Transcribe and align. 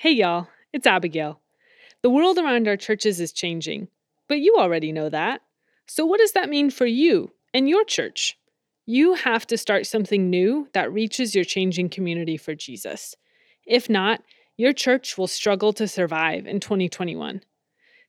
Hey, 0.00 0.12
y'all, 0.12 0.48
it's 0.72 0.86
Abigail. 0.86 1.42
The 2.00 2.08
world 2.08 2.38
around 2.38 2.66
our 2.66 2.78
churches 2.78 3.20
is 3.20 3.32
changing, 3.32 3.88
but 4.28 4.38
you 4.38 4.56
already 4.58 4.92
know 4.92 5.10
that. 5.10 5.42
So, 5.86 6.06
what 6.06 6.20
does 6.20 6.32
that 6.32 6.48
mean 6.48 6.70
for 6.70 6.86
you 6.86 7.32
and 7.52 7.68
your 7.68 7.84
church? 7.84 8.38
You 8.86 9.12
have 9.12 9.46
to 9.48 9.58
start 9.58 9.84
something 9.84 10.30
new 10.30 10.68
that 10.72 10.90
reaches 10.90 11.34
your 11.34 11.44
changing 11.44 11.90
community 11.90 12.38
for 12.38 12.54
Jesus. 12.54 13.14
If 13.66 13.90
not, 13.90 14.22
your 14.56 14.72
church 14.72 15.18
will 15.18 15.26
struggle 15.26 15.74
to 15.74 15.86
survive 15.86 16.46
in 16.46 16.60
2021. 16.60 17.42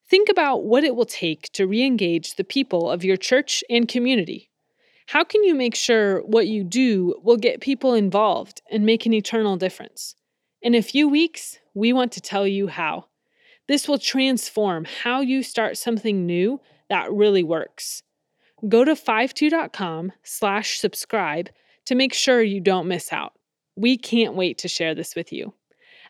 Think 0.10 0.30
about 0.30 0.64
what 0.64 0.86
it 0.86 0.96
will 0.96 1.04
take 1.04 1.52
to 1.52 1.68
re 1.68 1.84
engage 1.84 2.36
the 2.36 2.46
people 2.46 2.90
of 2.90 3.04
your 3.04 3.18
church 3.18 3.66
and 3.70 3.86
community. 3.86 4.50
How 5.08 5.26
can 5.26 5.44
you 5.44 5.54
make 5.54 5.76
sure 5.76 6.22
what 6.22 6.48
you 6.48 6.64
do 6.64 7.20
will 7.22 7.36
get 7.36 7.60
people 7.60 7.94
involved 7.94 8.62
and 8.72 8.86
make 8.86 9.06
an 9.06 9.14
eternal 9.14 9.58
difference? 9.58 10.16
In 10.62 10.74
a 10.74 10.82
few 10.82 11.10
weeks, 11.10 11.58
we 11.74 11.94
want 11.94 12.12
to 12.14 12.22
tell 12.22 12.48
you 12.48 12.68
how. 12.68 13.06
This 13.68 13.88
will 13.88 14.00
transform 14.00 14.86
how 14.86 15.22
you 15.22 15.44
start 15.44 15.78
something 15.78 16.26
new 16.26 16.60
that 16.90 17.12
really 17.12 17.44
works. 17.44 18.04
Go 18.68 18.84
to 18.84 18.94
fivetwo.com 18.94 20.12
slash 20.24 20.78
subscribe 20.80 21.50
to 21.86 21.96
make 21.96 22.14
sure 22.14 22.42
you 22.42 22.60
don't 22.60 22.88
miss 22.88 23.12
out. 23.14 23.34
We 23.76 23.98
can't 23.98 24.36
wait 24.36 24.58
to 24.60 24.68
share 24.68 24.94
this 24.94 25.16
with 25.16 25.32
you. 25.32 25.54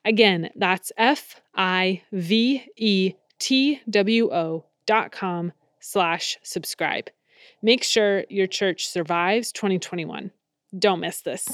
Again, 0.04 0.50
that's 0.56 0.92
F 0.98 1.40
I 1.56 2.02
V 2.12 2.66
E 2.76 3.14
T 3.40 3.82
W 3.90 4.34
O 4.34 4.66
dot 4.88 5.12
com 5.12 5.54
slash 5.80 6.38
subscribe. 6.42 7.10
Make 7.62 7.84
sure 7.84 8.26
your 8.30 8.48
church 8.48 8.88
survives 8.88 9.52
2021. 9.52 10.32
Don't 10.78 11.00
miss 11.00 11.22
this. 11.22 11.48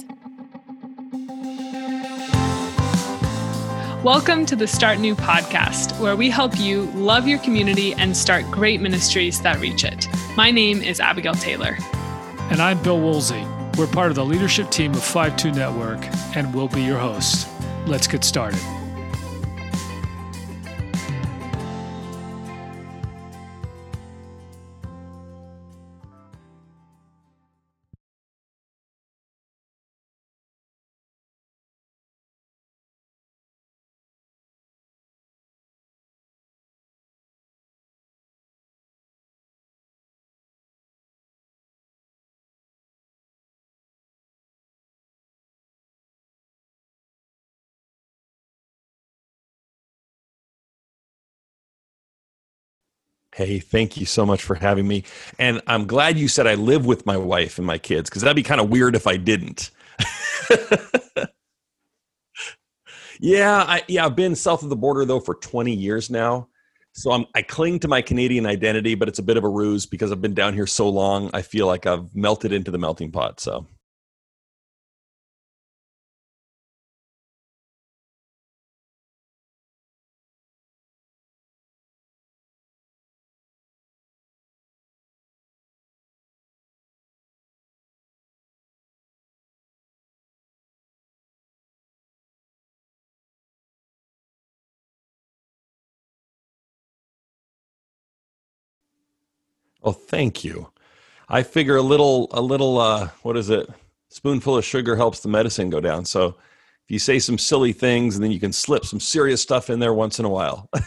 Welcome 4.03 4.45
to 4.45 4.55
the 4.55 4.67
Start 4.67 4.99
New 4.99 5.15
podcast, 5.15 5.99
where 5.99 6.15
we 6.15 6.29
help 6.29 6.59
you 6.59 6.83
love 6.91 7.27
your 7.27 7.39
community 7.39 7.95
and 7.95 8.15
start 8.15 8.45
great 8.51 8.79
ministries 8.79 9.41
that 9.41 9.59
reach 9.59 9.83
it. 9.83 10.07
My 10.37 10.51
name 10.51 10.83
is 10.83 10.99
Abigail 10.99 11.33
Taylor. 11.33 11.75
And 12.51 12.61
I'm 12.61 12.81
Bill 12.83 12.99
Woolsey. 12.99 13.43
We're 13.75 13.87
part 13.87 14.09
of 14.09 14.15
the 14.15 14.23
leadership 14.23 14.69
team 14.69 14.91
of 14.91 14.99
FiveTwo 14.99 15.55
Network, 15.55 15.97
and 16.35 16.53
we'll 16.53 16.67
be 16.67 16.83
your 16.83 16.99
hosts. 16.99 17.51
Let's 17.87 18.05
get 18.05 18.23
started. 18.23 18.59
Hey, 53.37 53.59
thank 53.59 53.97
you 53.97 54.07
so 54.07 54.25
much 54.25 54.41
for 54.41 54.55
having 54.55 54.87
me. 54.87 55.03
And 55.37 55.61
I'm 55.67 55.85
glad 55.85 56.17
you 56.17 56.27
said 56.27 56.47
I 56.47 56.55
live 56.55 56.87
with 56.87 57.05
my 57.05 57.17
wife 57.17 57.59
and 57.59 57.67
my 57.67 57.77
kids 57.77 58.09
because 58.09 58.23
that'd 58.23 58.35
be 58.35 58.41
kind 58.41 58.59
of 58.59 58.71
weird 58.71 58.95
if 58.95 59.05
I 59.05 59.15
didn't. 59.17 59.69
yeah, 63.19 63.63
I 63.67 63.83
yeah, 63.87 64.07
I've 64.07 64.15
been 64.15 64.33
south 64.33 64.63
of 64.63 64.69
the 64.69 64.75
border 64.75 65.05
though 65.05 65.19
for 65.19 65.35
20 65.35 65.71
years 65.71 66.09
now. 66.09 66.47
So 66.93 67.11
I'm 67.11 67.27
I 67.35 67.43
cling 67.43 67.77
to 67.81 67.87
my 67.87 68.01
Canadian 68.01 68.47
identity, 68.47 68.95
but 68.95 69.07
it's 69.07 69.19
a 69.19 69.23
bit 69.23 69.37
of 69.37 69.43
a 69.43 69.49
ruse 69.49 69.85
because 69.85 70.11
I've 70.11 70.21
been 70.21 70.33
down 70.33 70.55
here 70.55 70.65
so 70.65 70.89
long. 70.89 71.29
I 71.31 71.43
feel 71.43 71.67
like 71.67 71.85
I've 71.85 72.15
melted 72.15 72.51
into 72.51 72.71
the 72.71 72.79
melting 72.79 73.11
pot. 73.11 73.39
So 73.39 73.67
Oh, 99.87 99.93
thank 99.93 100.45
you. 100.45 100.71
I 101.29 101.43
figure 101.43 101.77
a 101.77 101.83
little, 101.83 102.29
a 102.31 102.41
little, 102.41 102.79
uh, 102.79 103.09
what 103.23 103.37
is 103.37 103.49
it? 103.51 103.69
Spoonful 104.09 104.57
of 104.57 104.65
sugar 104.65 104.95
helps 104.97 105.21
the 105.21 105.29
medicine 105.29 105.69
go 105.71 105.81
down. 105.81 106.05
So 106.05 106.29
if 106.29 106.91
you 106.91 106.99
say 106.99 107.19
some 107.19 107.37
silly 107.39 107.73
things 107.73 108.15
and 108.15 108.23
then 108.23 108.31
you 108.31 108.39
can 108.41 108.53
slip 108.53 108.85
some 108.85 108.99
serious 109.01 109.41
stuff 109.41 109.69
in 109.69 109.79
there 109.79 109.93
once 109.95 110.19
in 110.19 110.25
a 110.25 110.29
while. 110.29 110.69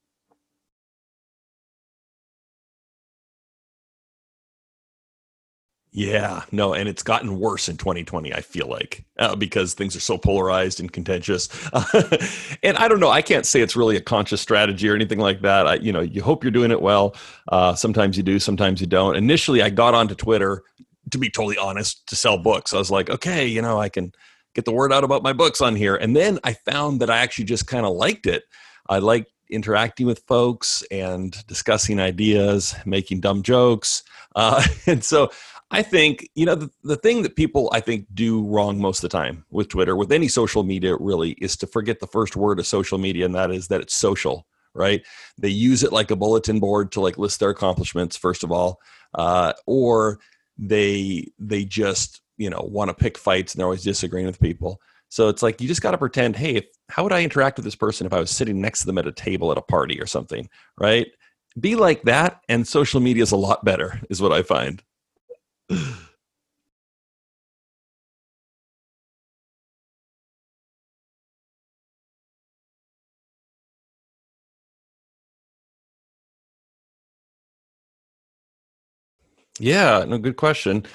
Yeah, 5.97 6.43
no, 6.51 6.73
and 6.73 6.89
it's 6.89 7.03
gotten 7.03 7.39
worse 7.39 7.69
in 7.69 7.77
2020. 7.77 8.33
I 8.33 8.41
feel 8.41 8.67
like 8.67 9.05
uh, 9.17 9.33
because 9.37 9.73
things 9.73 9.95
are 9.95 10.01
so 10.01 10.17
polarized 10.17 10.81
and 10.81 10.91
contentious, 10.91 11.47
and 12.63 12.75
I 12.75 12.89
don't 12.89 12.99
know. 12.99 13.11
I 13.11 13.21
can't 13.21 13.45
say 13.45 13.61
it's 13.61 13.77
really 13.77 13.95
a 13.95 14.01
conscious 14.01 14.41
strategy 14.41 14.89
or 14.89 14.95
anything 14.95 15.19
like 15.19 15.39
that. 15.43 15.67
I, 15.67 15.75
you 15.75 15.93
know, 15.93 16.01
you 16.01 16.21
hope 16.21 16.43
you're 16.43 16.51
doing 16.51 16.71
it 16.71 16.81
well. 16.81 17.15
Uh, 17.47 17.75
sometimes 17.75 18.17
you 18.17 18.23
do, 18.23 18.39
sometimes 18.39 18.81
you 18.81 18.87
don't. 18.87 19.15
Initially, 19.15 19.61
I 19.61 19.69
got 19.69 19.93
onto 19.93 20.15
Twitter 20.15 20.63
to 21.11 21.17
be 21.17 21.29
totally 21.29 21.57
honest 21.57 22.05
to 22.07 22.17
sell 22.17 22.37
books. 22.37 22.73
I 22.73 22.77
was 22.77 22.91
like, 22.91 23.09
okay, 23.09 23.47
you 23.47 23.61
know, 23.61 23.79
I 23.79 23.87
can 23.87 24.11
get 24.53 24.65
the 24.65 24.73
word 24.73 24.91
out 24.91 25.05
about 25.05 25.23
my 25.23 25.31
books 25.31 25.61
on 25.61 25.77
here, 25.77 25.95
and 25.95 26.13
then 26.13 26.39
I 26.43 26.55
found 26.69 26.99
that 26.99 27.09
I 27.09 27.19
actually 27.19 27.45
just 27.45 27.67
kind 27.67 27.85
of 27.85 27.95
liked 27.95 28.25
it. 28.25 28.43
I 28.89 28.99
liked 28.99 29.31
interacting 29.49 30.07
with 30.07 30.23
folks 30.27 30.83
and 30.91 31.37
discussing 31.47 32.01
ideas, 32.01 32.75
making 32.85 33.21
dumb 33.21 33.43
jokes, 33.43 34.03
uh, 34.35 34.61
and 34.87 35.01
so 35.01 35.29
I 35.75 35.83
think, 35.83 36.29
you 36.35 36.45
know, 36.45 36.55
the, 36.55 36.69
the 36.83 36.95
thing 36.95 37.21
that 37.23 37.35
people 37.35 37.69
I 37.73 37.81
think 37.81 38.07
do 38.13 38.45
wrong 38.45 38.79
most 38.79 39.03
of 39.03 39.09
the 39.09 39.17
time 39.17 39.43
with 39.51 39.67
Twitter, 39.67 39.95
with 39.95 40.11
any 40.11 40.29
social 40.29 40.63
media 40.63 40.95
really, 40.97 41.31
is 41.33 41.57
to 41.57 41.67
forget 41.67 41.99
the 41.99 42.07
first 42.07 42.37
word 42.37 42.59
of 42.59 42.65
social 42.65 42.97
media, 42.97 43.25
and 43.25 43.35
that 43.35 43.51
is 43.51 43.67
that 43.67 43.81
it's 43.81 43.93
social, 43.93 44.47
right? 44.73 45.03
They 45.37 45.49
use 45.49 45.83
it 45.83 45.91
like 45.91 46.11
a 46.11 46.15
bulletin 46.15 46.61
board 46.61 46.93
to 46.93 47.01
like 47.01 47.17
list 47.17 47.41
their 47.41 47.49
accomplishments, 47.49 48.15
first 48.15 48.45
of 48.45 48.53
all, 48.53 48.79
uh, 49.15 49.51
or 49.65 50.19
they 50.57 51.27
they 51.37 51.65
just 51.65 52.21
you 52.37 52.49
know 52.49 52.61
want 52.71 52.87
to 52.87 52.93
pick 52.93 53.17
fights 53.17 53.53
and 53.53 53.59
they're 53.59 53.67
always 53.67 53.83
disagreeing 53.83 54.27
with 54.27 54.39
people. 54.39 54.79
So 55.09 55.27
it's 55.27 55.43
like 55.43 55.59
you 55.59 55.67
just 55.67 55.81
got 55.81 55.91
to 55.91 55.97
pretend, 55.97 56.37
hey, 56.37 56.55
if, 56.55 56.65
how 56.89 57.03
would 57.03 57.13
I 57.13 57.23
interact 57.23 57.57
with 57.57 57.65
this 57.65 57.75
person 57.75 58.07
if 58.07 58.13
I 58.13 58.19
was 58.19 58.31
sitting 58.31 58.61
next 58.61 58.81
to 58.81 58.85
them 58.85 58.97
at 58.97 59.07
a 59.07 59.11
table 59.11 59.51
at 59.51 59.57
a 59.57 59.61
party 59.61 59.99
or 59.99 60.07
something, 60.07 60.49
right? 60.77 61.07
Be 61.59 61.75
like 61.75 62.03
that, 62.03 62.41
and 62.49 62.67
social 62.67 63.01
media 63.01 63.23
is 63.23 63.31
a 63.31 63.37
lot 63.37 63.63
better, 63.63 64.01
is 64.09 64.21
what 64.21 64.33
I 64.33 64.41
find. 64.41 64.81
Yeah, 79.59 80.05
no, 80.07 80.17
good 80.17 80.37
question. 80.37 80.85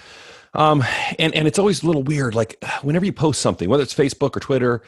Um, 0.54 0.84
and 1.18 1.34
and 1.34 1.48
it's 1.48 1.58
always 1.58 1.82
a 1.82 1.86
little 1.86 2.02
weird. 2.02 2.34
Like 2.34 2.62
whenever 2.82 3.06
you 3.06 3.12
post 3.12 3.40
something, 3.40 3.68
whether 3.68 3.82
it's 3.82 3.94
Facebook 3.94 4.36
or 4.36 4.40
Twitter, 4.40 4.82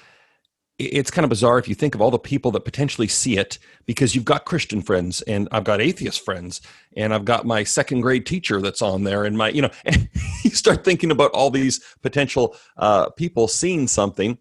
it's 0.87 1.11
kind 1.11 1.25
of 1.25 1.31
bizarre 1.31 1.59
if 1.59 1.69
you 1.69 1.75
think 1.75 1.95
of 1.95 2.01
all 2.01 2.11
the 2.11 2.19
people 2.19 2.51
that 2.51 2.65
potentially 2.65 3.09
see 3.09 3.37
it 3.37 3.59
because 3.87 4.15
you've 4.15 4.25
got 4.25 4.45
christian 4.45 4.81
friends 4.81 5.23
and 5.23 5.49
i've 5.53 5.65
got 5.65 5.81
atheist 5.81 6.25
friends 6.25 6.61
and 6.97 7.15
i've 7.15 7.25
got 7.25 7.47
my 7.47 7.65
second 7.65 8.01
grade 8.01 8.27
teacher 8.27 8.61
that's 8.61 8.83
on 8.83 9.05
there 9.05 9.25
and 9.25 9.37
my 9.37 9.49
you 9.51 9.63
know 9.63 9.71
and 9.85 10.09
you 10.45 10.51
start 10.51 10.85
thinking 10.85 11.11
about 11.11 11.31
all 11.33 11.51
these 11.51 11.81
potential 12.03 12.57
uh, 12.77 13.09
people 13.11 13.49
seeing 13.49 13.87
something. 13.89 14.39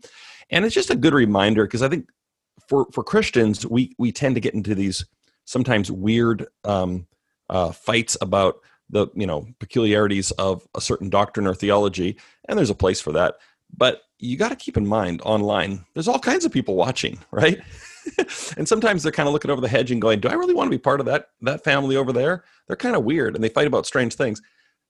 And 0.49 0.65
it's 0.65 0.75
just 0.75 0.89
a 0.89 0.95
good 0.95 1.13
reminder 1.13 1.65
because 1.65 1.81
i 1.81 1.87
think 1.87 2.09
for 2.67 2.87
for 2.91 3.03
christians 3.03 3.65
we 3.65 3.95
we 3.97 4.11
tend 4.11 4.35
to 4.35 4.41
get 4.41 4.53
into 4.53 4.75
these 4.75 5.05
sometimes 5.45 5.89
weird 5.89 6.47
um, 6.65 7.07
uh, 7.49 7.71
fights 7.71 8.17
about 8.21 8.55
the 8.89 9.07
you 9.15 9.25
know 9.25 9.47
peculiarities 9.59 10.31
of 10.31 10.67
a 10.75 10.81
certain 10.81 11.09
doctrine 11.09 11.47
or 11.47 11.55
theology 11.55 12.17
and 12.47 12.57
there's 12.57 12.69
a 12.69 12.75
place 12.75 13.01
for 13.01 13.13
that. 13.13 13.35
But 13.75 14.01
you 14.21 14.37
got 14.37 14.49
to 14.49 14.55
keep 14.55 14.77
in 14.77 14.87
mind 14.87 15.21
online, 15.23 15.83
there's 15.93 16.07
all 16.07 16.19
kinds 16.19 16.45
of 16.45 16.51
people 16.51 16.75
watching, 16.75 17.19
right? 17.31 17.59
and 18.57 18.67
sometimes 18.67 19.03
they're 19.03 19.11
kind 19.11 19.27
of 19.27 19.33
looking 19.33 19.51
over 19.51 19.61
the 19.61 19.67
hedge 19.67 19.91
and 19.91 20.01
going, 20.01 20.19
"Do 20.19 20.29
I 20.29 20.33
really 20.33 20.53
want 20.53 20.67
to 20.67 20.77
be 20.77 20.81
part 20.81 20.99
of 20.99 21.05
that 21.07 21.29
that 21.41 21.63
family 21.63 21.95
over 21.95 22.13
there?" 22.13 22.43
They're 22.67 22.75
kind 22.75 22.95
of 22.95 23.03
weird 23.03 23.35
and 23.35 23.43
they 23.43 23.49
fight 23.49 23.67
about 23.67 23.85
strange 23.85 24.15
things. 24.15 24.41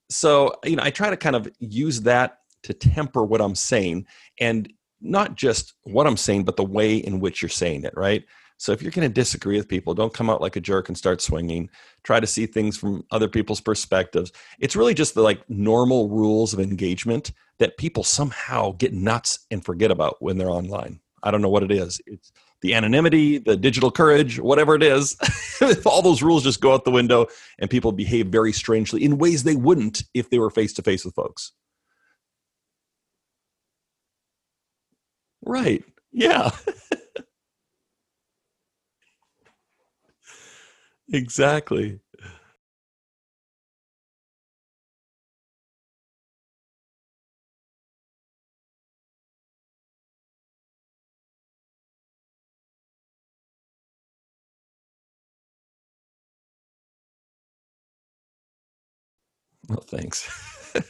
So, 0.08 0.54
you 0.64 0.76
know, 0.76 0.82
I 0.82 0.90
try 0.90 1.10
to 1.10 1.16
kind 1.16 1.36
of 1.36 1.48
use 1.58 2.02
that 2.02 2.38
to 2.64 2.72
temper 2.72 3.24
what 3.24 3.40
I'm 3.40 3.54
saying 3.54 4.06
and 4.38 4.72
not 5.00 5.34
just 5.34 5.74
what 5.82 6.06
I'm 6.06 6.16
saying, 6.16 6.44
but 6.44 6.56
the 6.56 6.64
way 6.64 6.96
in 6.96 7.18
which 7.18 7.42
you're 7.42 7.48
saying 7.48 7.84
it, 7.84 7.94
right? 7.96 8.24
So 8.62 8.70
if 8.70 8.80
you're 8.80 8.92
going 8.92 9.08
to 9.08 9.12
disagree 9.12 9.56
with 9.56 9.66
people, 9.66 9.92
don't 9.92 10.14
come 10.14 10.30
out 10.30 10.40
like 10.40 10.54
a 10.54 10.60
jerk 10.60 10.88
and 10.88 10.96
start 10.96 11.20
swinging. 11.20 11.68
Try 12.04 12.20
to 12.20 12.28
see 12.28 12.46
things 12.46 12.78
from 12.78 13.04
other 13.10 13.26
people's 13.26 13.60
perspectives. 13.60 14.30
It's 14.60 14.76
really 14.76 14.94
just 14.94 15.14
the 15.14 15.20
like 15.22 15.42
normal 15.50 16.08
rules 16.08 16.54
of 16.54 16.60
engagement 16.60 17.32
that 17.58 17.76
people 17.76 18.04
somehow 18.04 18.70
get 18.78 18.94
nuts 18.94 19.40
and 19.50 19.64
forget 19.64 19.90
about 19.90 20.22
when 20.22 20.38
they're 20.38 20.48
online. 20.48 21.00
I 21.24 21.32
don't 21.32 21.42
know 21.42 21.48
what 21.48 21.64
it 21.64 21.72
is. 21.72 22.00
It's 22.06 22.30
the 22.60 22.74
anonymity, 22.74 23.38
the 23.38 23.56
digital 23.56 23.90
courage, 23.90 24.38
whatever 24.38 24.76
it 24.76 24.84
is. 24.84 25.16
all 25.84 26.00
those 26.00 26.22
rules 26.22 26.44
just 26.44 26.60
go 26.60 26.72
out 26.72 26.84
the 26.84 26.92
window 26.92 27.26
and 27.58 27.68
people 27.68 27.90
behave 27.90 28.28
very 28.28 28.52
strangely 28.52 29.02
in 29.02 29.18
ways 29.18 29.42
they 29.42 29.56
wouldn't 29.56 30.04
if 30.14 30.30
they 30.30 30.38
were 30.38 30.50
face 30.50 30.72
to 30.74 30.82
face 30.82 31.04
with 31.04 31.16
folks. 31.16 31.50
Right. 35.44 35.82
Yeah. 36.12 36.52
exactly. 41.12 42.00
Well, 59.68 59.80
thanks. 59.80 60.28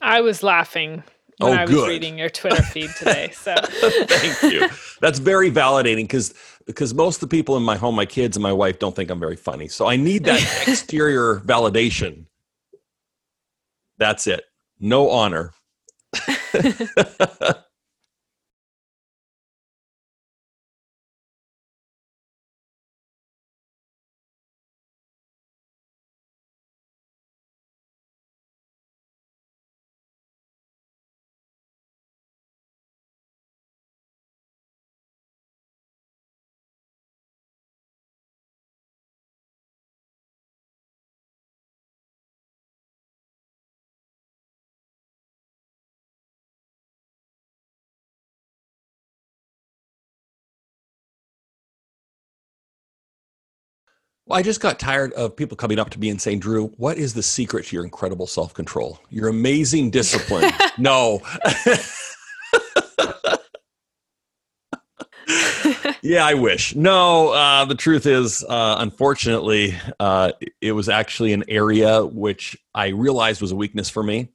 I 0.00 0.20
was 0.20 0.42
laughing 0.42 1.02
Oh, 1.40 1.46
when 1.50 1.58
Oh, 1.58 1.60
I 1.60 1.64
was 1.64 1.74
good. 1.74 1.88
reading 1.88 2.18
your 2.18 2.30
Twitter 2.30 2.62
feed 2.62 2.90
today. 2.96 3.30
So 3.34 3.54
Thank 3.60 4.52
you. 4.52 4.68
That's 5.00 5.18
very 5.18 5.50
validating 5.50 6.04
because 6.04 6.34
because 6.66 6.94
most 6.94 7.22
of 7.22 7.28
the 7.28 7.36
people 7.36 7.56
in 7.56 7.62
my 7.62 7.76
home, 7.76 7.94
my 7.94 8.06
kids 8.06 8.36
and 8.36 8.42
my 8.42 8.52
wife, 8.52 8.78
don't 8.78 8.94
think 8.96 9.10
I'm 9.10 9.20
very 9.20 9.36
funny. 9.36 9.68
So 9.68 9.86
I 9.86 9.96
need 9.96 10.24
that 10.24 10.40
exterior 10.68 11.40
validation. 11.40 12.26
That's 13.98 14.26
it. 14.26 14.44
No 14.80 15.10
honor. 15.10 15.52
Well, 54.28 54.36
I 54.36 54.42
just 54.42 54.60
got 54.60 54.80
tired 54.80 55.12
of 55.12 55.36
people 55.36 55.56
coming 55.56 55.78
up 55.78 55.90
to 55.90 56.00
me 56.00 56.10
and 56.10 56.20
saying, 56.20 56.40
Drew, 56.40 56.66
what 56.78 56.98
is 56.98 57.14
the 57.14 57.22
secret 57.22 57.66
to 57.66 57.76
your 57.76 57.84
incredible 57.84 58.26
self 58.26 58.52
control? 58.52 58.98
Your 59.08 59.28
amazing 59.28 59.90
discipline. 59.90 60.50
no. 60.78 61.22
yeah, 66.02 66.26
I 66.26 66.34
wish. 66.34 66.74
No, 66.74 67.28
uh, 67.28 67.66
the 67.66 67.76
truth 67.76 68.04
is, 68.04 68.42
uh, 68.48 68.76
unfortunately, 68.80 69.76
uh, 70.00 70.32
it 70.60 70.72
was 70.72 70.88
actually 70.88 71.32
an 71.32 71.44
area 71.46 72.04
which 72.04 72.56
I 72.74 72.88
realized 72.88 73.40
was 73.40 73.52
a 73.52 73.56
weakness 73.56 73.88
for 73.88 74.02
me. 74.02 74.30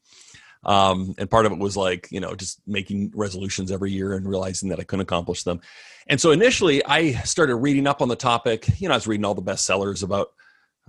Um, 0.64 1.16
and 1.18 1.30
part 1.30 1.46
of 1.46 1.52
it 1.52 1.60
was 1.60 1.76
like, 1.76 2.08
you 2.12 2.20
know, 2.20 2.36
just 2.36 2.62
making 2.68 3.12
resolutions 3.16 3.72
every 3.72 3.92
year 3.92 4.14
and 4.14 4.28
realizing 4.28 4.70
that 4.70 4.80
I 4.80 4.84
couldn't 4.84 5.02
accomplish 5.02 5.44
them. 5.44 5.62
And 6.08 6.20
so 6.20 6.32
initially, 6.32 6.86
I 6.86 7.14
started 7.24 7.56
reading 7.56 7.88
up 7.88 8.02
on 8.02 8.10
the 8.10 8.16
topic. 8.16 8.70
You 8.80 8.88
know, 8.88 8.94
I 8.94 8.98
was 8.98 9.08
reading 9.08 9.26
all 9.26 9.34
the 9.34 9.42
bestsellers 9.42 10.04
about 10.04 10.30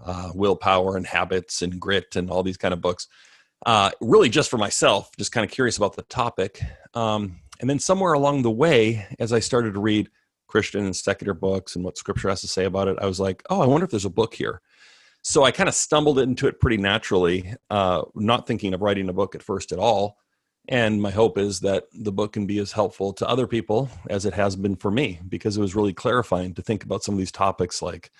uh, 0.04 0.30
willpower 0.34 0.96
and 0.96 1.06
habits 1.06 1.62
and 1.62 1.80
grit 1.80 2.16
and 2.16 2.30
all 2.30 2.42
these 2.42 2.56
kind 2.56 2.74
of 2.74 2.80
books, 2.80 3.08
uh, 3.66 3.90
really 4.00 4.28
just 4.28 4.50
for 4.50 4.58
myself, 4.58 5.10
just 5.16 5.32
kind 5.32 5.44
of 5.44 5.50
curious 5.50 5.76
about 5.76 5.96
the 5.96 6.02
topic. 6.02 6.60
Um, 6.94 7.40
and 7.60 7.70
then 7.70 7.78
somewhere 7.78 8.12
along 8.12 8.42
the 8.42 8.50
way, 8.50 9.06
as 9.18 9.32
I 9.32 9.38
started 9.38 9.74
to 9.74 9.80
read 9.80 10.10
Christian 10.48 10.84
and 10.84 10.96
secular 10.96 11.34
books 11.34 11.76
and 11.76 11.84
what 11.84 11.96
scripture 11.96 12.28
has 12.28 12.40
to 12.40 12.48
say 12.48 12.64
about 12.64 12.88
it, 12.88 12.98
I 13.00 13.06
was 13.06 13.20
like, 13.20 13.42
oh, 13.48 13.60
I 13.60 13.66
wonder 13.66 13.84
if 13.84 13.90
there's 13.90 14.04
a 14.04 14.10
book 14.10 14.34
here. 14.34 14.60
So 15.22 15.44
I 15.44 15.52
kind 15.52 15.68
of 15.68 15.74
stumbled 15.74 16.18
into 16.18 16.48
it 16.48 16.60
pretty 16.60 16.76
naturally, 16.76 17.54
uh, 17.70 18.02
not 18.14 18.46
thinking 18.46 18.74
of 18.74 18.82
writing 18.82 19.08
a 19.08 19.12
book 19.12 19.34
at 19.34 19.42
first 19.42 19.72
at 19.72 19.78
all. 19.78 20.18
And 20.68 21.00
my 21.02 21.10
hope 21.10 21.38
is 21.38 21.60
that 21.60 21.84
the 21.92 22.12
book 22.12 22.32
can 22.32 22.46
be 22.46 22.58
as 22.58 22.72
helpful 22.72 23.12
to 23.14 23.28
other 23.28 23.46
people 23.46 23.88
as 24.10 24.26
it 24.26 24.34
has 24.34 24.54
been 24.56 24.76
for 24.76 24.90
me, 24.90 25.20
because 25.28 25.56
it 25.56 25.60
was 25.60 25.74
really 25.74 25.92
clarifying 25.92 26.54
to 26.54 26.62
think 26.62 26.84
about 26.84 27.02
some 27.02 27.14
of 27.14 27.18
these 27.18 27.32
topics 27.32 27.82
like, 27.82 28.10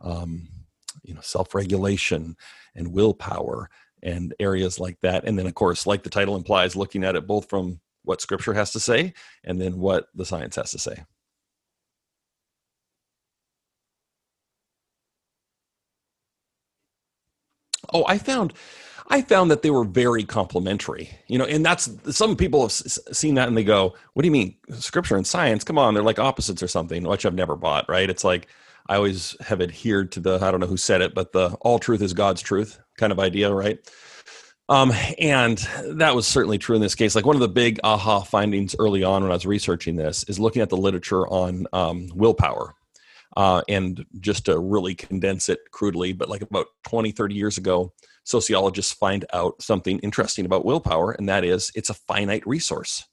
um, 0.00 0.48
you 1.02 1.14
know, 1.14 1.20
self-regulation 1.22 2.36
and 2.74 2.92
willpower 2.92 3.70
and 4.02 4.34
areas 4.40 4.78
like 4.78 4.98
that. 5.00 5.24
And 5.24 5.38
then, 5.38 5.46
of 5.46 5.54
course, 5.54 5.86
like 5.86 6.02
the 6.02 6.10
title 6.10 6.36
implies, 6.36 6.76
looking 6.76 7.04
at 7.04 7.16
it 7.16 7.26
both 7.26 7.48
from 7.48 7.80
what 8.02 8.20
Scripture 8.20 8.54
has 8.54 8.72
to 8.72 8.80
say 8.80 9.14
and 9.44 9.60
then 9.60 9.78
what 9.78 10.06
the 10.14 10.26
science 10.26 10.56
has 10.56 10.70
to 10.72 10.78
say. 10.78 11.04
Oh, 17.92 18.04
I 18.06 18.18
found 18.18 18.52
I 19.08 19.22
found 19.22 19.50
that 19.50 19.62
they 19.62 19.70
were 19.70 19.84
very 19.84 20.24
complimentary. 20.24 21.10
You 21.28 21.38
know, 21.38 21.44
and 21.44 21.64
that's 21.64 21.88
some 22.10 22.36
people 22.36 22.62
have 22.62 22.72
seen 22.72 23.34
that 23.34 23.48
and 23.48 23.56
they 23.56 23.64
go, 23.64 23.94
"What 24.14 24.22
do 24.22 24.26
you 24.26 24.32
mean, 24.32 24.56
scripture 24.72 25.16
and 25.16 25.26
science? 25.26 25.64
Come 25.64 25.78
on, 25.78 25.94
they're 25.94 26.02
like 26.02 26.18
opposites 26.18 26.62
or 26.62 26.68
something." 26.68 27.04
Which 27.04 27.24
I've 27.26 27.34
never 27.34 27.56
bought. 27.56 27.88
Right? 27.88 28.10
It's 28.10 28.24
like 28.24 28.48
I 28.88 28.96
always 28.96 29.36
have 29.40 29.60
adhered 29.60 30.12
to 30.12 30.20
the 30.20 30.38
I 30.40 30.50
don't 30.50 30.60
know 30.60 30.66
who 30.66 30.76
said 30.76 31.00
it, 31.02 31.14
but 31.14 31.32
the 31.32 31.50
all 31.60 31.78
truth 31.78 32.02
is 32.02 32.12
God's 32.14 32.42
truth 32.42 32.78
kind 32.96 33.12
of 33.12 33.20
idea, 33.20 33.52
right? 33.52 33.78
Um, 34.68 34.92
and 35.18 35.58
that 35.84 36.14
was 36.16 36.26
certainly 36.26 36.58
true 36.58 36.74
in 36.74 36.82
this 36.82 36.96
case. 36.96 37.14
Like 37.14 37.26
one 37.26 37.36
of 37.36 37.40
the 37.40 37.48
big 37.48 37.78
aha 37.84 38.20
findings 38.22 38.74
early 38.78 39.04
on 39.04 39.22
when 39.22 39.30
I 39.30 39.34
was 39.34 39.46
researching 39.46 39.96
this 39.96 40.24
is 40.24 40.40
looking 40.40 40.62
at 40.62 40.70
the 40.70 40.76
literature 40.76 41.26
on 41.28 41.66
um, 41.72 42.10
willpower. 42.14 42.74
Uh, 43.36 43.60
and 43.68 44.04
just 44.20 44.46
to 44.46 44.58
really 44.58 44.94
condense 44.94 45.50
it 45.50 45.58
crudely, 45.70 46.12
but 46.12 46.30
like 46.30 46.40
about 46.40 46.68
20, 46.88 47.12
30 47.12 47.34
years 47.34 47.58
ago, 47.58 47.92
sociologists 48.24 48.92
find 48.92 49.26
out 49.32 49.60
something 49.60 49.98
interesting 49.98 50.46
about 50.46 50.64
willpower, 50.64 51.12
and 51.12 51.28
that 51.28 51.44
is 51.44 51.70
it's 51.74 51.90
a 51.90 51.94
finite 51.94 52.46
resource. 52.46 53.04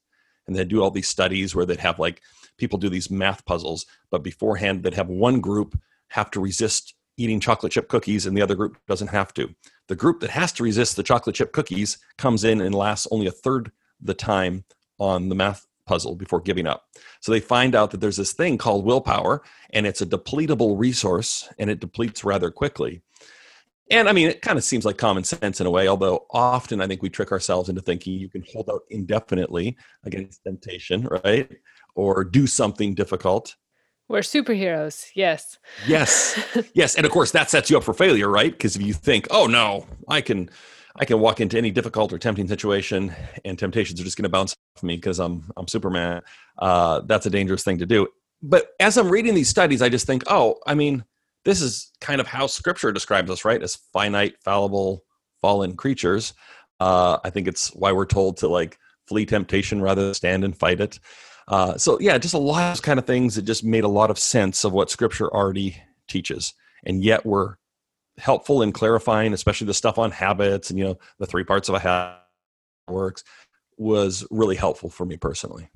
And 0.47 0.55
they 0.55 0.63
do 0.63 0.81
all 0.81 0.91
these 0.91 1.09
studies 1.09 1.53
where 1.53 1.65
they'd 1.65 1.79
have 1.79 1.99
like 1.99 2.21
people 2.57 2.79
do 2.79 2.89
these 2.89 3.11
math 3.11 3.45
puzzles, 3.45 3.85
but 4.11 4.23
beforehand 4.23 4.83
they'd 4.83 4.93
have 4.93 5.09
one 5.09 5.41
group 5.41 5.77
have 6.09 6.31
to 6.31 6.39
resist 6.39 6.95
eating 7.17 7.39
chocolate 7.39 7.71
chip 7.71 7.89
cookies 7.89 8.25
and 8.25 8.35
the 8.35 8.41
other 8.41 8.55
group 8.55 8.77
doesn't 8.87 9.09
have 9.09 9.33
to. 9.33 9.53
The 9.87 9.95
group 9.95 10.19
that 10.21 10.29
has 10.31 10.51
to 10.53 10.63
resist 10.63 10.95
the 10.95 11.03
chocolate 11.03 11.35
chip 11.35 11.51
cookies 11.51 11.97
comes 12.17 12.43
in 12.43 12.61
and 12.61 12.73
lasts 12.73 13.07
only 13.11 13.27
a 13.27 13.31
third 13.31 13.71
the 14.01 14.13
time 14.13 14.63
on 14.99 15.29
the 15.29 15.35
math 15.35 15.67
puzzle 15.85 16.15
before 16.15 16.41
giving 16.41 16.67
up. 16.67 16.85
So 17.19 17.31
they 17.31 17.39
find 17.39 17.75
out 17.75 17.91
that 17.91 18.01
there's 18.01 18.17
this 18.17 18.33
thing 18.33 18.57
called 18.57 18.85
willpower 18.85 19.41
and 19.71 19.85
it's 19.85 20.01
a 20.01 20.05
depletable 20.05 20.77
resource 20.77 21.49
and 21.57 21.69
it 21.69 21.79
depletes 21.79 22.23
rather 22.23 22.51
quickly. 22.51 23.01
And 23.91 24.07
I 24.07 24.13
mean, 24.13 24.29
it 24.29 24.41
kind 24.41 24.57
of 24.57 24.63
seems 24.63 24.85
like 24.85 24.97
common 24.97 25.23
sense 25.23 25.59
in 25.59 25.67
a 25.67 25.71
way, 25.71 25.87
although 25.87 26.25
often 26.31 26.81
I 26.81 26.87
think 26.87 27.01
we 27.01 27.09
trick 27.09 27.31
ourselves 27.31 27.69
into 27.69 27.81
thinking 27.81 28.13
you 28.13 28.29
can 28.29 28.43
hold 28.51 28.69
out 28.69 28.83
indefinitely 28.89 29.77
against 30.03 30.43
temptation, 30.43 31.07
right? 31.23 31.51
Or 31.95 32.23
do 32.23 32.47
something 32.47 32.95
difficult. 32.95 33.55
we're 34.07 34.19
superheroes. 34.19 35.07
Yes. 35.15 35.59
Yes. 35.85 36.41
yes. 36.73 36.95
And 36.95 37.05
of 37.05 37.11
course 37.11 37.31
that 37.31 37.49
sets 37.49 37.69
you 37.69 37.77
up 37.77 37.83
for 37.83 37.93
failure, 37.93 38.29
right? 38.29 38.51
Because 38.51 38.75
if 38.75 38.81
you 38.81 38.93
think, 38.93 39.27
oh 39.31 39.47
no, 39.47 39.85
I 40.07 40.21
can 40.21 40.49
I 40.95 41.05
can 41.05 41.19
walk 41.19 41.41
into 41.41 41.57
any 41.57 41.71
difficult 41.71 42.13
or 42.13 42.19
tempting 42.19 42.47
situation 42.47 43.15
and 43.45 43.57
temptations 43.57 43.99
are 43.99 44.03
just 44.03 44.17
going 44.17 44.23
to 44.23 44.29
bounce 44.29 44.55
off 44.77 44.83
me 44.83 44.95
because 44.95 45.19
I'm 45.19 45.51
I'm 45.57 45.67
Superman. 45.67 46.21
Uh, 46.57 47.01
that's 47.05 47.25
a 47.25 47.31
dangerous 47.31 47.63
thing 47.63 47.79
to 47.79 47.85
do. 47.85 48.07
But 48.41 48.71
as 48.79 48.97
I'm 48.97 49.09
reading 49.09 49.33
these 49.33 49.49
studies, 49.49 49.81
I 49.81 49.89
just 49.89 50.05
think, 50.05 50.23
oh, 50.27 50.57
I 50.67 50.75
mean, 50.75 51.03
this 51.45 51.61
is 51.61 51.91
kind 52.01 52.21
of 52.21 52.27
how 52.27 52.47
Scripture 52.47 52.91
describes 52.91 53.31
us, 53.31 53.45
right? 53.45 53.61
As 53.61 53.75
finite, 53.91 54.35
fallible, 54.43 55.03
fallen 55.41 55.75
creatures. 55.75 56.33
Uh, 56.79 57.17
I 57.23 57.29
think 57.29 57.47
it's 57.47 57.69
why 57.69 57.91
we're 57.91 58.05
told 58.05 58.37
to 58.37 58.47
like 58.47 58.77
flee 59.07 59.25
temptation 59.25 59.81
rather 59.81 60.03
than 60.03 60.13
stand 60.13 60.43
and 60.43 60.57
fight 60.57 60.79
it. 60.79 60.99
Uh, 61.47 61.77
so 61.77 61.97
yeah, 61.99 62.17
just 62.17 62.33
a 62.33 62.39
lot 62.39 62.77
of 62.77 62.81
kind 62.81 62.99
of 62.99 63.05
things 63.05 63.35
that 63.35 63.43
just 63.43 63.63
made 63.63 63.83
a 63.83 63.89
lot 63.89 64.09
of 64.09 64.19
sense 64.19 64.63
of 64.63 64.73
what 64.73 64.91
Scripture 64.91 65.33
already 65.33 65.77
teaches, 66.07 66.53
and 66.85 67.03
yet 67.03 67.25
were 67.25 67.57
helpful 68.17 68.61
in 68.61 68.71
clarifying, 68.71 69.33
especially 69.33 69.67
the 69.67 69.73
stuff 69.73 69.97
on 69.97 70.11
habits 70.11 70.69
and 70.69 70.79
you 70.79 70.85
know 70.85 70.97
the 71.19 71.25
three 71.25 71.43
parts 71.43 71.69
of 71.69 71.75
a 71.75 71.79
habit 71.79 72.19
works 72.87 73.23
was 73.77 74.25
really 74.29 74.55
helpful 74.55 74.89
for 74.89 75.05
me 75.05 75.17
personally. 75.17 75.69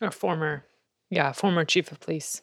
Or 0.00 0.10
former, 0.10 0.64
yeah, 1.10 1.32
former 1.32 1.64
chief 1.64 1.90
of 1.92 2.00
police. 2.00 2.42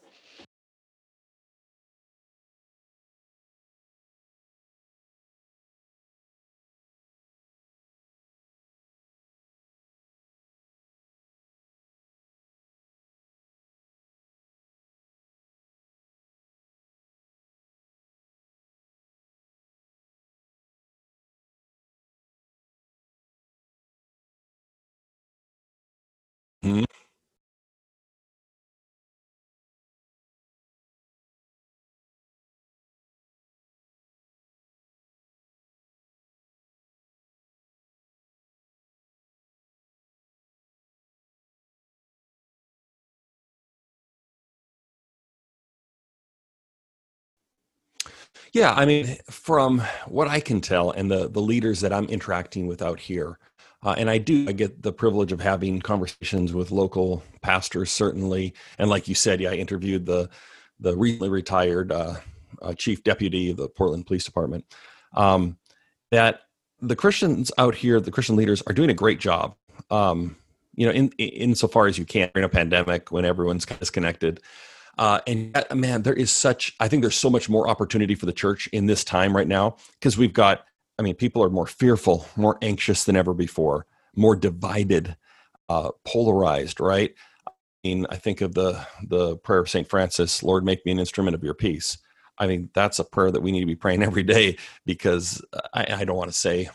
Mhm. 26.63 27.02
Yeah, 48.53 48.71
I 48.73 48.85
mean, 48.85 49.17
from 49.31 49.81
what 50.05 50.27
I 50.27 50.39
can 50.39 50.61
tell, 50.61 50.91
and 50.91 51.09
the 51.09 51.27
the 51.27 51.41
leaders 51.41 51.81
that 51.81 51.91
I'm 51.91 52.05
interacting 52.05 52.67
with 52.67 52.83
out 52.83 52.99
here, 52.99 53.39
uh, 53.81 53.95
and 53.97 54.11
I 54.11 54.19
do, 54.19 54.47
I 54.47 54.51
get 54.51 54.83
the 54.83 54.93
privilege 54.93 55.31
of 55.31 55.41
having 55.41 55.81
conversations 55.81 56.53
with 56.53 56.69
local 56.69 57.23
pastors, 57.41 57.91
certainly. 57.91 58.53
And 58.77 58.91
like 58.91 59.07
you 59.07 59.15
said, 59.15 59.41
yeah, 59.41 59.49
I 59.49 59.55
interviewed 59.55 60.05
the 60.05 60.29
the 60.79 60.95
recently 60.95 61.29
retired 61.29 61.91
uh, 61.91 62.17
uh, 62.61 62.73
chief 62.73 63.03
deputy 63.03 63.49
of 63.49 63.57
the 63.57 63.69
Portland 63.69 64.05
Police 64.05 64.23
Department. 64.23 64.65
Um, 65.15 65.57
that 66.11 66.41
the 66.79 66.95
Christians 66.95 67.51
out 67.57 67.73
here, 67.73 67.99
the 67.99 68.11
Christian 68.11 68.35
leaders, 68.35 68.61
are 68.67 68.73
doing 68.73 68.91
a 68.91 68.93
great 68.93 69.19
job. 69.19 69.55
Um, 69.89 70.35
you 70.75 70.85
know, 70.85 70.93
in 70.93 71.09
insofar 71.17 71.87
as 71.87 71.97
you 71.97 72.05
can 72.05 72.29
in 72.35 72.43
a 72.43 72.49
pandemic 72.49 73.11
when 73.11 73.25
everyone's 73.25 73.65
disconnected. 73.65 74.41
Uh, 74.97 75.19
and 75.25 75.65
man, 75.73 76.03
there 76.03 76.13
is 76.13 76.31
such, 76.31 76.75
I 76.79 76.87
think 76.87 77.01
there's 77.01 77.15
so 77.15 77.29
much 77.29 77.49
more 77.49 77.67
opportunity 77.67 78.15
for 78.15 78.25
the 78.25 78.33
church 78.33 78.67
in 78.67 78.85
this 78.85 79.03
time 79.03 79.35
right 79.35 79.47
now 79.47 79.77
because 79.99 80.17
we've 80.17 80.33
got, 80.33 80.65
I 80.99 81.01
mean, 81.01 81.15
people 81.15 81.43
are 81.43 81.49
more 81.49 81.65
fearful, 81.65 82.27
more 82.35 82.57
anxious 82.61 83.03
than 83.03 83.15
ever 83.15 83.33
before, 83.33 83.87
more 84.15 84.35
divided, 84.35 85.15
uh, 85.69 85.89
polarized, 86.05 86.79
right? 86.79 87.13
I 87.47 87.51
mean, 87.83 88.05
I 88.09 88.15
think 88.15 88.41
of 88.41 88.53
the 88.53 88.85
the 89.05 89.37
prayer 89.37 89.59
of 89.59 89.69
Saint 89.69 89.89
Francis, 89.89 90.41
"Lord, 90.43 90.63
make 90.63 90.85
me 90.85 90.91
an 90.91 90.99
instrument 90.99 91.35
of 91.35 91.43
your 91.43 91.53
peace." 91.53 91.97
I 92.37 92.47
mean, 92.47 92.69
that's 92.73 92.99
a 92.99 93.03
prayer 93.03 93.31
that 93.31 93.41
we 93.41 93.51
need 93.51 93.59
to 93.59 93.65
be 93.65 93.75
praying 93.75 94.03
every 94.03 94.23
day 94.23 94.57
because 94.85 95.43
I, 95.73 95.85
I 95.89 96.05
don't 96.05 96.17
want 96.17 96.31
to 96.31 96.37
say 96.37 96.69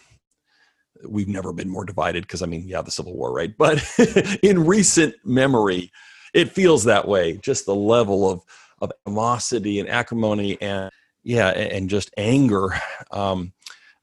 we've 1.06 1.28
never 1.28 1.52
been 1.52 1.68
more 1.68 1.84
divided 1.84 2.24
because 2.24 2.42
I 2.42 2.46
mean, 2.46 2.66
yeah, 2.66 2.82
the 2.82 2.90
Civil 2.90 3.14
War, 3.14 3.32
right? 3.32 3.56
But 3.56 3.82
in 4.42 4.66
recent 4.66 5.14
memory, 5.24 5.92
it 6.38 6.52
feels 6.52 6.84
that 6.84 7.06
way. 7.06 7.36
Just 7.36 7.66
the 7.66 7.74
level 7.74 8.30
of 8.30 8.42
of 8.80 8.92
animosity 9.06 9.80
and 9.80 9.88
acrimony 9.88 10.56
and 10.62 10.90
yeah, 11.24 11.48
and 11.48 11.90
just 11.90 12.10
anger, 12.16 12.80
um, 13.10 13.52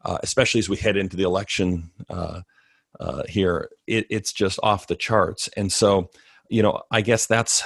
uh, 0.03 0.17
especially 0.21 0.59
as 0.59 0.69
we 0.69 0.75
head 0.75 0.97
into 0.97 1.15
the 1.15 1.23
election 1.23 1.89
uh, 2.09 2.41
uh, 2.99 3.23
here, 3.27 3.69
it, 3.87 4.05
it's 4.09 4.33
just 4.33 4.59
off 4.61 4.87
the 4.87 4.95
charts. 4.95 5.49
And 5.57 5.71
so, 5.71 6.11
you 6.49 6.61
know, 6.61 6.83
I 6.91 7.01
guess 7.01 7.25
that's 7.25 7.63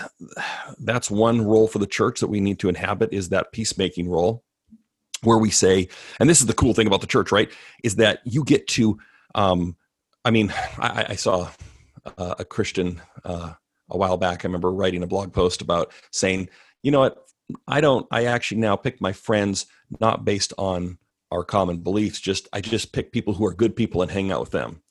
that's 0.80 1.12
one 1.12 1.42
role 1.42 1.68
for 1.68 1.80
the 1.80 1.88
church 1.88 2.20
that 2.20 2.28
we 2.28 2.40
need 2.40 2.60
to 2.60 2.70
inhabit 2.70 3.10
is 3.12 3.30
that 3.30 3.52
peacemaking 3.52 4.08
role, 4.08 4.44
where 5.24 5.40
we 5.40 5.50
say, 5.50 5.90
and 6.20 6.30
this 6.30 6.40
is 6.40 6.46
the 6.46 6.54
cool 6.54 6.74
thing 6.74 6.88
about 6.88 7.02
the 7.02 7.08
church, 7.08 7.32
right? 7.32 7.52
Is 7.84 7.96
that 7.96 8.20
you 8.24 8.44
get 8.44 8.68
to, 8.70 9.00
um, 9.36 9.76
I 10.24 10.32
mean, 10.32 10.54
I, 10.78 11.08
I 11.10 11.16
saw 11.16 11.50
a 12.18 12.46
Christian 12.46 13.02
uh, 13.26 13.54
a 13.90 13.98
while 13.98 14.18
back. 14.18 14.44
I 14.44 14.48
remember 14.48 14.72
writing 14.72 15.04
a 15.04 15.08
blog 15.08 15.34
post 15.34 15.62
about 15.62 15.92
saying, 16.12 16.50
you 16.84 16.92
know 16.92 17.00
what, 17.00 17.26
I 17.68 17.82
don't, 17.82 18.08
I 18.12 18.26
actually 18.26 18.62
now 18.62 18.76
pick 18.76 19.02
my 19.02 19.14
friends 19.14 19.66
not 20.00 20.26
based 20.26 20.54
on 20.58 20.98
our 21.32 21.44
common 21.44 21.78
beliefs, 21.78 22.20
just, 22.20 22.48
I 22.54 22.62
just 22.62 22.92
pick 22.92 23.12
people 23.12 23.34
who 23.34 23.46
are 23.46 23.54
good 23.54 23.76
people 23.76 24.02
and 24.02 24.10
hang 24.10 24.32
out 24.32 24.40
with 24.40 24.52
them. 24.52 24.82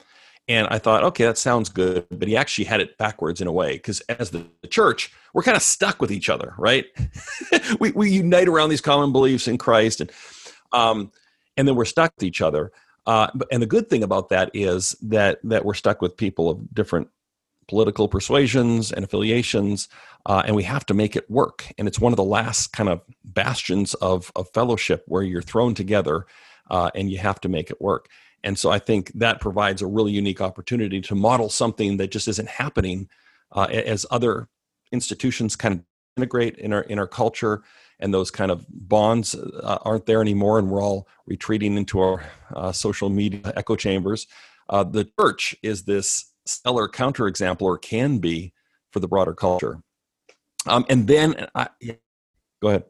And 0.49 0.67
I 0.69 0.78
thought, 0.78 1.05
okay, 1.05 1.25
that 1.25 1.37
sounds 1.37 1.69
good. 1.69 2.07
But 2.11 2.26
he 2.26 2.37
actually 2.37 2.64
had 2.64 2.81
it 2.81 2.97
backwards 2.97 3.40
in 3.40 3.47
a 3.47 3.52
way, 3.52 3.73
because 3.73 4.00
as 4.02 4.31
the 4.31 4.47
church, 4.71 5.12
we're 5.35 5.43
kind 5.43 5.57
of 5.57 5.62
stuck 5.62 6.00
with 6.00 6.11
each 6.11 6.31
other, 6.31 6.55
right? 6.57 6.87
we, 7.81 7.90
we 7.93 8.11
unite 8.11 8.49
around 8.49 8.71
these 8.71 8.81
common 8.81 9.12
beliefs 9.12 9.47
in 9.47 9.59
Christ, 9.59 10.00
and 10.00 10.11
um, 10.73 11.12
and 11.57 11.69
then 11.69 11.76
we're 11.76 11.85
stuck 11.85 12.14
with 12.17 12.25
each 12.25 12.40
other. 12.40 12.73
Uh, 13.07 13.28
and 13.50 13.62
the 13.62 13.67
good 13.67 13.90
thing 13.90 14.02
about 14.02 14.31
that 14.31 14.50
is 14.55 14.97
that 15.02 15.38
that 15.45 15.64
we're 15.64 15.75
stuck 15.75 16.00
with 16.00 16.17
people 16.17 16.49
of 16.49 16.75
different 16.75 17.09
political 17.68 18.08
persuasions 18.08 18.90
and 18.90 19.04
affiliations, 19.04 19.88
uh, 20.26 20.42
and 20.46 20.56
we 20.56 20.64
have 20.64 20.84
to 20.87 20.94
make 20.94 21.14
it 21.14 21.30
work. 21.30 21.72
And 21.78 21.87
it's 21.87 22.00
one 22.00 22.12
of 22.12 22.16
the 22.16 22.25
last 22.25 22.72
kind 22.72 22.88
of 22.88 23.02
bastions 23.25 23.94
of, 23.94 24.32
of 24.34 24.48
fellowship 24.50 25.04
where 25.06 25.22
you're 25.22 25.42
thrown 25.42 25.75
together 25.75 26.26
uh, 26.70 26.90
and 26.94 27.10
you 27.10 27.18
have 27.18 27.40
to 27.42 27.48
make 27.48 27.70
it 27.70 27.80
work. 27.80 28.08
And 28.42 28.58
so 28.58 28.70
I 28.70 28.78
think 28.78 29.12
that 29.14 29.40
provides 29.40 29.82
a 29.82 29.87
really 29.87 30.12
unique 30.12 30.40
opportunity 30.40 31.00
to 31.02 31.14
model 31.14 31.50
something 31.50 31.96
that 31.98 32.10
just 32.10 32.28
isn't 32.28 32.48
happening 32.48 33.08
uh, 33.52 33.64
as 33.70 34.06
other 34.10 34.48
institutions 34.92 35.56
kind 35.56 35.75
of 35.75 35.84
integrate 36.16 36.56
in 36.56 36.72
our 36.72 36.82
in 36.82 36.98
our 36.98 37.06
culture 37.06 37.62
and 38.00 38.12
those 38.12 38.30
kind 38.30 38.50
of 38.50 38.66
bonds 38.68 39.34
uh, 39.34 39.78
aren't 39.82 40.06
there 40.06 40.20
anymore 40.20 40.58
and 40.58 40.68
we're 40.68 40.82
all 40.82 41.06
retreating 41.26 41.76
into 41.76 42.00
our 42.00 42.25
uh, 42.54 42.72
social 42.72 43.08
media 43.08 43.40
echo 43.54 43.76
chambers 43.76 44.26
uh, 44.68 44.82
the 44.82 45.08
church 45.18 45.54
is 45.62 45.84
this 45.84 46.27
stellar 46.49 46.88
counterexample 46.88 47.62
or 47.62 47.78
can 47.78 48.19
be 48.19 48.52
for 48.93 49.00
the 49.00 49.09
broader 49.09 49.35
culture. 49.35 49.81
Um, 50.67 50.85
and 50.88 51.07
then, 51.07 51.47
I, 51.55 51.69
yeah, 51.81 51.95
go 52.61 52.69
ahead. 52.69 52.85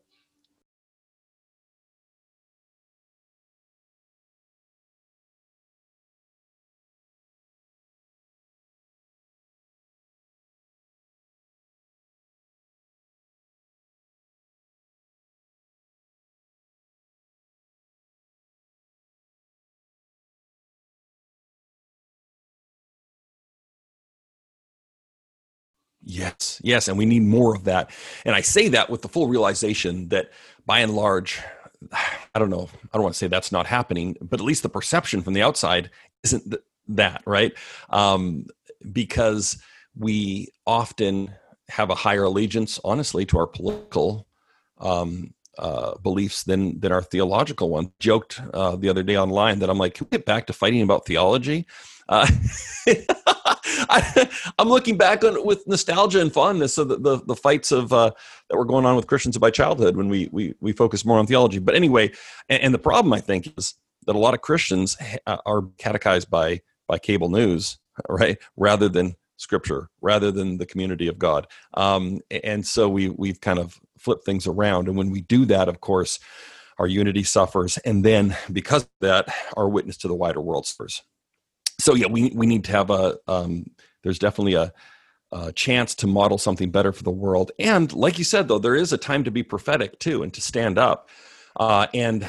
Yes, 26.10 26.58
yes, 26.64 26.88
and 26.88 26.96
we 26.96 27.04
need 27.04 27.22
more 27.22 27.54
of 27.54 27.64
that. 27.64 27.90
And 28.24 28.34
I 28.34 28.40
say 28.40 28.68
that 28.68 28.88
with 28.88 29.02
the 29.02 29.08
full 29.08 29.28
realization 29.28 30.08
that 30.08 30.30
by 30.64 30.78
and 30.78 30.94
large, 30.94 31.38
I 31.92 32.38
don't 32.38 32.48
know, 32.48 32.70
I 32.84 32.96
don't 32.96 33.02
want 33.02 33.14
to 33.14 33.18
say 33.18 33.28
that's 33.28 33.52
not 33.52 33.66
happening, 33.66 34.16
but 34.22 34.40
at 34.40 34.46
least 34.46 34.62
the 34.62 34.70
perception 34.70 35.20
from 35.20 35.34
the 35.34 35.42
outside 35.42 35.90
isn't 36.24 36.50
th- 36.50 36.62
that, 36.88 37.22
right? 37.26 37.52
Um, 37.90 38.46
because 38.90 39.62
we 39.98 40.48
often 40.66 41.34
have 41.68 41.90
a 41.90 41.94
higher 41.94 42.22
allegiance, 42.24 42.80
honestly, 42.84 43.26
to 43.26 43.38
our 43.38 43.46
political 43.46 44.26
um, 44.78 45.34
uh, 45.58 45.98
beliefs 45.98 46.44
than 46.44 46.80
than 46.80 46.90
our 46.90 47.02
theological 47.02 47.68
one. 47.68 47.92
Joked 48.00 48.40
uh, 48.54 48.76
the 48.76 48.88
other 48.88 49.02
day 49.02 49.18
online 49.18 49.58
that 49.58 49.68
I'm 49.68 49.76
like, 49.76 49.92
can 49.92 50.06
we 50.10 50.16
get 50.16 50.24
back 50.24 50.46
to 50.46 50.54
fighting 50.54 50.80
about 50.80 51.04
theology? 51.04 51.66
Uh, 52.08 52.26
I, 53.88 54.28
am 54.58 54.68
looking 54.68 54.96
back 54.96 55.24
on 55.24 55.44
with 55.44 55.66
nostalgia 55.66 56.20
and 56.20 56.32
fondness 56.32 56.76
of 56.76 56.88
the, 56.88 56.98
the, 56.98 57.16
the 57.24 57.36
fights 57.36 57.72
of 57.72 57.92
uh, 57.92 58.10
that 58.48 58.56
were 58.56 58.64
going 58.64 58.84
on 58.84 58.96
with 58.96 59.06
Christians 59.06 59.36
in 59.36 59.40
my 59.40 59.50
childhood 59.50 59.96
when 59.96 60.08
we 60.08 60.28
we 60.32 60.54
we 60.60 60.72
focus 60.72 61.04
more 61.04 61.18
on 61.18 61.26
theology. 61.26 61.58
But 61.58 61.74
anyway, 61.74 62.12
and, 62.48 62.62
and 62.62 62.74
the 62.74 62.78
problem 62.78 63.12
I 63.12 63.20
think 63.20 63.52
is 63.56 63.74
that 64.06 64.16
a 64.16 64.18
lot 64.18 64.34
of 64.34 64.42
Christians 64.42 64.96
are 65.26 65.62
catechized 65.78 66.30
by 66.30 66.60
by 66.86 66.98
cable 66.98 67.30
news, 67.30 67.78
right, 68.08 68.38
rather 68.56 68.88
than 68.88 69.14
Scripture, 69.36 69.88
rather 70.00 70.30
than 70.30 70.58
the 70.58 70.66
community 70.66 71.08
of 71.08 71.18
God. 71.18 71.46
Um, 71.74 72.20
and 72.30 72.66
so 72.66 72.88
we 72.88 73.08
we've 73.08 73.40
kind 73.40 73.58
of 73.58 73.80
flipped 73.98 74.24
things 74.24 74.46
around. 74.46 74.88
And 74.88 74.96
when 74.96 75.10
we 75.10 75.22
do 75.22 75.46
that, 75.46 75.68
of 75.68 75.80
course, 75.80 76.18
our 76.78 76.86
unity 76.86 77.22
suffers, 77.22 77.78
and 77.78 78.04
then 78.04 78.36
because 78.52 78.82
of 78.82 78.90
that, 79.00 79.32
our 79.56 79.68
witness 79.68 79.96
to 79.98 80.08
the 80.08 80.14
wider 80.14 80.40
world 80.40 80.66
suffers 80.66 81.02
so 81.78 81.94
yeah, 81.94 82.06
we 82.06 82.30
we 82.34 82.46
need 82.46 82.64
to 82.64 82.72
have 82.72 82.90
a. 82.90 83.18
Um, 83.26 83.70
there's 84.02 84.18
definitely 84.18 84.54
a, 84.54 84.72
a 85.32 85.52
chance 85.52 85.94
to 85.96 86.06
model 86.06 86.38
something 86.38 86.70
better 86.70 86.92
for 86.92 87.02
the 87.02 87.10
world, 87.10 87.52
and 87.58 87.92
like 87.92 88.18
you 88.18 88.24
said, 88.24 88.48
though, 88.48 88.58
there 88.58 88.74
is 88.74 88.92
a 88.92 88.98
time 88.98 89.24
to 89.24 89.30
be 89.30 89.42
prophetic 89.42 89.98
too, 89.98 90.22
and 90.22 90.32
to 90.34 90.40
stand 90.40 90.78
up, 90.78 91.08
uh, 91.56 91.86
and 91.94 92.26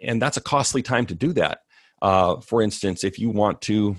and 0.00 0.20
that's 0.20 0.36
a 0.36 0.42
costly 0.42 0.82
time 0.82 1.06
to 1.06 1.14
do 1.14 1.32
that. 1.32 1.62
Uh, 2.02 2.40
for 2.40 2.62
instance, 2.62 3.04
if 3.04 3.18
you 3.18 3.30
want 3.30 3.60
to, 3.62 3.96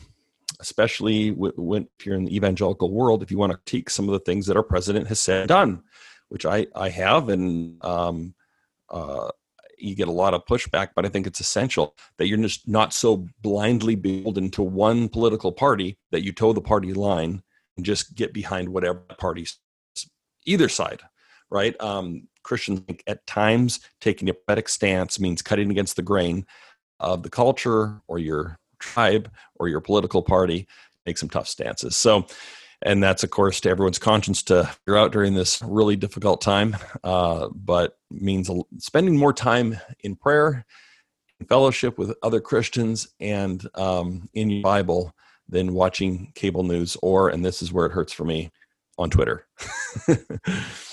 especially 0.60 1.32
when 1.32 1.88
if 2.00 2.06
you're 2.06 2.15
in 2.15 2.25
the 2.25 2.36
evangelical 2.36 2.91
world, 2.91 3.24
if 3.24 3.32
you 3.32 3.38
want 3.38 3.51
to 3.51 3.58
critique 3.58 3.89
some 3.89 4.08
of 4.08 4.13
the 4.13 4.20
things 4.20 4.46
that 4.46 4.58
our 4.58 4.63
president 4.63 5.08
has 5.08 5.20
said 5.20 5.48
done, 5.48 5.84
which 6.29 6.46
I 6.46 6.67
I 6.75 6.89
have, 6.89 7.29
and 7.29 7.84
um, 7.84 8.34
uh, 8.89 9.29
you 9.78 9.96
get 9.96 10.08
a 10.08 10.12
lot 10.12 10.34
of 10.34 10.46
pushback, 10.46 10.90
but 10.96 11.06
I 11.06 11.10
think 11.10 11.28
it's 11.28 11.40
essential 11.40 11.96
that 12.18 12.28
you're 12.28 12.38
just 12.38 12.68
not 12.68 12.94
so 12.94 13.28
blindly 13.42 13.96
beholden 13.96 14.50
to 14.52 14.64
one 14.64 15.10
political 15.10 15.52
party 15.52 15.98
that 16.12 16.24
you 16.24 16.32
toe 16.32 16.54
the 16.54 16.62
party 16.62 16.94
line 16.94 17.42
and 17.76 17.86
just 17.86 18.16
get 18.16 18.34
behind 18.34 18.70
whatever 18.70 19.00
party's 19.18 19.60
either 20.46 20.70
side, 20.70 21.02
right? 21.50 21.80
Um, 21.82 22.28
Christians 22.44 22.82
at 23.08 23.26
times 23.28 23.80
taking 24.02 24.30
a 24.30 24.34
prophetic 24.34 24.70
stance 24.70 25.20
means 25.20 25.42
cutting 25.42 25.70
against 25.70 25.96
the 25.96 26.02
grain 26.02 26.46
of 27.00 27.24
the 27.24 27.30
culture 27.30 28.02
or 28.08 28.20
your 28.20 28.58
tribe 28.80 29.30
or 29.56 29.68
your 29.68 29.82
political 29.82 30.24
party. 30.24 30.68
Make 31.06 31.18
some 31.18 31.30
tough 31.30 31.48
stances. 31.48 31.96
So 31.96 32.26
and 32.84 33.02
that's 33.02 33.24
of 33.24 33.30
course 33.30 33.60
to 33.60 33.70
everyone's 33.70 34.00
conscience 34.00 34.44
to 34.44 34.64
figure 34.64 34.98
out 34.98 35.12
during 35.12 35.34
this 35.34 35.62
really 35.62 35.96
difficult 35.96 36.42
time 36.42 36.76
uh, 37.04 37.48
but 37.54 37.98
means 38.12 38.50
spending 38.78 39.18
more 39.18 39.34
time 39.34 39.78
in 40.02 40.16
prayer 40.16 40.66
in 41.40 41.46
fellowship 41.48 41.98
with 41.98 42.16
other 42.24 42.40
christians 42.40 43.08
and 43.20 43.68
um, 43.76 44.30
in 44.34 44.50
your 44.50 44.64
bible 44.64 45.14
than 45.50 45.74
watching 45.74 46.32
cable 46.36 46.64
news 46.64 46.98
or 47.02 47.30
and 47.30 47.44
this 47.44 47.62
is 47.62 47.72
where 47.72 47.86
it 47.86 47.92
hurts 47.92 48.14
for 48.14 48.26
me 48.26 48.52
on 48.98 49.10
twitter 49.10 49.48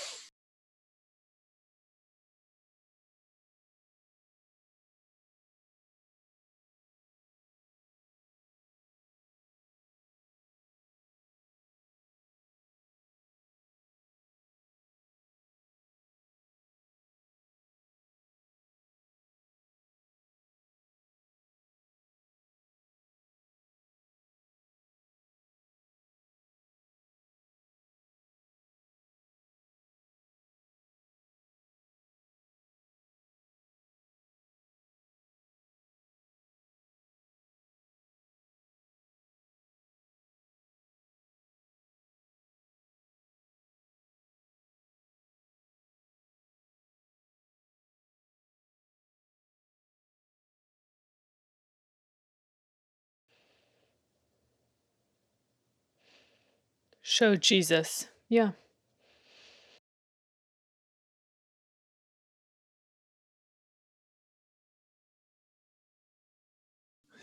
Show 57.15 57.37
Jesus. 57.37 58.09
Yeah. 58.27 58.51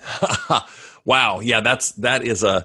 wow. 1.04 1.40
Yeah, 1.40 1.60
that's 1.60 1.92
that 1.96 2.24
is 2.24 2.42
a, 2.42 2.64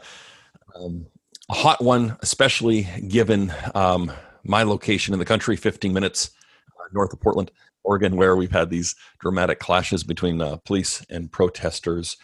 um, 0.73 1.07
a 1.49 1.53
hot 1.53 1.83
one, 1.83 2.15
especially 2.21 2.83
given 3.09 3.53
um, 3.75 4.09
my 4.45 4.63
location 4.63 5.13
in 5.13 5.19
the 5.19 5.25
country, 5.25 5.57
15 5.57 5.91
minutes 5.91 6.31
uh, 6.79 6.87
north 6.93 7.11
of 7.11 7.19
Portland, 7.19 7.51
Oregon, 7.83 8.15
where 8.15 8.37
we've 8.37 8.51
had 8.51 8.69
these 8.69 8.95
dramatic 9.19 9.59
clashes 9.59 10.05
between 10.05 10.41
uh, 10.41 10.55
police 10.63 11.05
and 11.09 11.29
protesters. 11.29 12.15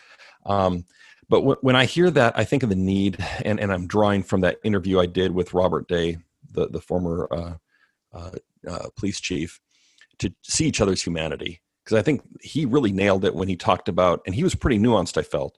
Um, 0.45 0.85
but 1.29 1.37
w- 1.37 1.57
when 1.61 1.75
I 1.75 1.85
hear 1.85 2.09
that, 2.11 2.37
I 2.37 2.43
think 2.43 2.63
of 2.63 2.69
the 2.69 2.75
need, 2.75 3.17
and, 3.43 3.59
and 3.59 3.71
I'm 3.71 3.87
drawing 3.87 4.23
from 4.23 4.41
that 4.41 4.59
interview 4.63 4.99
I 4.99 5.05
did 5.05 5.31
with 5.31 5.53
Robert 5.53 5.87
Day, 5.87 6.17
the, 6.51 6.67
the 6.67 6.81
former 6.81 7.27
uh, 7.31 7.53
uh, 8.13 8.31
uh, 8.67 8.87
police 8.95 9.19
chief, 9.19 9.59
to 10.19 10.33
see 10.43 10.65
each 10.65 10.81
other's 10.81 11.01
humanity. 11.01 11.61
Because 11.83 11.97
I 11.97 12.01
think 12.01 12.21
he 12.41 12.65
really 12.65 12.91
nailed 12.91 13.25
it 13.25 13.35
when 13.35 13.47
he 13.47 13.55
talked 13.55 13.89
about, 13.89 14.21
and 14.25 14.33
he 14.33 14.43
was 14.43 14.55
pretty 14.55 14.79
nuanced, 14.79 15.17
I 15.17 15.23
felt, 15.23 15.57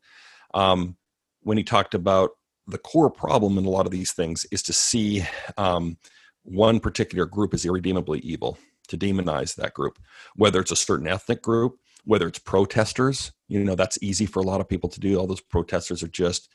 um, 0.53 0.95
when 1.41 1.57
he 1.57 1.63
talked 1.63 1.93
about 1.93 2.31
the 2.67 2.79
core 2.79 3.11
problem 3.11 3.57
in 3.59 3.65
a 3.65 3.69
lot 3.69 3.85
of 3.85 3.91
these 3.91 4.11
things 4.11 4.45
is 4.51 4.63
to 4.63 4.73
see 4.73 5.23
um, 5.57 5.97
one 6.43 6.79
particular 6.79 7.25
group 7.25 7.53
as 7.53 7.65
irredeemably 7.65 8.19
evil, 8.19 8.57
to 8.87 8.97
demonize 8.97 9.55
that 9.55 9.73
group, 9.73 9.99
whether 10.35 10.59
it's 10.59 10.71
a 10.71 10.75
certain 10.75 11.07
ethnic 11.07 11.41
group, 11.41 11.77
whether 12.05 12.27
it's 12.27 12.39
protesters, 12.39 13.31
you 13.47 13.63
know, 13.63 13.75
that's 13.75 13.97
easy 14.01 14.25
for 14.25 14.39
a 14.39 14.45
lot 14.45 14.61
of 14.61 14.69
people 14.69 14.89
to 14.89 14.99
do. 14.99 15.17
All 15.17 15.27
those 15.27 15.41
protesters 15.41 16.01
are 16.03 16.07
just 16.07 16.49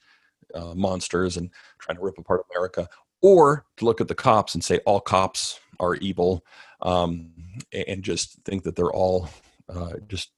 uh, 0.55 0.75
monsters 0.75 1.37
and 1.37 1.51
trying 1.79 1.97
to 1.97 2.03
rip 2.03 2.19
apart 2.19 2.47
America, 2.51 2.89
or 3.23 3.67
to 3.77 3.85
look 3.85 4.01
at 4.01 4.09
the 4.09 4.15
cops 4.15 4.55
and 4.55 4.65
say 4.65 4.79
all 4.87 5.01
cops 5.01 5.61
are 5.79 5.97
evil, 5.97 6.45
um, 6.83 7.31
and 7.73 8.03
just 8.03 8.43
think 8.45 8.63
that 8.65 8.77
they're 8.77 8.93
all 8.93 9.29
uh, 9.69 9.95
just 10.09 10.31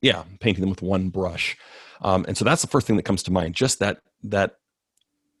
yeah 0.00 0.24
painting 0.40 0.60
them 0.60 0.70
with 0.70 0.82
one 0.82 1.08
brush. 1.08 1.56
Um, 2.02 2.24
and 2.28 2.36
so 2.36 2.44
that's 2.44 2.62
the 2.62 2.68
first 2.68 2.86
thing 2.86 2.96
that 2.96 3.04
comes 3.04 3.22
to 3.24 3.32
mind. 3.32 3.54
Just 3.54 3.78
that 3.78 4.02
that 4.24 4.56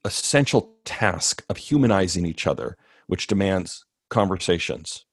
essential 0.04 0.74
task 0.84 1.44
of 1.48 1.56
humanizing 1.56 2.26
each 2.26 2.46
other, 2.46 2.76
which 3.06 3.26
demands 3.26 3.84
conversations, 4.08 5.04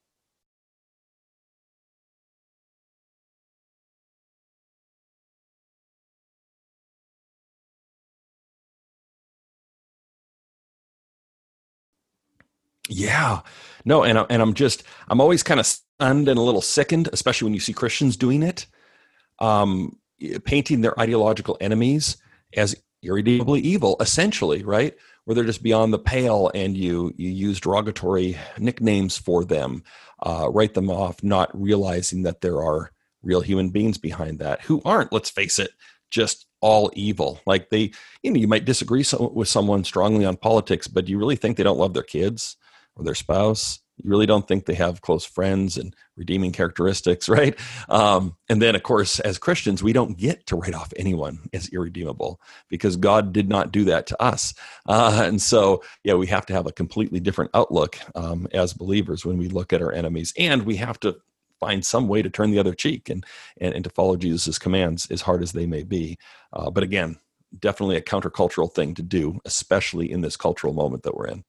Yeah, 12.89 13.41
no, 13.86 14.04
and 14.04 14.17
I, 14.17 14.25
and 14.30 14.41
I'm 14.41 14.54
just 14.54 14.84
I'm 15.08 15.21
always 15.21 15.43
kind 15.43 15.60
of 15.60 15.65
stunned 15.65 16.28
and 16.28 16.39
a 16.39 16.41
little 16.41 16.62
sickened, 16.62 17.10
especially 17.13 17.45
when 17.45 17.54
you 17.54 17.60
see 17.60 17.73
Christians 17.73 18.17
doing 18.17 18.43
it, 18.43 18.65
um, 19.39 19.97
painting 20.43 20.82
their 20.82 20.99
ideological 20.99 21.58
enemies 21.62 22.17
as 22.56 22.75
irredeemably 23.04 23.62
evil, 23.62 23.95
essentially, 23.99 24.63
right? 24.63 24.95
Where 25.23 25.36
they're 25.36 25.43
just 25.45 25.63
beyond 25.63 25.93
the 25.93 25.99
pale, 25.99 26.52
and 26.56 26.75
you 26.75 27.13
you 27.15 27.30
use 27.30 27.60
derogatory 27.60 28.38
nicknames 28.58 29.17
for 29.17 29.45
them, 29.45 29.84
uh, 30.23 30.49
write 30.52 30.73
them 30.73 30.89
off, 30.89 31.23
not 31.23 31.49
realizing 31.54 32.23
that 32.23 32.41
there 32.41 32.58
are 32.63 32.91
real 33.21 33.41
human 33.41 33.69
beings 33.69 33.97
behind 33.97 34.39
that 34.39 34.62
who 34.62 34.82
aren't, 34.86 35.12
let's 35.13 35.30
face 35.30 35.60
it, 35.60 35.71
just 36.10 36.47
all 36.62 36.91
evil. 36.95 37.39
Like 37.45 37.69
they, 37.69 37.91
you 38.23 38.32
know, 38.32 38.39
you 38.39 38.47
might 38.47 38.65
disagree 38.65 39.04
so, 39.04 39.32
with 39.34 39.47
someone 39.47 39.84
strongly 39.84 40.25
on 40.25 40.38
politics, 40.38 40.88
but 40.88 41.06
do 41.06 41.12
you 41.12 41.19
really 41.19 41.36
think 41.36 41.58
they 41.58 41.63
don't 41.63 41.78
love 41.78 41.93
their 41.93 42.04
kids? 42.04 42.58
Or 43.00 43.04
their 43.04 43.16
spouse. 43.16 43.80
You 43.98 44.10
really 44.10 44.26
don't 44.26 44.48
think 44.48 44.66
they 44.66 44.76
have 44.76 45.02
close 45.02 45.26
friends 45.26 45.78
and 45.78 45.96
redeeming 46.16 46.52
characteristics, 46.52 47.28
right? 47.30 47.58
Um, 47.90 48.36
and 48.48 48.62
then, 48.62 48.76
of 48.76 48.84
course, 48.84 49.20
as 49.20 49.38
Christians, 49.38 49.84
we 49.84 49.94
don't 49.94 50.18
get 50.18 50.46
to 50.48 50.56
write 50.56 50.74
off 50.74 50.94
anyone 50.96 51.40
as 51.54 51.70
irredeemable 51.70 52.40
because 52.70 52.96
God 52.96 53.34
did 53.34 53.50
not 53.50 53.72
do 53.72 53.86
that 53.86 54.08
to 54.08 54.22
us. 54.22 54.54
Uh, 54.88 55.22
and 55.26 55.42
so, 55.42 55.84
yeah, 56.04 56.14
we 56.14 56.28
have 56.28 56.46
to 56.48 56.54
have 56.54 56.68
a 56.68 56.72
completely 56.72 57.20
different 57.20 57.52
outlook 57.54 57.98
um, 58.16 58.48
as 58.54 58.74
believers 58.74 59.26
when 59.26 59.38
we 59.38 59.48
look 59.48 59.74
at 59.74 59.82
our 59.82 59.92
enemies. 59.92 60.34
And 60.38 60.64
we 60.64 60.78
have 60.78 61.00
to 61.02 61.18
find 61.60 61.86
some 61.86 62.08
way 62.08 62.22
to 62.22 62.30
turn 62.30 62.52
the 62.52 62.60
other 62.60 62.74
cheek 62.74 63.10
and 63.10 63.26
and, 63.60 63.74
and 63.74 63.84
to 63.84 63.90
follow 63.90 64.16
jesus' 64.16 64.58
commands 64.58 65.10
as 65.12 65.22
hard 65.22 65.44
as 65.44 65.52
they 65.52 65.66
may 65.66 65.84
be 65.84 66.18
uh, 66.54 66.70
but 66.70 66.84
again 66.84 67.18
definitely 67.60 67.98
a 67.98 68.02
countercultural 68.02 68.72
thing 68.72 68.94
to 68.94 69.02
do 69.02 69.40
especially 69.46 70.10
in 70.12 70.22
this 70.22 70.38
cultural 70.38 70.74
moment 70.74 71.04
that 71.04 71.16
we're 71.16 71.28
in 71.28 71.44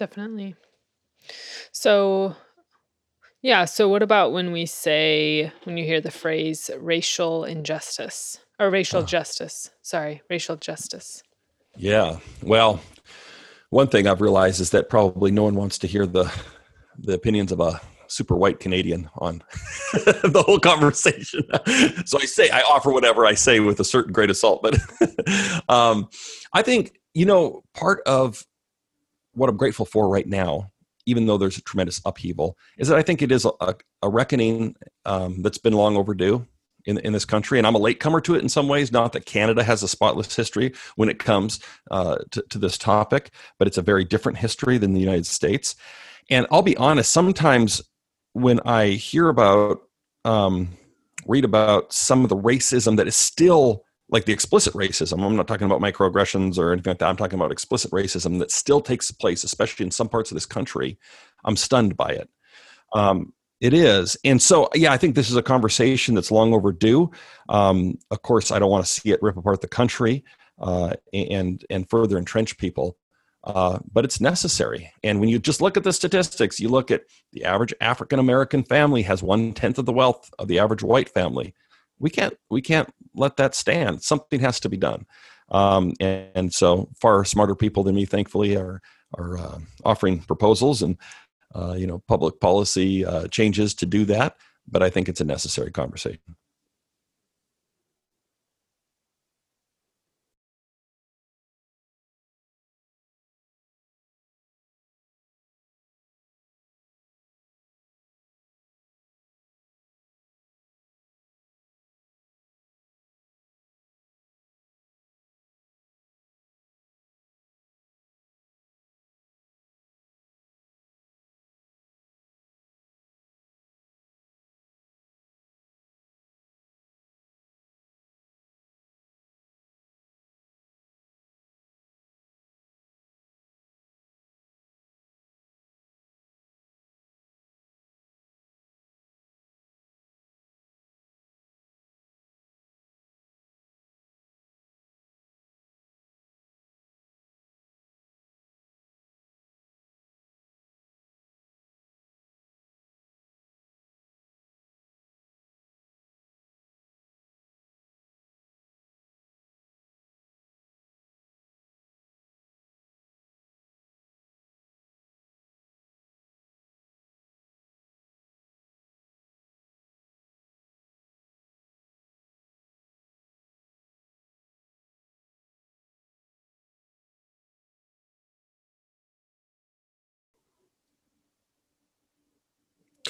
Definitely. 0.00 0.56
So, 1.72 2.34
yeah. 3.42 3.66
So, 3.66 3.86
what 3.88 4.02
about 4.02 4.32
when 4.32 4.50
we 4.50 4.64
say, 4.64 5.52
when 5.64 5.76
you 5.76 5.84
hear 5.84 6.00
the 6.00 6.10
phrase 6.10 6.70
racial 6.80 7.44
injustice 7.44 8.38
or 8.58 8.70
racial 8.70 9.00
Uh. 9.02 9.06
justice? 9.06 9.70
Sorry, 9.82 10.22
racial 10.30 10.56
justice. 10.56 11.22
yeah 11.76 12.18
well 12.42 12.80
one 13.70 13.86
thing 13.86 14.08
i've 14.08 14.20
realized 14.20 14.60
is 14.60 14.70
that 14.70 14.88
probably 14.90 15.30
no 15.30 15.44
one 15.44 15.54
wants 15.54 15.78
to 15.78 15.86
hear 15.86 16.04
the 16.04 16.26
the 16.98 17.12
opinions 17.14 17.52
of 17.52 17.60
a 17.60 17.80
super 18.08 18.34
white 18.34 18.58
canadian 18.58 19.08
on 19.18 19.40
the 20.34 20.42
whole 20.44 20.58
conversation 20.58 21.42
so 22.04 22.18
i 22.18 22.24
say 22.26 22.50
i 22.50 22.60
offer 22.62 22.90
whatever 22.90 23.24
i 23.24 23.34
say 23.34 23.60
with 23.60 23.78
a 23.78 23.84
certain 23.84 24.12
great 24.12 24.30
assault 24.30 24.60
but 24.66 24.74
um, 25.68 26.08
i 26.52 26.60
think 26.60 26.98
you 27.14 27.24
know 27.24 27.62
part 27.72 28.00
of 28.04 28.44
what 29.40 29.48
i'm 29.48 29.56
grateful 29.56 29.86
for 29.86 30.08
right 30.08 30.26
now 30.26 30.70
even 31.06 31.26
though 31.26 31.38
there's 31.38 31.56
a 31.56 31.62
tremendous 31.62 32.00
upheaval 32.04 32.56
is 32.78 32.88
that 32.88 32.98
i 32.98 33.02
think 33.02 33.22
it 33.22 33.32
is 33.32 33.46
a, 33.46 33.74
a 34.02 34.08
reckoning 34.08 34.76
um, 35.06 35.42
that's 35.42 35.58
been 35.58 35.72
long 35.72 35.96
overdue 35.96 36.46
in, 36.86 36.96
in 36.98 37.12
this 37.12 37.24
country. 37.24 37.58
And 37.58 37.66
i'm 37.66 37.74
a 37.74 37.78
latecomer 37.78 38.20
to 38.22 38.34
it 38.34 38.42
in 38.42 38.48
some 38.48 38.68
ways 38.68 38.92
not 38.92 39.12
that 39.12 39.24
canada 39.24 39.64
has 39.64 39.82
a 39.82 39.88
spotless 39.88 40.34
history 40.36 40.74
when 40.96 41.08
it 41.08 41.18
comes 41.18 41.60
uh, 41.90 42.18
to, 42.32 42.42
to 42.50 42.58
this 42.58 42.76
topic 42.78 43.30
but 43.58 43.66
it's 43.66 43.78
a 43.78 43.82
very 43.82 44.04
different 44.04 44.38
history 44.38 44.78
than 44.78 44.92
the 44.92 45.00
united 45.00 45.26
states. 45.26 45.74
And 46.28 46.46
i'll 46.50 46.62
be 46.62 46.76
honest 46.76 47.10
sometimes 47.10 47.82
when 48.34 48.60
i 48.64 48.88
hear 48.88 49.28
about 49.28 49.80
um, 50.26 50.76
read 51.26 51.44
about 51.44 51.92
some 51.92 52.24
of 52.24 52.28
the 52.28 52.36
racism 52.36 52.96
that 52.98 53.08
is 53.08 53.16
still 53.16 53.84
like 54.10 54.24
the 54.24 54.32
explicit 54.32 54.72
racism 54.74 55.24
i'm 55.24 55.36
not 55.36 55.48
talking 55.48 55.66
about 55.66 55.80
microaggressions 55.80 56.58
or 56.58 56.72
anything 56.72 56.90
like 56.90 56.98
that 56.98 57.08
i'm 57.08 57.16
talking 57.16 57.38
about 57.38 57.52
explicit 57.52 57.90
racism 57.90 58.38
that 58.38 58.50
still 58.50 58.80
takes 58.80 59.10
place 59.10 59.44
especially 59.44 59.84
in 59.84 59.90
some 59.90 60.08
parts 60.08 60.30
of 60.30 60.36
this 60.36 60.46
country 60.46 60.98
i'm 61.44 61.56
stunned 61.56 61.96
by 61.96 62.10
it. 62.10 62.28
Um, 62.92 63.32
it 63.60 63.74
is 63.74 64.16
and 64.24 64.40
so 64.40 64.68
yeah 64.74 64.92
i 64.92 64.96
think 64.96 65.14
this 65.14 65.30
is 65.30 65.36
a 65.36 65.42
conversation 65.42 66.14
that's 66.14 66.30
long 66.30 66.54
overdue. 66.54 67.10
Um, 67.48 67.98
of 68.10 68.22
course 68.22 68.50
i 68.50 68.58
don't 68.58 68.70
want 68.70 68.84
to 68.84 68.90
see 68.90 69.10
it 69.10 69.22
rip 69.22 69.36
apart 69.36 69.60
the 69.60 69.68
country 69.68 70.24
uh, 70.60 70.94
and 71.12 71.64
and 71.70 71.88
further 71.88 72.18
entrench 72.18 72.58
people 72.58 72.96
uh, 73.44 73.78
but 73.90 74.04
it's 74.04 74.20
necessary. 74.20 74.92
And 75.02 75.18
when 75.18 75.30
you 75.30 75.38
just 75.38 75.62
look 75.62 75.76
at 75.76 75.84
the 75.84 75.92
statistics 75.92 76.60
you 76.60 76.68
look 76.68 76.90
at 76.90 77.04
the 77.32 77.44
average 77.44 77.72
african 77.80 78.18
american 78.18 78.62
family 78.62 79.02
has 79.02 79.22
one 79.22 79.52
tenth 79.52 79.78
of 79.78 79.86
the 79.86 79.92
wealth 79.92 80.30
of 80.38 80.48
the 80.48 80.58
average 80.58 80.82
white 80.82 81.08
family 81.08 81.54
we 82.00 82.10
can't 82.10 82.34
we 82.48 82.60
can't 82.60 82.92
let 83.14 83.36
that 83.36 83.54
stand. 83.54 84.02
Something 84.02 84.40
has 84.40 84.58
to 84.60 84.68
be 84.68 84.76
done. 84.76 85.06
Um, 85.50 85.94
and, 86.00 86.28
and, 86.34 86.54
so 86.54 86.88
far 87.00 87.24
smarter 87.24 87.56
people 87.56 87.82
than 87.82 87.96
me 87.96 88.06
thankfully 88.06 88.56
are 88.56 88.80
are 89.14 89.38
uh, 89.38 89.58
offering 89.84 90.20
proposals 90.20 90.82
and 90.82 90.96
uh, 91.54 91.74
you 91.76 91.86
know 91.86 92.02
public 92.08 92.40
policy 92.40 93.04
uh, 93.04 93.26
changes 93.28 93.74
to 93.74 93.86
do 93.86 94.04
that 94.04 94.36
but 94.70 94.82
i 94.82 94.90
think 94.90 95.08
it's 95.08 95.20
a 95.20 95.24
necessary 95.24 95.70
conversation 95.70 96.36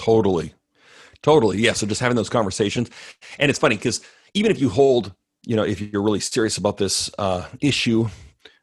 Totally. 0.00 0.54
Totally. 1.22 1.58
Yeah. 1.58 1.74
So 1.74 1.86
just 1.86 2.00
having 2.00 2.16
those 2.16 2.30
conversations. 2.30 2.88
And 3.38 3.50
it's 3.50 3.58
funny 3.58 3.76
because 3.76 4.00
even 4.32 4.50
if 4.50 4.58
you 4.58 4.70
hold, 4.70 5.12
you 5.44 5.56
know, 5.56 5.62
if 5.62 5.80
you're 5.80 6.02
really 6.02 6.20
serious 6.20 6.56
about 6.56 6.78
this 6.78 7.10
uh, 7.18 7.46
issue, 7.60 8.08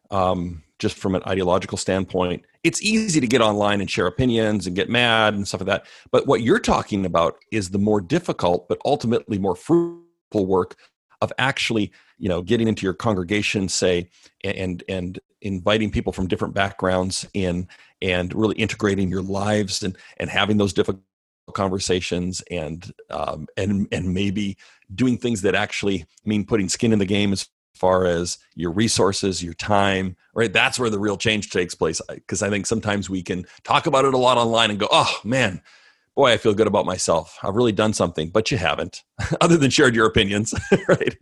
um, 0.09 0.63
just 0.79 0.97
from 0.97 1.13
an 1.13 1.21
ideological 1.27 1.77
standpoint, 1.77 2.43
it's 2.63 2.81
easy 2.81 3.19
to 3.19 3.27
get 3.27 3.41
online 3.41 3.81
and 3.81 3.89
share 3.89 4.07
opinions 4.07 4.65
and 4.65 4.75
get 4.75 4.89
mad 4.89 5.35
and 5.35 5.47
stuff 5.47 5.61
like 5.61 5.67
that. 5.67 5.85
But 6.11 6.25
what 6.25 6.41
you're 6.41 6.59
talking 6.59 7.05
about 7.05 7.37
is 7.51 7.69
the 7.69 7.77
more 7.77 8.01
difficult, 8.01 8.67
but 8.67 8.79
ultimately 8.83 9.37
more 9.37 9.55
fruitful 9.55 10.47
work 10.47 10.75
of 11.21 11.31
actually, 11.37 11.91
you 12.17 12.29
know, 12.29 12.41
getting 12.41 12.67
into 12.67 12.83
your 12.83 12.93
congregation, 12.93 13.69
say, 13.69 14.09
and 14.43 14.83
and 14.89 15.19
inviting 15.41 15.91
people 15.91 16.11
from 16.11 16.27
different 16.27 16.53
backgrounds 16.55 17.27
in 17.33 17.67
and 18.01 18.33
really 18.33 18.55
integrating 18.55 19.09
your 19.09 19.21
lives 19.21 19.83
and 19.83 19.95
and 20.17 20.29
having 20.29 20.57
those 20.57 20.73
difficult 20.73 21.03
conversations 21.53 22.41
and 22.51 22.91
um, 23.09 23.47
and 23.57 23.87
and 23.91 24.13
maybe 24.13 24.57
doing 24.93 25.17
things 25.17 25.41
that 25.41 25.55
actually 25.55 26.05
mean 26.25 26.45
putting 26.45 26.69
skin 26.69 26.93
in 26.93 26.99
the 26.99 27.05
game 27.05 27.33
as 27.33 27.49
far 27.73 28.05
as 28.05 28.37
your 28.55 28.71
resources 28.71 29.43
your 29.43 29.53
time 29.53 30.15
right? 30.33 30.53
That's 30.53 30.79
where 30.79 30.89
the 30.89 30.99
real 30.99 31.17
change 31.17 31.49
takes 31.49 31.75
place 31.75 32.01
because 32.09 32.41
i 32.41 32.49
think 32.49 32.65
sometimes 32.65 33.09
we 33.09 33.21
can 33.23 33.45
talk 33.63 33.87
about 33.87 34.05
it 34.05 34.13
a 34.13 34.17
lot 34.17 34.37
online 34.37 34.69
and 34.69 34.79
go 34.79 34.87
oh 34.91 35.19
man 35.23 35.61
boy 36.15 36.31
i 36.31 36.37
feel 36.37 36.53
good 36.53 36.67
about 36.67 36.85
myself. 36.85 37.37
I've 37.43 37.55
really 37.55 37.71
done 37.71 37.93
something 37.93 38.29
but 38.29 38.51
you 38.51 38.57
haven't 38.57 39.03
other 39.41 39.57
than 39.57 39.69
shared 39.69 39.95
your 39.95 40.07
opinions 40.07 40.53
right 40.87 41.15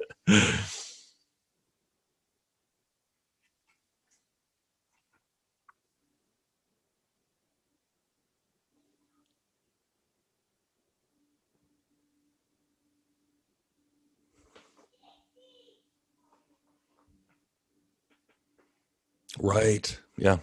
Right. 19.45 19.99
Yeah. 20.17 20.37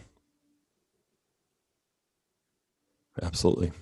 Absolutely. 3.21 3.73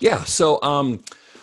Yeah. 0.00 0.24
So, 0.24 0.62
um, 0.62 1.02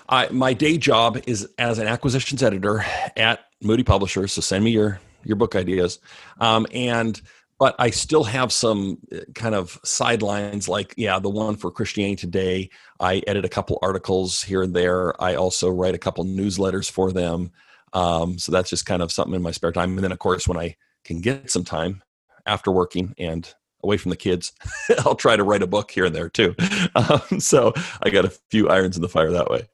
I, 0.09 0.27
my 0.29 0.53
day 0.53 0.77
job 0.77 1.19
is 1.27 1.47
as 1.57 1.79
an 1.79 1.87
acquisitions 1.87 2.43
editor 2.43 2.83
at 3.15 3.39
Moody 3.61 3.83
Publishers. 3.83 4.33
So 4.33 4.41
send 4.41 4.63
me 4.63 4.71
your 4.71 4.99
your 5.23 5.35
book 5.35 5.55
ideas, 5.55 5.99
um, 6.39 6.65
and 6.73 7.21
but 7.61 7.75
I 7.77 7.91
still 7.91 8.23
have 8.23 8.51
some 8.51 8.97
uh, 9.13 9.19
kind 9.35 9.53
of 9.53 9.79
sidelines, 9.83 10.67
like 10.67 10.95
yeah, 10.97 11.19
the 11.19 11.29
one 11.29 11.55
for 11.55 11.69
Christianity 11.69 12.15
Today. 12.15 12.71
I 12.99 13.21
edit 13.27 13.45
a 13.45 13.49
couple 13.49 13.77
articles 13.83 14.41
here 14.41 14.63
and 14.63 14.75
there. 14.75 15.13
I 15.21 15.35
also 15.35 15.69
write 15.69 15.93
a 15.93 15.99
couple 15.99 16.25
newsletters 16.25 16.89
for 16.89 17.11
them. 17.11 17.51
Um, 17.93 18.39
so 18.39 18.51
that's 18.51 18.71
just 18.71 18.87
kind 18.87 19.03
of 19.03 19.11
something 19.11 19.35
in 19.35 19.43
my 19.43 19.51
spare 19.51 19.71
time. 19.71 19.91
And 19.91 20.03
then, 20.03 20.11
of 20.11 20.17
course, 20.17 20.47
when 20.47 20.57
I 20.57 20.75
can 21.03 21.21
get 21.21 21.51
some 21.51 21.63
time 21.63 22.01
after 22.47 22.71
working 22.71 23.13
and 23.19 23.53
away 23.83 23.97
from 23.97 24.09
the 24.09 24.17
kids, 24.17 24.53
I'll 25.05 25.13
try 25.13 25.35
to 25.35 25.43
write 25.43 25.61
a 25.61 25.67
book 25.67 25.91
here 25.91 26.05
and 26.05 26.15
there 26.15 26.29
too. 26.29 26.55
Um, 26.95 27.39
so 27.39 27.73
I 28.01 28.09
got 28.09 28.25
a 28.25 28.33
few 28.49 28.69
irons 28.69 28.95
in 28.95 29.03
the 29.03 29.07
fire 29.07 29.29
that 29.29 29.51
way. 29.51 29.69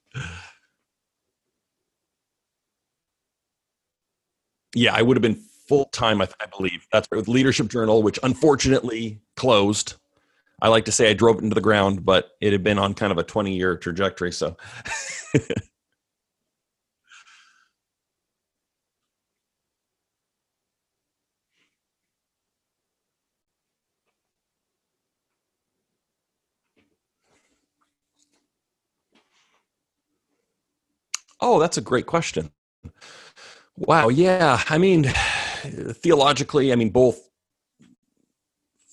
Yeah, 4.76 4.94
I 4.94 5.02
would 5.02 5.16
have 5.16 5.22
been 5.22 5.42
full 5.68 5.86
time, 5.86 6.22
I, 6.22 6.28
I, 6.42 6.46
believe. 6.46 6.88
That's 6.92 7.08
with 7.12 7.28
Leadership 7.28 7.68
Journal, 7.68 8.04
which 8.04 8.20
unfortunately 8.24 9.22
closed. 9.36 9.96
I 10.62 10.70
like 10.70 10.86
to 10.86 10.92
say 10.92 11.10
I 11.10 11.14
drove 11.14 11.38
it 11.38 11.44
into 11.44 11.56
the 11.56 11.62
ground, 11.62 12.06
but 12.06 12.32
it 12.42 12.52
had 12.52 12.64
been 12.64 12.80
on 12.80 12.94
kind 12.94 13.12
of 13.12 13.18
a 13.18 13.24
20 13.24 13.56
year 13.56 13.78
trajectory. 13.78 14.32
So. 14.32 14.58
Oh, 31.40 31.60
that's 31.60 31.78
a 31.78 31.82
great 31.82 32.08
question. 32.08 32.52
Wow. 33.78 34.10
Yeah. 34.10 34.64
I 34.70 34.78
mean, 34.78 35.12
theologically, 35.58 36.72
I 36.72 36.76
mean, 36.76 36.90
both 36.90 37.20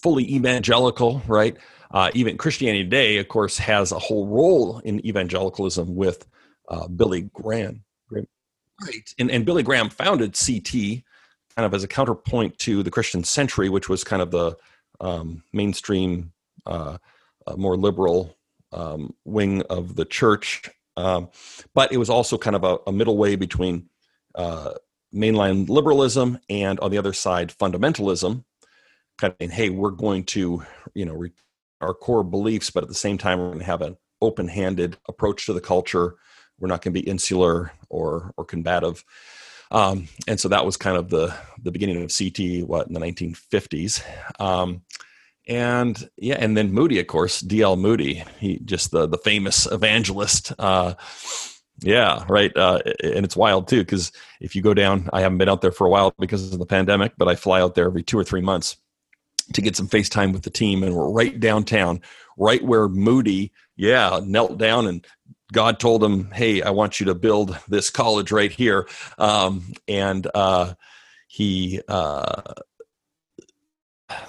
fully 0.02 0.34
evangelical, 0.34 1.22
right? 1.26 1.56
Uh, 1.90 2.10
even 2.14 2.36
Christianity 2.36 2.84
Today, 2.84 3.18
of 3.18 3.28
course, 3.28 3.58
has 3.58 3.92
a 3.92 3.98
whole 3.98 4.26
role 4.26 4.80
in 4.80 5.04
evangelicalism 5.06 5.94
with 5.94 6.26
uh, 6.68 6.88
Billy 6.88 7.30
Graham. 7.32 7.84
Right. 8.10 9.08
And, 9.18 9.30
and 9.30 9.46
Billy 9.46 9.62
Graham 9.62 9.88
founded 9.88 10.36
CT 10.36 10.72
kind 11.56 11.64
of 11.64 11.72
as 11.72 11.84
a 11.84 11.88
counterpoint 11.88 12.58
to 12.58 12.82
the 12.82 12.90
Christian 12.90 13.22
Century, 13.22 13.68
which 13.68 13.88
was 13.88 14.02
kind 14.02 14.20
of 14.20 14.32
the 14.32 14.56
um, 15.00 15.44
mainstream, 15.52 16.32
uh, 16.66 16.98
uh 17.46 17.56
more 17.56 17.76
liberal 17.76 18.36
um, 18.72 19.14
wing 19.24 19.62
of 19.70 19.94
the 19.94 20.04
church 20.04 20.68
um, 20.96 21.28
but 21.74 21.92
it 21.92 21.96
was 21.96 22.10
also 22.10 22.38
kind 22.38 22.56
of 22.56 22.64
a, 22.64 22.78
a 22.86 22.92
middle 22.92 23.16
way 23.16 23.36
between 23.36 23.88
uh, 24.34 24.74
mainline 25.14 25.68
liberalism 25.68 26.38
and 26.48 26.80
on 26.80 26.90
the 26.90 26.98
other 26.98 27.12
side 27.12 27.52
fundamentalism 27.60 28.44
kind 29.18 29.32
of 29.32 29.36
saying 29.40 29.50
hey 29.50 29.70
we're 29.70 29.90
going 29.90 30.24
to 30.24 30.62
you 30.94 31.04
know 31.04 31.14
re- 31.14 31.32
our 31.80 31.94
core 31.94 32.24
beliefs 32.24 32.70
but 32.70 32.82
at 32.82 32.88
the 32.88 32.94
same 32.94 33.16
time 33.16 33.38
we're 33.38 33.46
going 33.46 33.58
to 33.58 33.64
have 33.64 33.82
an 33.82 33.96
open-handed 34.24 34.96
approach 35.08 35.46
to 35.46 35.52
the 35.52 35.60
culture. 35.60 36.16
We're 36.58 36.68
not 36.68 36.82
going 36.82 36.94
to 36.94 37.00
be 37.00 37.08
insular 37.08 37.72
or 37.88 38.32
or 38.36 38.44
combative. 38.44 39.04
Um, 39.70 40.08
and 40.26 40.38
so 40.40 40.48
that 40.48 40.64
was 40.64 40.76
kind 40.76 40.96
of 40.96 41.10
the 41.10 41.34
the 41.62 41.72
beginning 41.72 42.02
of 42.02 42.10
ct 42.10 42.66
what 42.66 42.86
in 42.86 42.94
the 42.94 43.00
1950s 43.00 44.02
um, 44.40 44.82
and 45.48 46.08
yeah 46.16 46.36
and 46.38 46.56
then 46.56 46.72
moody 46.72 47.00
of 47.00 47.06
course 47.06 47.42
dl 47.42 47.78
moody 47.78 48.22
he 48.38 48.58
just 48.64 48.90
the 48.92 49.06
the 49.06 49.18
famous 49.18 49.66
evangelist 49.66 50.52
uh 50.58 50.94
yeah 51.84 52.24
right 52.28 52.56
uh 52.56 52.80
and 53.02 53.24
it's 53.24 53.36
wild 53.36 53.68
too 53.68 53.80
because 53.80 54.12
if 54.40 54.56
you 54.56 54.62
go 54.62 54.74
down 54.74 55.08
i 55.12 55.20
haven't 55.20 55.38
been 55.38 55.48
out 55.48 55.60
there 55.60 55.72
for 55.72 55.86
a 55.86 55.90
while 55.90 56.12
because 56.18 56.52
of 56.52 56.58
the 56.58 56.66
pandemic 56.66 57.12
but 57.16 57.28
i 57.28 57.34
fly 57.34 57.60
out 57.60 57.74
there 57.74 57.86
every 57.86 58.02
two 58.02 58.18
or 58.18 58.24
three 58.24 58.40
months 58.40 58.76
to 59.52 59.60
get 59.60 59.76
some 59.76 59.88
facetime 59.88 60.32
with 60.32 60.42
the 60.42 60.50
team 60.50 60.82
and 60.82 60.94
we're 60.94 61.10
right 61.10 61.38
downtown 61.40 62.00
right 62.38 62.64
where 62.64 62.88
moody 62.88 63.52
yeah 63.76 64.20
knelt 64.24 64.58
down 64.58 64.86
and 64.86 65.06
god 65.52 65.78
told 65.78 66.02
him 66.02 66.30
hey 66.32 66.62
i 66.62 66.70
want 66.70 66.98
you 66.98 67.06
to 67.06 67.14
build 67.14 67.58
this 67.68 67.90
college 67.90 68.32
right 68.32 68.52
here 68.52 68.88
um 69.18 69.72
and 69.86 70.26
uh 70.34 70.72
he 71.28 71.80
uh 71.88 72.42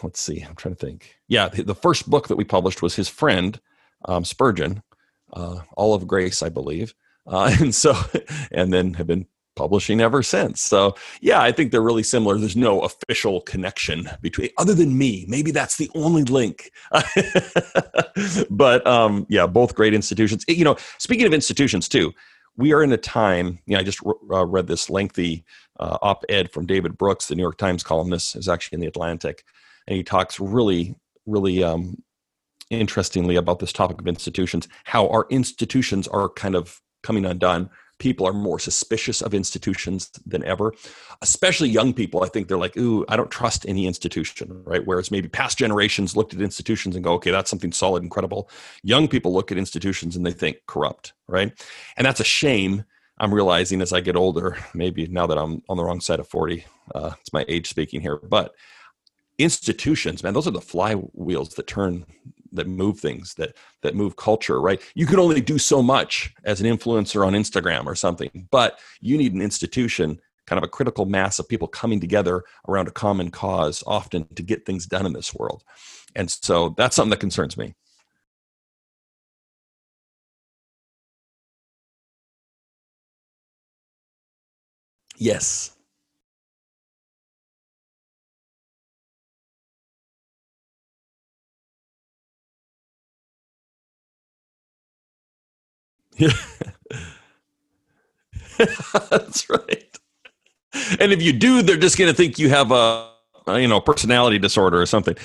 let's 0.04 0.20
see, 0.20 0.42
I'm 0.42 0.56
trying 0.56 0.76
to 0.76 0.86
think. 0.86 1.16
Yeah, 1.28 1.50
the 1.50 1.76
first 1.76 2.10
book 2.10 2.28
that 2.28 2.36
we 2.36 2.44
published 2.44 2.82
was 2.82 2.96
his 2.96 3.10
friend 3.10 3.60
um, 4.06 4.24
Spurgeon, 4.24 4.84
uh, 5.34 5.60
All 5.76 5.94
of 5.94 6.08
Grace, 6.08 6.42
I 6.42 6.50
believe, 6.50 6.94
uh, 7.28 7.56
and 7.60 7.74
so, 7.74 7.96
and 8.52 8.74
then 8.74 8.94
have 8.96 9.08
been 9.08 9.26
publishing 9.56 10.02
ever 10.02 10.22
since. 10.22 10.62
So, 10.62 10.96
yeah, 11.22 11.42
I 11.42 11.52
think 11.52 11.72
they're 11.72 11.82
really 11.82 12.04
similar. 12.04 12.38
There's 12.38 12.58
no 12.58 12.82
official 12.82 13.42
connection 13.42 14.10
between, 14.22 14.50
other 14.58 14.74
than 14.74 14.98
me. 14.98 15.26
Maybe 15.28 15.52
that's 15.52 15.78
the 15.78 15.90
only 15.96 16.24
link. 16.24 16.72
but 18.50 18.86
um, 18.86 19.26
yeah, 19.30 19.48
both 19.48 19.76
great 19.76 19.94
institutions. 19.94 20.44
You 20.48 20.66
know, 20.66 20.76
speaking 20.98 21.26
of 21.26 21.34
institutions 21.34 21.88
too, 21.88 22.14
we 22.58 22.74
are 22.74 22.84
in 22.84 22.92
a 22.92 22.98
time. 22.98 23.60
You 23.66 23.76
know, 23.76 23.80
I 23.80 23.84
just 23.84 24.02
uh, 24.06 24.46
read 24.46 24.68
this 24.68 24.90
lengthy 24.90 25.44
uh, 25.80 25.98
op-ed 26.02 26.52
from 26.52 26.66
David 26.66 26.98
Brooks, 26.98 27.28
the 27.28 27.36
New 27.36 27.42
York 27.42 27.58
Times 27.58 27.84
columnist, 27.84 28.36
is 28.36 28.48
actually 28.48 28.78
in 28.78 28.82
the 28.82 28.88
Atlantic, 28.88 29.44
and 29.88 29.98
he 29.98 30.04
talks 30.04 30.40
really, 30.40 30.96
really 31.26 31.64
um, 31.64 32.02
interestingly 32.70 33.36
about 33.36 33.60
this 33.60 33.74
topic 33.74 34.00
of 34.00 34.08
institutions, 34.08 34.68
how 34.86 35.08
our 35.10 35.28
institutions 35.30 36.08
are 36.08 36.30
kind 36.30 36.56
of 36.56 36.82
coming 37.06 37.26
undone. 37.26 37.70
People 37.98 38.28
are 38.28 38.34
more 38.34 38.60
suspicious 38.60 39.22
of 39.22 39.34
institutions 39.34 40.10
than 40.26 40.44
ever, 40.44 40.74
especially 41.22 41.70
young 41.70 41.94
people. 41.94 42.24
I 42.24 42.28
think 42.28 42.48
they're 42.48 42.58
like, 42.58 42.76
ooh, 42.76 43.06
I 43.08 43.16
don't 43.16 43.32
trust 43.32 43.66
any 43.70 43.88
institution, 43.88 44.64
right? 44.66 44.86
Whereas 44.86 45.12
maybe 45.12 45.30
past 45.30 45.58
generations 45.58 46.18
looked 46.18 46.34
at 46.34 46.42
institutions 46.42 46.96
and 46.96 47.06
go, 47.06 47.14
okay, 47.14 47.32
that's 47.32 47.50
something 47.50 47.72
solid 47.72 48.02
and 48.02 48.12
credible. 48.12 48.50
Young 48.84 49.08
people 49.08 49.32
look 49.34 49.50
at 49.50 49.58
institutions 49.58 50.18
and 50.18 50.26
they 50.26 50.34
think 50.34 50.58
corrupt, 50.68 51.14
right? 51.28 51.54
And 51.96 52.06
that's 52.06 52.20
a 52.20 52.26
shame. 52.26 52.84
I'm 53.18 53.34
realizing 53.34 53.82
as 53.82 53.94
I 53.94 54.02
get 54.02 54.18
older, 54.18 54.58
maybe 54.74 55.08
now 55.08 55.28
that 55.28 55.38
I'm 55.38 55.62
on 55.70 55.78
the 55.78 55.84
wrong 55.86 56.02
side 56.02 56.20
of 56.20 56.28
40, 56.28 56.66
uh, 56.94 57.12
it's 57.22 57.32
my 57.32 57.46
age 57.48 57.70
speaking 57.70 58.02
here, 58.02 58.18
but 58.18 58.54
institutions 59.38 60.24
man 60.24 60.34
those 60.34 60.48
are 60.48 60.52
the 60.52 60.62
flywheels 60.62 61.56
that 61.56 61.68
turn 61.68 62.06
that 62.56 62.68
move 62.68 63.00
things 63.00 63.34
that 63.36 63.56
that 63.82 63.96
move 63.96 64.16
culture 64.16 64.60
right? 64.62 64.82
You 64.96 65.06
can 65.06 65.20
only 65.20 65.42
do 65.42 65.58
so 65.58 65.82
much 65.82 66.34
as 66.44 66.62
an 66.62 66.68
influencer 66.68 67.26
on 67.26 67.34
instagram 67.34 67.86
or 67.86 67.96
something 67.96 68.48
but 68.52 68.80
you 69.02 69.18
need 69.18 69.34
an 69.34 69.42
institution 69.42 70.20
kind 70.48 70.58
of 70.58 70.64
a 70.64 70.70
critical 70.70 71.06
mass 71.06 71.40
of 71.40 71.48
people 71.50 71.68
coming 71.68 72.00
together 72.00 72.44
around 72.68 72.88
a 72.88 72.92
common 72.92 73.32
cause 73.32 73.84
often 73.88 74.28
to 74.36 74.44
get 74.44 74.66
things 74.66 74.86
done 74.86 75.06
in 75.06 75.14
this 75.14 75.34
world. 75.34 75.64
And 76.16 76.30
so 76.30 76.76
that's 76.78 76.96
something 76.96 77.10
that 77.12 77.20
concerns 77.20 77.58
me. 77.58 77.74
Yes 85.18 85.75
Yeah. 96.18 96.30
That's 99.10 99.50
right. 99.50 99.98
And 101.00 101.12
if 101.12 101.22
you 101.22 101.34
do, 101.34 101.62
they're 101.62 101.78
just 101.78 101.98
going 101.98 102.10
to 102.10 102.16
think 102.16 102.40
you 102.40 102.50
have 102.50 102.72
a, 102.72 103.10
a, 103.48 103.60
you 103.60 103.68
know, 103.68 103.80
personality 103.80 104.40
disorder 104.40 104.82
or 104.82 104.86
something. 104.86 105.16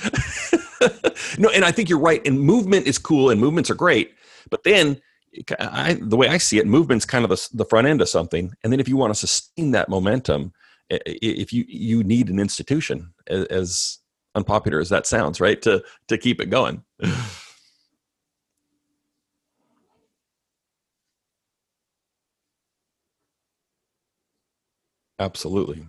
no, 1.38 1.48
and 1.50 1.64
I 1.64 1.72
think 1.72 1.88
you're 1.88 1.98
right. 1.98 2.24
And 2.26 2.40
movement 2.40 2.87
is 2.87 2.98
cool, 2.98 3.31
and 3.31 3.40
movements 3.40 3.70
are 3.70 3.74
great. 3.74 4.14
But 4.50 4.64
then, 4.64 5.00
I, 5.59 5.98
the 6.00 6.16
way 6.16 6.29
I 6.29 6.38
see 6.38 6.59
it, 6.59 6.66
movement's 6.66 7.05
kind 7.05 7.24
of 7.24 7.31
the, 7.31 7.48
the 7.53 7.64
front 7.64 7.87
end 7.87 8.00
of 8.00 8.09
something. 8.09 8.53
And 8.62 8.72
then, 8.72 8.81
if 8.81 8.88
you 8.88 8.96
want 8.96 9.12
to 9.12 9.18
sustain 9.18 9.72
that 9.72 9.88
momentum, 9.88 10.53
if 10.88 11.53
you 11.53 11.64
you 11.68 12.03
need 12.03 12.31
an 12.31 12.40
institution, 12.40 13.12
as 13.29 13.98
unpopular 14.35 14.81
as 14.81 14.88
that 14.88 15.07
sounds, 15.07 15.40
right, 15.40 15.61
to 15.62 15.83
to 16.09 16.18
keep 16.18 16.40
it 16.40 16.50
going. 16.50 16.83
Absolutely. 25.20 25.87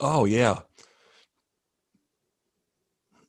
Oh, 0.00 0.24
yeah. 0.26 0.60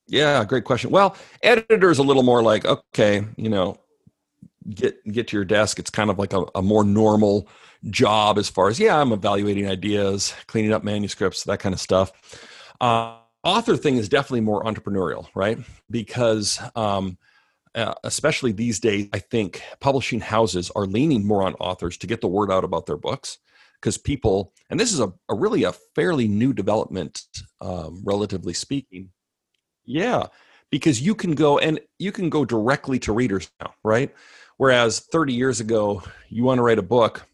Yeah, 0.07 0.43
great 0.45 0.65
question. 0.65 0.91
Well, 0.91 1.15
editor 1.41 1.89
is 1.91 1.97
a 1.99 2.03
little 2.03 2.23
more 2.23 2.43
like, 2.43 2.65
okay, 2.65 3.25
you 3.37 3.49
know, 3.49 3.77
get 4.69 5.03
get 5.11 5.27
to 5.29 5.37
your 5.37 5.45
desk, 5.45 5.79
it's 5.79 5.89
kind 5.89 6.09
of 6.09 6.19
like 6.19 6.33
a, 6.33 6.45
a 6.55 6.61
more 6.61 6.83
normal 6.83 7.47
job 7.89 8.37
as 8.37 8.49
far 8.49 8.69
as 8.69 8.79
yeah, 8.79 8.99
I'm 8.99 9.11
evaluating 9.11 9.67
ideas, 9.67 10.33
cleaning 10.47 10.73
up 10.73 10.83
manuscripts, 10.83 11.43
that 11.43 11.59
kind 11.59 11.73
of 11.73 11.81
stuff. 11.81 12.11
Uh, 12.79 13.17
author 13.43 13.75
thing 13.77 13.97
is 13.97 14.09
definitely 14.09 14.41
more 14.41 14.63
entrepreneurial, 14.63 15.27
right? 15.35 15.57
Because 15.89 16.59
um, 16.75 17.17
uh, 17.75 17.93
especially 18.03 18.51
these 18.51 18.79
days, 18.79 19.09
I 19.13 19.19
think 19.19 19.61
publishing 19.79 20.19
houses 20.19 20.71
are 20.75 20.85
leaning 20.85 21.25
more 21.25 21.43
on 21.43 21.55
authors 21.55 21.97
to 21.97 22.07
get 22.07 22.21
the 22.21 22.27
word 22.27 22.51
out 22.51 22.63
about 22.63 22.85
their 22.85 22.97
books 22.97 23.39
because 23.81 23.97
people, 23.97 24.53
and 24.69 24.79
this 24.79 24.93
is 24.93 24.99
a, 24.99 25.11
a, 25.27 25.35
really 25.35 25.63
a 25.63 25.73
fairly 25.95 26.27
new 26.27 26.53
development, 26.53 27.23
um, 27.59 28.01
relatively 28.05 28.53
speaking. 28.53 29.09
Yeah, 29.85 30.27
because 30.73 30.99
you 30.99 31.13
can 31.13 31.35
go 31.35 31.59
and 31.59 31.79
you 31.99 32.11
can 32.11 32.31
go 32.31 32.43
directly 32.43 32.97
to 32.97 33.13
readers 33.13 33.47
now, 33.61 33.75
right? 33.83 34.11
Whereas 34.57 35.01
30 35.01 35.31
years 35.31 35.59
ago, 35.59 36.01
you 36.29 36.43
want 36.43 36.57
to 36.57 36.63
write 36.63 36.79
a 36.79 36.81
book, 36.81 37.27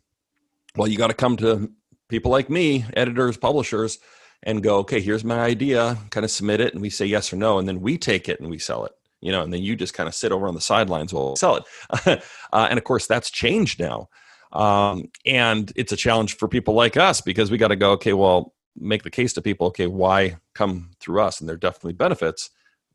well, 0.76 0.90
you 0.90 0.98
got 0.98 1.08
to 1.08 1.14
come 1.14 1.38
to 1.38 1.72
people 2.10 2.32
like 2.32 2.50
me, 2.50 2.84
editors, 2.98 3.38
publishers, 3.38 4.00
and 4.44 4.62
go, 4.62 4.80
okay, 4.80 5.00
here's 5.00 5.24
my 5.24 5.40
idea, 5.40 5.98
kind 6.10 6.26
of 6.26 6.32
submit 6.32 6.60
it, 6.60 6.74
and 6.74 6.82
we 6.82 6.90
say 6.90 7.06
yes 7.06 7.32
or 7.32 7.38
no, 7.38 7.60
and 7.60 7.66
then 7.66 7.80
we 7.80 7.98
take 7.98 8.28
it 8.28 8.42
and 8.42 8.50
we 8.50 8.60
sell 8.60 8.84
it 8.84 8.92
you 9.22 9.34
know, 9.34 9.42
and 9.42 9.52
then 9.54 9.62
you 9.62 9.76
just 9.76 9.94
kind 9.94 10.08
of 10.08 10.16
sit 10.16 10.32
over 10.32 10.48
on 10.48 10.56
the 10.56 10.62
sidelines 10.62 11.14
while 11.14 11.32
we 11.32 11.36
sell 11.36 11.58
it. 11.58 12.24
uh, 12.54 12.68
and 12.70 12.78
of 12.78 12.86
course, 12.86 13.06
that's 13.06 13.30
changed 13.30 13.78
now. 13.78 14.08
Um, 14.54 15.10
and 15.26 15.74
it's 15.76 15.92
a 15.92 15.98
challenge 15.98 16.38
for 16.38 16.48
people 16.48 16.74
like 16.74 16.96
us 16.96 17.20
because 17.20 17.52
we 17.52 17.58
got 17.58 17.68
to 17.68 17.76
go, 17.76 17.92
okay, 17.92 18.14
well, 18.14 18.54
make 18.78 19.04
the 19.04 19.10
case 19.10 19.34
to 19.34 19.42
people, 19.42 19.68
okay, 19.68 19.88
why 19.88 20.38
come 20.56 20.92
through 21.02 21.22
us? 21.22 21.42
And 21.42 21.50
there 21.50 21.56
are 21.56 21.58
definitely 21.58 21.94
benefits 21.94 22.50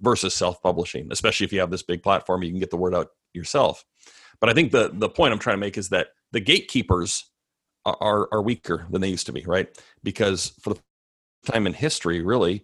versus 0.05 0.35
self-publishing, 0.35 1.09
especially 1.11 1.47
if 1.47 1.53
you 1.53 1.61
have 1.61 1.71
this 1.71 1.83
big 1.83 2.03
platform, 2.03 2.43
you 2.43 2.51
can 2.51 2.61
get 2.61 2.71
the 2.71 2.77
word 2.77 2.95
out 2.95 3.09
yourself. 3.33 3.85
But 4.40 4.51
I 4.51 4.53
think 4.53 4.73
the 4.73 4.90
the 4.93 5.09
point 5.09 5.33
I'm 5.33 5.38
trying 5.38 5.57
to 5.57 5.61
make 5.61 5.79
is 5.79 5.88
that 5.88 6.09
the 6.33 6.40
gatekeepers 6.40 7.25
are 7.85 8.29
are 8.33 8.43
weaker 8.43 8.87
than 8.90 9.01
they 9.01 9.09
used 9.09 9.27
to 9.27 9.33
be, 9.33 9.45
right? 9.47 9.69
Because 10.03 10.53
for 10.61 10.75
the 10.75 10.81
time 11.51 11.67
in 11.67 11.73
history, 11.75 12.23
really, 12.23 12.62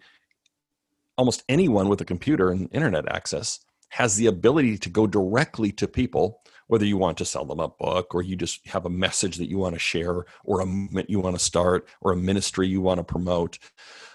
almost 1.18 1.42
anyone 1.48 1.88
with 1.88 2.00
a 2.00 2.05
computer 2.05 2.50
and 2.50 2.68
internet 2.72 3.11
access 3.12 3.61
has 3.90 4.16
the 4.16 4.26
ability 4.26 4.79
to 4.79 4.88
go 4.88 5.07
directly 5.07 5.72
to 5.72 5.87
people 5.88 6.40
whether 6.70 6.85
you 6.85 6.96
want 6.96 7.18
to 7.18 7.24
sell 7.24 7.44
them 7.44 7.61
a 7.61 7.68
book 7.68 8.14
or 8.14 8.22
you 8.22 8.37
just 8.37 8.66
have 8.66 8.87
a 8.87 8.90
message 8.90 9.37
that 9.37 9.48
you 9.48 9.59
want 9.59 9.74
to 9.74 9.78
share 9.78 10.24
or 10.44 10.61
a 10.61 10.66
movement 10.66 11.11
you 11.11 11.20
want 11.20 11.37
to 11.37 11.44
start 11.44 11.87
or 12.00 12.12
a 12.12 12.16
ministry 12.16 12.66
you 12.66 12.80
want 12.80 12.98
to 12.98 13.04
promote 13.04 13.59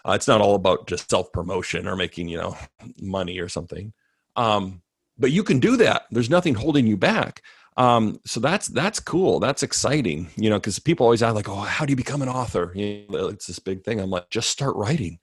uh, 0.07 0.11
it's 0.11 0.27
not 0.27 0.41
all 0.41 0.55
about 0.55 0.87
just 0.87 1.09
self 1.09 1.31
promotion 1.31 1.87
or 1.87 1.95
making 1.95 2.27
you 2.27 2.37
know 2.37 2.55
money 3.01 3.39
or 3.39 3.49
something 3.49 3.93
um, 4.35 4.81
but 5.17 5.31
you 5.31 5.43
can 5.43 5.59
do 5.59 5.77
that 5.77 6.03
there's 6.11 6.29
nothing 6.29 6.55
holding 6.55 6.87
you 6.87 6.97
back 6.97 7.41
um, 7.77 8.19
so 8.25 8.39
that's 8.39 8.67
that's 8.67 8.99
cool 8.99 9.39
that's 9.39 9.63
exciting 9.63 10.29
you 10.35 10.49
know 10.49 10.57
because 10.57 10.79
people 10.79 11.05
always 11.05 11.21
ask 11.23 11.35
like 11.35 11.49
oh 11.49 11.55
how 11.55 11.85
do 11.85 11.91
you 11.91 11.97
become 11.97 12.21
an 12.21 12.29
author 12.29 12.71
you 12.75 13.05
know, 13.09 13.27
it's 13.27 13.47
this 13.47 13.59
big 13.59 13.83
thing 13.83 13.99
i'm 13.99 14.09
like 14.09 14.29
just 14.29 14.49
start 14.49 14.75
writing 14.75 15.19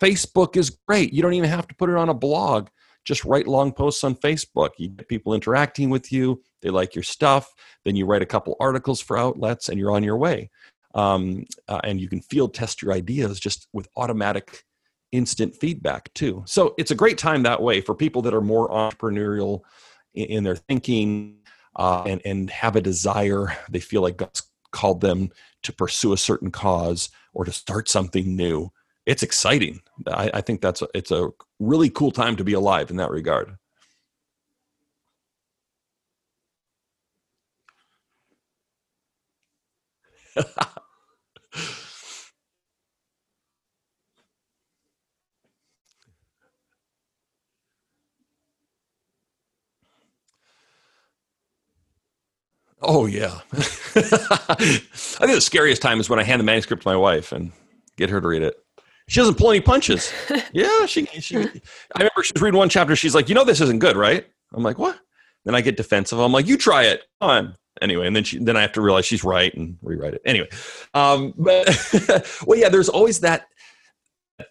Facebook 0.00 0.56
is 0.56 0.70
great. 0.70 1.12
You 1.12 1.22
don't 1.22 1.34
even 1.34 1.50
have 1.50 1.68
to 1.68 1.74
put 1.74 1.90
it 1.90 1.96
on 1.96 2.08
a 2.08 2.14
blog. 2.14 2.68
Just 3.04 3.24
write 3.24 3.46
long 3.46 3.72
posts 3.72 4.04
on 4.04 4.14
Facebook. 4.14 4.70
You 4.78 4.88
get 4.88 5.08
people 5.08 5.34
interacting 5.34 5.90
with 5.90 6.10
you. 6.10 6.42
They 6.64 6.70
like 6.70 6.96
your 6.96 7.04
stuff. 7.04 7.54
Then 7.84 7.94
you 7.94 8.06
write 8.06 8.22
a 8.22 8.26
couple 8.26 8.56
articles 8.58 9.00
for 9.00 9.16
outlets, 9.16 9.68
and 9.68 9.78
you're 9.78 9.92
on 9.92 10.02
your 10.02 10.16
way. 10.16 10.50
Um, 10.96 11.44
uh, 11.68 11.80
and 11.84 12.00
you 12.00 12.08
can 12.08 12.20
field 12.20 12.54
test 12.54 12.82
your 12.82 12.92
ideas 12.92 13.38
just 13.38 13.68
with 13.72 13.88
automatic, 13.96 14.64
instant 15.12 15.54
feedback 15.54 16.12
too. 16.14 16.42
So 16.46 16.74
it's 16.78 16.90
a 16.90 16.96
great 16.96 17.18
time 17.18 17.44
that 17.44 17.62
way 17.62 17.80
for 17.80 17.94
people 17.94 18.22
that 18.22 18.34
are 18.34 18.40
more 18.40 18.68
entrepreneurial 18.70 19.60
in, 20.14 20.26
in 20.26 20.44
their 20.44 20.56
thinking 20.56 21.38
uh, 21.76 22.02
and 22.06 22.20
and 22.24 22.50
have 22.50 22.74
a 22.74 22.80
desire. 22.80 23.56
They 23.68 23.80
feel 23.80 24.02
like 24.02 24.16
God's 24.16 24.42
called 24.72 25.00
them 25.00 25.30
to 25.62 25.72
pursue 25.72 26.12
a 26.12 26.18
certain 26.18 26.50
cause 26.50 27.10
or 27.32 27.44
to 27.44 27.52
start 27.52 27.88
something 27.88 28.34
new 28.34 28.72
it's 29.06 29.22
exciting. 29.22 29.80
I, 30.06 30.30
I 30.34 30.40
think 30.40 30.60
that's 30.60 30.82
a, 30.82 30.88
it's 30.94 31.10
a 31.10 31.30
really 31.58 31.90
cool 31.90 32.10
time 32.10 32.36
to 32.36 32.44
be 32.44 32.54
alive 32.54 32.90
in 32.90 32.96
that 32.96 33.10
regard. 33.10 33.56
oh 52.82 53.06
yeah. 53.06 53.40
I 53.52 54.04
think 54.66 55.32
the 55.34 55.40
scariest 55.40 55.82
time 55.82 56.00
is 56.00 56.10
when 56.10 56.18
I 56.18 56.24
hand 56.24 56.40
the 56.40 56.44
manuscript 56.44 56.82
to 56.82 56.88
my 56.88 56.96
wife 56.96 57.32
and 57.32 57.52
get 57.96 58.10
her 58.10 58.20
to 58.20 58.28
read 58.28 58.42
it. 58.42 58.56
She 59.08 59.20
doesn't 59.20 59.38
pull 59.38 59.50
any 59.50 59.60
punches. 59.60 60.12
yeah, 60.52 60.86
she, 60.86 61.06
she. 61.06 61.36
I 61.36 61.42
remember 61.98 62.22
she 62.22 62.32
was 62.34 62.42
reading 62.42 62.58
one 62.58 62.68
chapter. 62.70 62.96
She's 62.96 63.14
like, 63.14 63.28
you 63.28 63.34
know, 63.34 63.44
this 63.44 63.60
isn't 63.60 63.80
good, 63.80 63.96
right? 63.96 64.26
I'm 64.52 64.62
like, 64.62 64.78
what? 64.78 64.98
Then 65.44 65.54
I 65.54 65.60
get 65.60 65.76
defensive. 65.76 66.18
I'm 66.18 66.32
like, 66.32 66.46
you 66.46 66.56
try 66.56 66.84
it. 66.84 67.02
Come 67.20 67.30
on. 67.30 67.56
Anyway, 67.82 68.06
and 68.06 68.14
then 68.14 68.24
she, 68.24 68.38
then 68.38 68.56
I 68.56 68.60
have 68.60 68.72
to 68.72 68.80
realize 68.80 69.04
she's 69.04 69.24
right 69.24 69.52
and 69.54 69.76
rewrite 69.82 70.14
it. 70.14 70.22
Anyway, 70.24 70.48
um, 70.94 71.34
but 71.38 71.66
well, 72.46 72.58
yeah, 72.58 72.68
there's 72.68 72.88
always 72.88 73.20
that 73.20 73.46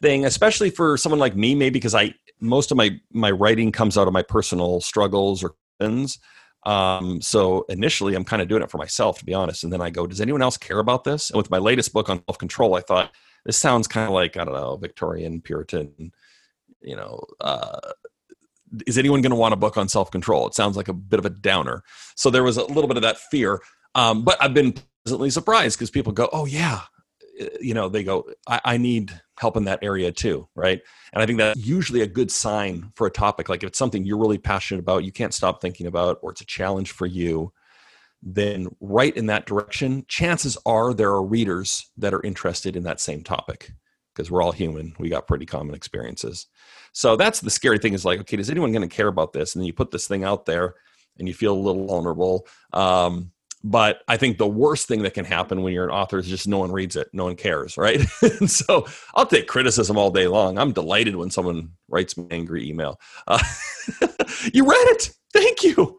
thing, 0.02 0.26
especially 0.26 0.70
for 0.70 0.98
someone 0.98 1.20
like 1.20 1.36
me, 1.36 1.56
maybe 1.56 1.72
because 1.72 1.96
I 1.96 2.14
most 2.40 2.72
of 2.72 2.78
my 2.78 3.00
my 3.12 3.32
writing 3.32 3.72
comes 3.72 3.98
out 3.98 4.08
of 4.08 4.14
my 4.14 4.24
personal 4.24 4.82
struggles 4.82 5.44
or 5.44 5.56
things. 5.80 6.20
Um, 6.66 7.22
so 7.22 7.66
initially, 7.70 8.16
I'm 8.16 8.24
kind 8.24 8.42
of 8.42 8.48
doing 8.48 8.62
it 8.62 8.72
for 8.72 8.78
myself, 8.78 9.20
to 9.20 9.26
be 9.26 9.34
honest. 9.34 9.64
And 9.64 9.74
then 9.74 9.82
I 9.82 9.90
go, 9.90 10.08
does 10.08 10.22
anyone 10.22 10.42
else 10.42 10.58
care 10.58 10.80
about 10.80 11.04
this? 11.04 11.30
And 11.30 11.38
with 11.38 11.50
my 11.50 11.58
latest 11.58 11.92
book 11.92 12.10
on 12.10 12.24
self 12.26 12.38
control, 12.38 12.76
I 12.76 12.82
thought 12.82 13.12
this 13.46 13.58
sounds 13.58 13.88
kind 13.88 14.08
of 14.08 14.14
like 14.14 14.38
I 14.38 14.46
don't 14.46 14.54
know 14.54 14.78
Victorian 14.78 15.42
Puritan, 15.42 16.12
you 16.82 16.96
know. 16.96 17.24
Uh, 17.42 17.80
is 18.88 18.98
anyone 18.98 19.22
going 19.22 19.32
to 19.32 19.36
want 19.38 19.54
a 19.54 19.58
book 19.58 19.78
on 19.78 19.88
self 19.88 20.12
control? 20.12 20.48
It 20.48 20.54
sounds 20.54 20.78
like 20.78 20.88
a 20.88 20.94
bit 20.94 21.20
of 21.20 21.26
a 21.26 21.30
downer. 21.30 21.84
So 22.16 22.30
there 22.30 22.44
was 22.44 22.58
a 22.58 22.66
little 22.66 22.88
bit 22.88 22.98
of 22.98 23.04
that 23.04 23.18
fear, 23.18 23.62
um, 23.96 24.24
but 24.24 24.42
I've 24.42 24.54
been 24.54 24.76
pleasantly 25.06 25.30
surprised 25.30 25.78
because 25.78 25.92
people 25.92 26.12
go, 26.12 26.30
"Oh 26.32 26.46
yeah," 26.46 26.82
uh, 27.42 27.46
you 27.60 27.74
know, 27.74 27.90
they 27.90 28.04
go, 28.04 28.26
I, 28.48 28.62
I, 28.66 28.78
need 28.78 29.12
help 29.40 29.58
in 29.58 29.66
that 29.66 29.80
area 29.82 30.12
too, 30.12 30.48
right? 30.56 30.82
And 31.14 31.22
I 31.22 31.26
think 31.26 31.40
that's 31.40 31.60
usually 31.66 32.02
a 32.02 32.08
good 32.08 32.32
sign 32.32 32.92
for 32.96 33.08
a 33.08 33.12
topic. 33.12 33.50
Like 33.50 33.64
if 33.64 33.70
it's 33.70 33.80
something 33.80 34.06
you're 34.06 34.20
really 34.20 34.38
passionate 34.38 34.82
about, 34.82 35.04
you 35.04 35.12
can't 35.12 35.34
stop 35.34 35.60
thinking 35.62 35.88
about, 35.88 36.20
or 36.22 36.32
it's 36.32 36.42
a 36.42 36.46
challenge 36.46 36.92
for 36.92 37.06
you, 37.06 37.52
then 38.22 38.70
right 38.80 39.16
in 39.16 39.26
that 39.28 39.46
direction, 39.46 40.06
chances 40.08 40.58
are 40.66 40.94
there 40.94 41.10
are 41.10 41.24
readers 41.24 41.92
that 41.98 42.14
are 42.14 42.22
interested 42.22 42.76
in 42.76 42.84
that 42.84 43.02
same 43.02 43.24
topic 43.24 43.72
because 44.14 44.30
we're 44.30 44.42
all 44.42 44.52
human. 44.52 44.96
We 45.00 45.10
got 45.10 45.28
pretty 45.28 45.46
common 45.46 45.76
experiences. 45.76 46.48
So 46.92 47.16
that's 47.16 47.40
the 47.40 47.50
scary 47.50 47.80
thing 47.80 47.94
is 47.94 48.06
like, 48.06 48.20
okay, 48.22 48.38
is 48.38 48.50
anyone 48.50 48.72
going 48.72 48.88
to 48.88 48.96
care 48.96 49.08
about 49.08 49.34
this? 49.34 49.56
And 49.56 49.62
then 49.62 49.68
you 49.68 49.74
put 49.74 49.92
this 49.92 50.08
thing 50.08 50.24
out 50.24 50.46
there 50.46 50.76
and 51.18 51.28
you 51.28 51.34
feel 51.34 51.54
a 51.54 51.56
little 51.56 51.88
vulnerable. 51.88 52.48
Um, 52.72 53.32
but 53.64 54.02
I 54.10 54.18
think 54.18 54.38
the 54.38 54.48
worst 54.48 54.88
thing 54.88 55.04
that 55.04 55.14
can 55.14 55.24
happen 55.24 55.62
when 55.62 55.74
you're 55.74 55.86
an 55.86 55.92
author 55.92 56.20
is 56.20 56.28
just 56.28 56.48
no 56.48 56.58
one 56.58 56.72
reads 56.72 56.98
it, 56.98 57.08
no 57.14 57.26
one 57.26 57.38
cares, 57.38 57.78
right? 57.78 58.06
and 58.22 58.52
so 58.52 58.86
I'll 59.16 59.26
take 59.26 59.48
criticism 59.48 59.98
all 59.98 60.12
day 60.12 60.28
long. 60.28 60.58
I'm 60.58 60.74
delighted 60.74 61.16
when 61.16 61.30
someone 61.30 61.72
writes 61.88 62.18
me 62.18 62.26
an 62.26 62.34
angry 62.34 62.68
email. 62.70 63.00
Uh, 63.26 63.42
you 64.54 64.70
read 64.70 64.88
it, 64.90 65.12
thank 65.34 65.64
you. 65.64 65.98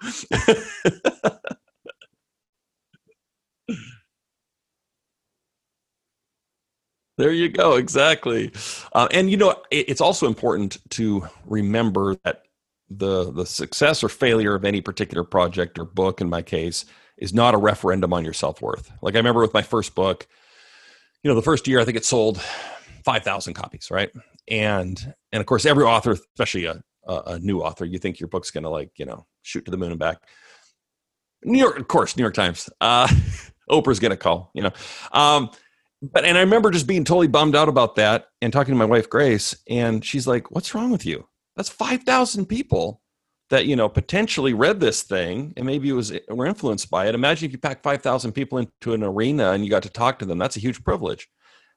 There 7.16 7.32
you 7.32 7.48
go. 7.48 7.74
Exactly. 7.74 8.52
Uh, 8.92 9.08
and 9.12 9.30
you 9.30 9.36
know, 9.36 9.62
it, 9.70 9.88
it's 9.88 10.00
also 10.00 10.26
important 10.26 10.78
to 10.90 11.26
remember 11.46 12.16
that 12.24 12.42
the 12.90 13.32
the 13.32 13.46
success 13.46 14.02
or 14.02 14.08
failure 14.08 14.54
of 14.54 14.64
any 14.64 14.80
particular 14.80 15.24
project 15.24 15.78
or 15.78 15.84
book, 15.84 16.20
in 16.20 16.28
my 16.28 16.42
case, 16.42 16.84
is 17.18 17.32
not 17.32 17.54
a 17.54 17.58
referendum 17.58 18.12
on 18.12 18.24
your 18.24 18.32
self 18.32 18.60
worth. 18.60 18.90
Like 19.00 19.14
I 19.14 19.18
remember 19.18 19.40
with 19.40 19.54
my 19.54 19.62
first 19.62 19.94
book, 19.94 20.26
you 21.22 21.30
know, 21.30 21.34
the 21.34 21.42
first 21.42 21.68
year 21.68 21.80
I 21.80 21.84
think 21.84 21.96
it 21.96 22.04
sold 22.04 22.40
five 23.04 23.22
thousand 23.22 23.54
copies, 23.54 23.90
right? 23.90 24.10
And 24.48 25.14
and 25.32 25.40
of 25.40 25.46
course, 25.46 25.66
every 25.66 25.84
author, 25.84 26.12
especially 26.12 26.64
a 26.66 26.82
a, 27.06 27.38
new 27.38 27.60
author, 27.60 27.84
you 27.84 27.98
think 27.98 28.18
your 28.18 28.28
book's 28.28 28.50
going 28.50 28.64
to 28.64 28.70
like 28.70 28.90
you 28.98 29.06
know 29.06 29.26
shoot 29.42 29.64
to 29.66 29.70
the 29.70 29.76
moon 29.76 29.90
and 29.90 30.00
back. 30.00 30.18
New 31.44 31.58
York, 31.58 31.78
of 31.78 31.86
course, 31.88 32.16
New 32.16 32.22
York 32.22 32.34
Times. 32.34 32.70
Uh, 32.80 33.06
Oprah's 33.70 33.98
going 33.98 34.10
to 34.10 34.16
call, 34.16 34.50
you 34.54 34.62
know. 34.62 34.70
Um, 35.12 35.50
but 36.12 36.24
and 36.24 36.36
I 36.36 36.40
remember 36.40 36.70
just 36.70 36.86
being 36.86 37.04
totally 37.04 37.28
bummed 37.28 37.56
out 37.56 37.68
about 37.68 37.96
that 37.96 38.26
and 38.40 38.52
talking 38.52 38.72
to 38.72 38.78
my 38.78 38.84
wife 38.84 39.08
Grace, 39.08 39.56
and 39.68 40.04
she's 40.04 40.26
like, 40.26 40.50
"What's 40.50 40.74
wrong 40.74 40.90
with 40.90 41.06
you? 41.06 41.26
That's 41.56 41.68
five 41.68 42.02
thousand 42.02 42.46
people 42.46 43.00
that 43.50 43.66
you 43.66 43.76
know 43.76 43.88
potentially 43.88 44.54
read 44.54 44.80
this 44.80 45.02
thing 45.02 45.52
and 45.56 45.66
maybe 45.66 45.88
it 45.88 45.92
was 45.92 46.12
were 46.28 46.46
influenced 46.46 46.90
by 46.90 47.06
it. 47.06 47.14
Imagine 47.14 47.46
if 47.46 47.52
you 47.52 47.58
pack 47.58 47.82
five 47.82 48.02
thousand 48.02 48.32
people 48.32 48.58
into 48.58 48.94
an 48.94 49.02
arena 49.02 49.52
and 49.52 49.64
you 49.64 49.70
got 49.70 49.82
to 49.84 49.90
talk 49.90 50.18
to 50.18 50.24
them. 50.24 50.38
That's 50.38 50.56
a 50.56 50.60
huge 50.60 50.82
privilege. 50.84 51.28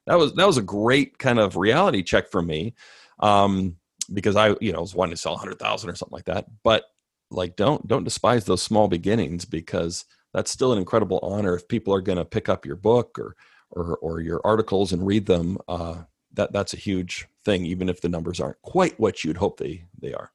That 0.06 0.18
was 0.18 0.34
that 0.34 0.46
was 0.46 0.56
a 0.56 0.62
great 0.62 1.18
kind 1.18 1.38
of 1.38 1.56
reality 1.56 2.02
check 2.02 2.30
for 2.30 2.42
me, 2.42 2.74
um, 3.20 3.76
because 4.12 4.36
I 4.36 4.56
you 4.60 4.72
know 4.72 4.80
was 4.80 4.94
wanting 4.94 5.14
to 5.14 5.20
sell 5.20 5.36
hundred 5.36 5.58
thousand 5.58 5.90
or 5.90 5.94
something 5.94 6.16
like 6.16 6.24
that. 6.24 6.46
But 6.64 6.84
like 7.30 7.56
don't 7.56 7.86
don't 7.86 8.04
despise 8.04 8.44
those 8.44 8.62
small 8.62 8.88
beginnings 8.88 9.44
because 9.44 10.06
that's 10.32 10.50
still 10.50 10.72
an 10.72 10.78
incredible 10.78 11.20
honor 11.22 11.54
if 11.54 11.68
people 11.68 11.94
are 11.94 12.00
going 12.00 12.18
to 12.18 12.24
pick 12.24 12.48
up 12.48 12.64
your 12.64 12.76
book 12.76 13.18
or 13.18 13.34
or 13.70 13.96
or 13.98 14.20
your 14.20 14.40
articles 14.44 14.92
and 14.92 15.06
read 15.06 15.26
them 15.26 15.58
uh, 15.68 16.02
that 16.34 16.52
that's 16.52 16.74
a 16.74 16.78
huge 16.78 17.26
thing 17.44 17.64
even 17.64 17.88
if 17.88 18.00
the 18.00 18.08
numbers 18.08 18.40
aren't 18.40 18.60
quite 18.62 18.98
what 18.98 19.24
you'd 19.24 19.36
hope 19.36 19.58
they 19.58 19.84
they 20.00 20.12
are 20.12 20.30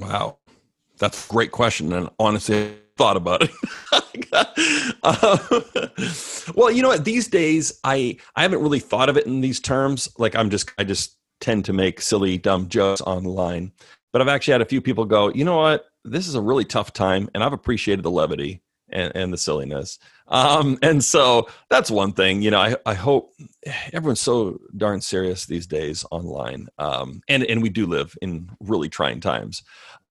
Wow. 0.00 0.38
That's 0.98 1.26
a 1.26 1.30
great 1.30 1.50
question. 1.52 1.92
And 1.92 2.10
honestly, 2.18 2.68
I 2.68 2.74
thought 2.96 3.16
about 3.16 3.42
it. 3.42 3.50
uh, 5.02 6.52
well, 6.54 6.70
you 6.70 6.82
know 6.82 6.88
what? 6.88 7.04
These 7.04 7.28
days, 7.28 7.80
I, 7.84 8.16
I 8.36 8.42
haven't 8.42 8.62
really 8.62 8.80
thought 8.80 9.08
of 9.08 9.16
it 9.16 9.26
in 9.26 9.40
these 9.40 9.60
terms. 9.60 10.08
Like 10.18 10.36
I'm 10.36 10.50
just, 10.50 10.70
I 10.78 10.84
just 10.84 11.16
tend 11.40 11.64
to 11.66 11.72
make 11.72 12.00
silly, 12.00 12.36
dumb 12.36 12.68
jokes 12.68 13.00
online. 13.00 13.72
But 14.12 14.20
I've 14.20 14.28
actually 14.28 14.52
had 14.52 14.62
a 14.62 14.66
few 14.66 14.80
people 14.80 15.04
go, 15.04 15.30
you 15.30 15.44
know 15.44 15.56
what? 15.56 15.86
This 16.04 16.26
is 16.26 16.34
a 16.34 16.40
really 16.40 16.64
tough 16.64 16.92
time. 16.92 17.30
And 17.34 17.42
I've 17.42 17.52
appreciated 17.52 18.02
the 18.02 18.10
levity 18.10 18.60
and, 18.92 19.12
and 19.14 19.32
the 19.32 19.38
silliness. 19.38 19.98
Um, 20.28 20.78
and 20.82 21.04
so 21.04 21.48
that's 21.68 21.90
one 21.90 22.12
thing, 22.12 22.42
you 22.42 22.50
know, 22.50 22.60
I, 22.60 22.76
I 22.86 22.94
hope 22.94 23.32
everyone's 23.92 24.20
so 24.20 24.58
darn 24.76 25.00
serious 25.00 25.46
these 25.46 25.66
days 25.66 26.04
online. 26.10 26.68
Um, 26.78 27.22
and, 27.28 27.44
and 27.44 27.62
we 27.62 27.68
do 27.68 27.86
live 27.86 28.16
in 28.22 28.50
really 28.60 28.88
trying 28.88 29.20
times. 29.20 29.62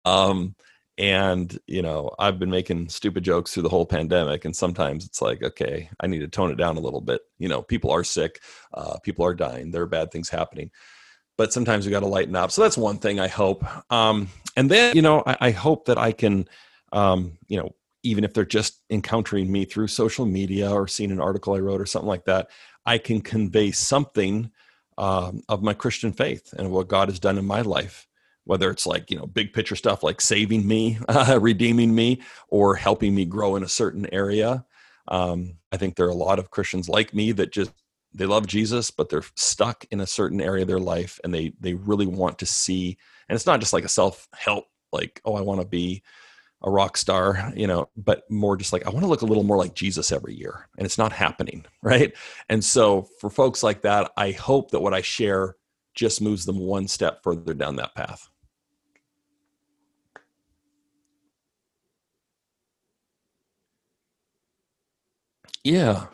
Um, 0.05 0.55
and 0.99 1.57
you 1.65 1.81
know 1.81 2.11
i've 2.19 2.37
been 2.37 2.49
making 2.49 2.89
stupid 2.89 3.23
jokes 3.23 3.53
through 3.53 3.63
the 3.63 3.69
whole 3.69 3.85
pandemic 3.85 4.43
and 4.43 4.55
sometimes 4.55 5.05
it's 5.05 5.21
like 5.21 5.41
okay 5.41 5.89
i 6.01 6.07
need 6.07 6.19
to 6.19 6.27
tone 6.27 6.51
it 6.51 6.57
down 6.57 6.75
a 6.75 6.81
little 6.81 6.99
bit 6.99 7.21
you 7.39 7.47
know 7.47 7.61
people 7.61 7.89
are 7.89 8.03
sick 8.03 8.41
uh, 8.73 8.99
people 8.99 9.25
are 9.25 9.33
dying 9.33 9.71
there 9.71 9.81
are 9.81 9.87
bad 9.87 10.11
things 10.11 10.29
happening 10.29 10.69
but 11.37 11.53
sometimes 11.53 11.85
we 11.85 11.91
got 11.91 12.01
to 12.01 12.05
lighten 12.05 12.35
up 12.35 12.51
so 12.51 12.61
that's 12.61 12.77
one 12.77 12.97
thing 12.97 13.19
i 13.19 13.29
hope 13.29 13.63
um, 13.91 14.27
and 14.57 14.69
then 14.69 14.93
you 14.93 15.01
know 15.01 15.23
I, 15.25 15.37
I 15.39 15.51
hope 15.51 15.85
that 15.85 15.97
i 15.97 16.11
can 16.11 16.47
um, 16.91 17.37
you 17.47 17.57
know 17.57 17.73
even 18.03 18.23
if 18.23 18.33
they're 18.33 18.45
just 18.45 18.81
encountering 18.89 19.51
me 19.51 19.65
through 19.65 19.87
social 19.87 20.25
media 20.25 20.71
or 20.71 20.87
seeing 20.87 21.11
an 21.11 21.19
article 21.19 21.53
I 21.53 21.59
wrote 21.59 21.81
or 21.81 21.85
something 21.85 22.07
like 22.07 22.25
that, 22.25 22.49
I 22.85 22.97
can 22.97 23.21
convey 23.21 23.71
something 23.71 24.51
um, 24.97 25.41
of 25.47 25.63
my 25.63 25.73
Christian 25.73 26.11
faith 26.11 26.53
and 26.57 26.71
what 26.71 26.87
God 26.87 27.09
has 27.09 27.19
done 27.19 27.37
in 27.37 27.45
my 27.45 27.61
life. 27.61 28.07
Whether 28.45 28.71
it's 28.71 28.87
like, 28.87 29.11
you 29.11 29.17
know, 29.17 29.27
big 29.27 29.53
picture 29.53 29.75
stuff 29.75 30.01
like 30.01 30.21
saving 30.21 30.67
me, 30.67 30.97
uh, 31.07 31.37
redeeming 31.41 31.93
me, 31.93 32.21
or 32.47 32.75
helping 32.75 33.13
me 33.13 33.25
grow 33.25 33.55
in 33.55 33.63
a 33.63 33.69
certain 33.69 34.11
area. 34.11 34.65
Um, 35.07 35.57
I 35.71 35.77
think 35.77 35.95
there 35.95 36.07
are 36.07 36.09
a 36.09 36.15
lot 36.15 36.39
of 36.39 36.49
Christians 36.49 36.89
like 36.89 37.13
me 37.13 37.31
that 37.33 37.51
just 37.51 37.71
they 38.13 38.25
love 38.25 38.47
Jesus, 38.47 38.89
but 38.89 39.09
they're 39.09 39.23
stuck 39.35 39.85
in 39.91 39.99
a 39.99 40.07
certain 40.07 40.41
area 40.41 40.63
of 40.63 40.67
their 40.67 40.79
life 40.79 41.19
and 41.23 41.33
they 41.33 41.53
they 41.59 41.75
really 41.75 42.07
want 42.07 42.39
to 42.39 42.45
see, 42.45 42.97
and 43.27 43.35
it's 43.35 43.45
not 43.45 43.59
just 43.59 43.73
like 43.73 43.85
a 43.85 43.89
self-help, 43.89 44.65
like, 44.91 45.21
oh, 45.25 45.35
I 45.35 45.41
want 45.41 45.61
to 45.61 45.67
be 45.67 46.01
a 46.61 46.69
rock 46.69 46.97
star, 46.97 47.51
you 47.55 47.67
know, 47.67 47.89
but 47.95 48.29
more 48.29 48.57
just 48.57 48.73
like 48.73 48.85
I 48.85 48.89
want 48.89 49.01
to 49.01 49.07
look 49.09 49.21
a 49.21 49.25
little 49.25 49.43
more 49.43 49.57
like 49.57 49.75
Jesus 49.75 50.11
every 50.11 50.35
year, 50.35 50.67
and 50.77 50.85
it's 50.85 50.97
not 50.97 51.11
happening, 51.11 51.65
right? 51.81 52.13
And 52.49 52.63
so 52.63 53.07
for 53.19 53.29
folks 53.29 53.63
like 53.63 53.81
that, 53.83 54.11
I 54.17 54.31
hope 54.31 54.71
that 54.71 54.81
what 54.81 54.93
I 54.93 55.01
share 55.01 55.55
just 55.95 56.21
moves 56.21 56.45
them 56.45 56.59
one 56.59 56.87
step 56.87 57.23
further 57.23 57.53
down 57.53 57.75
that 57.77 57.95
path. 57.95 58.29
Yeah. 65.63 66.07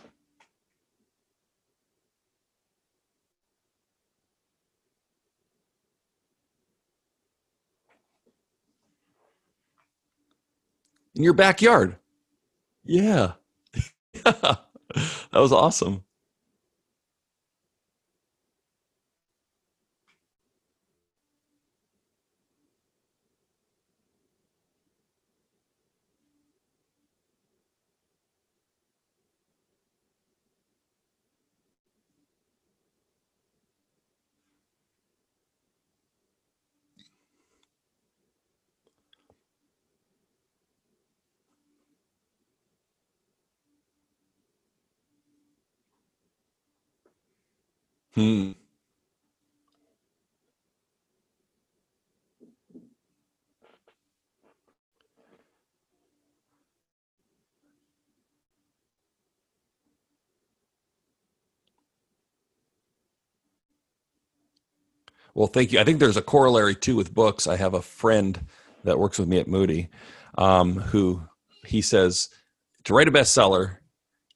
In 11.16 11.24
your 11.24 11.34
backyard. 11.34 11.98
Yeah. 12.84 13.34
that 14.24 14.60
was 15.34 15.52
awesome. 15.52 16.05
Hmm. 48.16 48.52
Well, 65.34 65.48
thank 65.48 65.74
you. 65.74 65.80
I 65.80 65.84
think 65.84 66.00
there's 66.00 66.18
a 66.18 66.22
corollary 66.22 66.76
too 66.76 66.96
with 66.96 67.14
books. 67.14 67.46
I 67.46 67.58
have 67.58 67.74
a 67.74 67.82
friend 67.82 68.40
that 68.86 68.98
works 68.98 69.20
with 69.20 69.28
me 69.28 69.38
at 69.38 69.50
Moody, 69.50 69.90
um, 70.38 70.76
who 70.78 71.24
he 71.66 71.82
says 71.82 72.30
to 72.86 72.94
write 72.94 73.10
a 73.10 73.12
bestseller, 73.12 73.78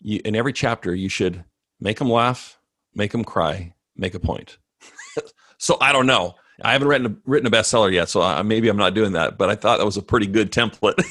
you, 0.02 0.20
in 0.26 0.36
every 0.36 0.52
chapter 0.52 0.94
you 0.94 1.08
should 1.08 1.46
make 1.80 2.00
them 2.00 2.10
laugh, 2.12 2.59
make 3.00 3.14
them 3.14 3.26
cry, 3.26 3.74
make 3.98 4.16
a 4.16 4.22
point. 4.22 4.60
so 5.60 5.78
I 5.82 5.94
don't 5.94 6.08
know. 6.08 6.36
I 6.64 6.74
haven't 6.74 6.90
written 6.90 7.08
a, 7.08 7.18
written 7.26 7.48
a 7.48 7.52
bestseller 7.52 7.94
yet, 7.94 8.10
so 8.10 8.22
I, 8.22 8.44
maybe 8.44 8.70
I'm 8.70 8.78
not 8.78 8.96
doing 8.96 9.14
that. 9.14 9.40
But 9.40 9.50
I 9.50 9.56
thought 9.56 9.80
that 9.80 9.86
was 9.86 9.98
a 9.98 10.04
pretty 10.04 10.28
good 10.28 10.52
template 10.52 11.02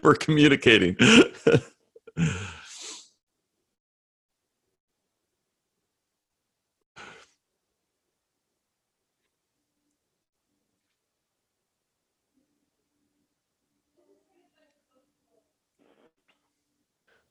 for 0.02 0.14
communicating. 0.16 0.96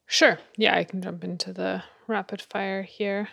Sure. 0.08 0.40
Yeah, 0.58 0.76
I 0.78 0.86
can 0.86 1.02
jump 1.02 1.24
into 1.24 1.54
the 1.54 1.84
rapid 2.08 2.42
fire 2.42 2.84
here. 2.84 3.30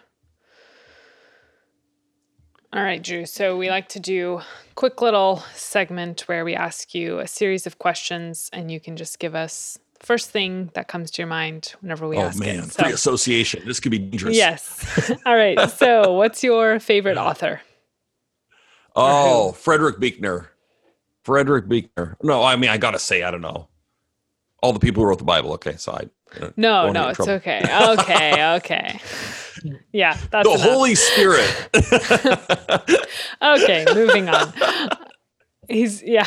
All 2.75 2.83
right, 2.83 3.03
Drew. 3.03 3.27
So 3.27 3.59
we 3.59 3.69
like 3.69 3.89
to 3.91 4.01
do 4.01 4.41
quick 4.77 5.03
little 5.03 5.43
segment 5.55 6.23
where 6.23 6.43
we 6.43 6.55
ask 6.55 6.95
you 6.95 7.19
a 7.19 7.27
series 7.27 7.67
of 7.67 7.79
questions 7.79 8.49
and 8.51 8.71
you 8.71 8.81
can 8.81 8.97
just 8.97 9.19
give 9.19 9.35
us 9.35 9.79
the 10.01 10.07
first 10.07 10.31
thing 10.31 10.71
that 10.73 10.89
comes 10.89 11.11
to 11.11 11.23
your 11.23 11.29
mind 11.29 11.75
whenever 11.81 12.09
we 12.09 12.17
oh, 12.17 12.23
ask 12.23 12.41
Oh 12.41 12.47
man. 12.47 12.59
it. 12.61 12.73
So, 12.73 12.83
Free 12.83 12.93
association. 12.93 13.63
This 13.67 13.79
could 13.79 13.91
be 13.91 13.99
dangerous. 13.99 14.35
Yes. 14.35 15.11
All 15.27 15.37
right. 15.37 15.71
So 15.71 16.13
what's 16.17 16.43
your 16.43 16.81
favorite 16.81 17.19
author? 17.19 17.61
Oh, 18.97 19.53
Frederick 19.53 19.99
Buechner. 20.01 20.49
Frederick 21.25 21.69
Buechner. 21.69 22.17
No, 22.23 22.43
I 22.43 22.57
mean, 22.57 22.71
I 22.71 22.79
got 22.79 22.93
to 22.93 22.99
say, 22.99 23.23
I 23.23 23.31
don't 23.31 23.43
know. 23.43 23.69
All 24.63 24.73
the 24.73 24.81
people 24.81 25.03
who 25.03 25.09
wrote 25.11 25.19
the 25.19 25.25
Bible. 25.25 25.53
Okay. 25.55 25.77
So 25.77 25.93
I, 25.93 26.09
no, 26.57 26.91
no, 26.91 27.09
it's 27.09 27.17
trouble. 27.17 27.33
okay. 27.35 27.63
Okay, 27.99 28.57
okay. 28.57 29.01
Yeah, 29.93 30.17
that's 30.31 30.49
the 30.49 30.55
enough. 30.55 30.61
Holy 30.61 30.95
Spirit. 30.95 31.69
okay, 33.43 33.85
moving 33.95 34.29
on. 34.29 34.53
He's 35.69 36.03
yeah. 36.03 36.27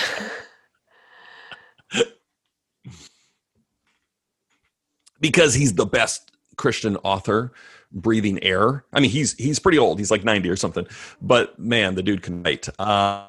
Because 5.20 5.54
he's 5.54 5.74
the 5.74 5.86
best 5.86 6.32
Christian 6.58 6.98
author 6.98 7.52
breathing 7.92 8.44
air. 8.44 8.86
I 8.94 9.00
mean, 9.00 9.10
he's 9.10 9.34
he's 9.34 9.60
pretty 9.60 9.78
old. 9.78 10.00
He's 10.00 10.12
like 10.12 10.24
90 10.24 10.50
or 10.50 10.56
something. 10.56 10.88
But 11.22 11.58
man, 11.60 11.96
the 11.96 12.04
dude 12.04 12.22
can 12.22 12.44
write. 12.44 12.68
Um, 12.80 13.26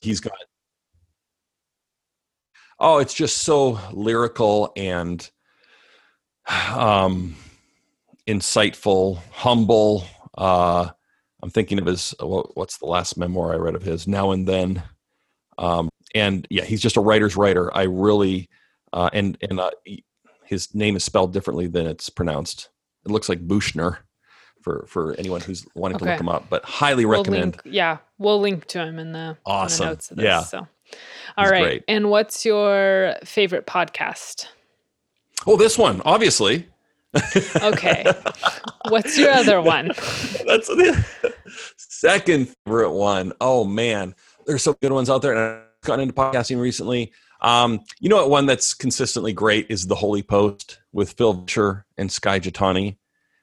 he's 0.00 0.20
got 0.20 0.32
Oh, 2.78 2.98
it's 2.98 3.14
just 3.14 3.38
so 3.38 3.78
lyrical 3.92 4.72
and 4.76 5.28
um 6.74 7.36
insightful, 8.26 9.18
humble. 9.30 10.04
Uh, 10.36 10.90
I'm 11.42 11.50
thinking 11.50 11.78
of 11.78 11.86
his 11.86 12.14
what's 12.20 12.78
the 12.78 12.86
last 12.86 13.16
memoir 13.16 13.52
I 13.52 13.56
read 13.56 13.74
of 13.74 13.82
his? 13.82 14.06
Now 14.06 14.32
and 14.32 14.46
then. 14.46 14.82
Um, 15.58 15.88
and 16.14 16.46
yeah, 16.50 16.64
he's 16.64 16.82
just 16.82 16.96
a 16.96 17.00
writer's 17.00 17.36
writer. 17.36 17.74
I 17.74 17.84
really 17.84 18.48
uh, 18.92 19.10
and 19.12 19.36
and 19.42 19.60
uh, 19.60 19.70
his 20.44 20.74
name 20.74 20.96
is 20.96 21.04
spelled 21.04 21.32
differently 21.32 21.66
than 21.66 21.86
it's 21.86 22.08
pronounced. 22.08 22.68
It 23.04 23.10
looks 23.10 23.28
like 23.28 23.46
Buchner 23.46 23.98
for 24.62 24.86
for 24.88 25.14
anyone 25.14 25.40
who's 25.40 25.66
wanting 25.74 25.96
okay. 25.96 26.06
to 26.06 26.10
look 26.12 26.20
him 26.20 26.28
up. 26.28 26.46
But 26.48 26.64
highly 26.64 27.04
we'll 27.04 27.18
recommend. 27.18 27.56
Link, 27.56 27.62
yeah, 27.64 27.98
we'll 28.18 28.40
link 28.40 28.66
to 28.66 28.80
him 28.80 28.98
in 28.98 29.12
the 29.12 29.36
awesome. 29.44 29.84
In 29.84 29.88
the 29.88 29.92
notes 29.92 30.10
of 30.10 30.16
this, 30.16 30.24
yeah. 30.24 30.40
So, 30.40 30.66
all 31.36 31.48
right. 31.48 31.84
And 31.88 32.10
what's 32.10 32.44
your 32.44 33.16
favorite 33.24 33.66
podcast? 33.66 34.46
Oh, 35.46 35.56
this 35.56 35.78
one, 35.78 36.02
obviously. 36.04 36.66
okay. 37.62 38.04
What's 38.88 39.16
your 39.16 39.30
other 39.30 39.60
one? 39.60 39.88
That's 40.46 40.68
the 40.68 41.04
second 41.76 42.54
favorite 42.64 42.90
one. 42.90 43.32
Oh 43.40 43.64
man, 43.64 44.14
there's 44.46 44.62
some 44.62 44.76
good 44.82 44.92
ones 44.92 45.08
out 45.08 45.22
there, 45.22 45.32
and 45.32 45.40
I've 45.40 45.86
gotten 45.86 46.02
into 46.02 46.14
podcasting 46.14 46.60
recently. 46.60 47.12
Um, 47.40 47.80
you 48.00 48.08
know 48.08 48.16
what? 48.16 48.30
One 48.30 48.46
that's 48.46 48.74
consistently 48.74 49.32
great 49.32 49.66
is 49.68 49.86
the 49.86 49.94
Holy 49.94 50.22
Post 50.22 50.80
with 50.92 51.12
Phil 51.12 51.32
Vischer 51.34 51.84
and 51.96 52.10
Skye 52.10 52.40
Jethani. 52.40 52.88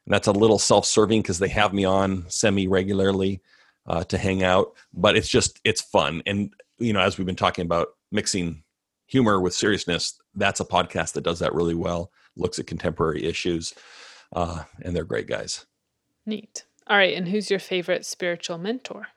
And 0.06 0.14
that's 0.14 0.28
a 0.28 0.32
little 0.32 0.60
self-serving 0.60 1.22
because 1.22 1.40
they 1.40 1.48
have 1.50 1.74
me 1.74 1.86
on 1.86 2.26
semi 2.28 2.68
regularly 2.68 3.42
uh, 3.88 4.04
to 4.06 4.18
hang 4.18 4.44
out. 4.44 4.74
But 4.94 5.16
it's 5.16 5.30
just 5.30 5.60
it's 5.64 5.82
fun, 5.82 6.22
and 6.26 6.54
you 6.80 6.92
know, 6.94 7.00
as 7.00 7.18
we've 7.18 7.28
been 7.28 7.36
talking 7.36 7.66
about 7.66 7.90
mixing 8.12 8.64
humor 9.14 9.40
with 9.40 9.54
seriousness, 9.54 10.20
that's 10.34 10.60
a 10.60 10.66
podcast 10.66 11.14
that 11.14 11.24
does 11.24 11.38
that 11.38 11.54
really 11.54 11.76
well. 11.76 12.12
Looks 12.36 12.58
at 12.58 12.66
contemporary 12.66 13.24
issues, 13.24 13.72
uh, 14.36 14.64
and 14.82 14.96
they're 14.96 15.04
great 15.04 15.28
guys. 15.28 15.68
Neat. 16.26 16.66
All 16.88 16.98
right, 16.98 17.16
and 17.16 17.28
who's 17.28 17.52
your 17.52 17.60
favorite 17.60 18.08
spiritual 18.08 18.58
mentor? 18.58 19.10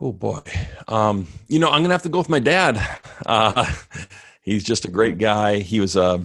Oh 0.00 0.12
boy, 0.12 0.38
um, 0.86 1.26
you 1.48 1.58
know 1.58 1.68
I'm 1.68 1.82
gonna 1.82 1.92
have 1.92 2.04
to 2.04 2.08
go 2.08 2.18
with 2.18 2.28
my 2.28 2.38
dad. 2.38 2.80
Uh, 3.26 3.70
he's 4.42 4.62
just 4.62 4.84
a 4.84 4.90
great 4.90 5.18
guy. 5.18 5.58
He 5.58 5.80
was 5.80 5.96
a, 5.96 6.24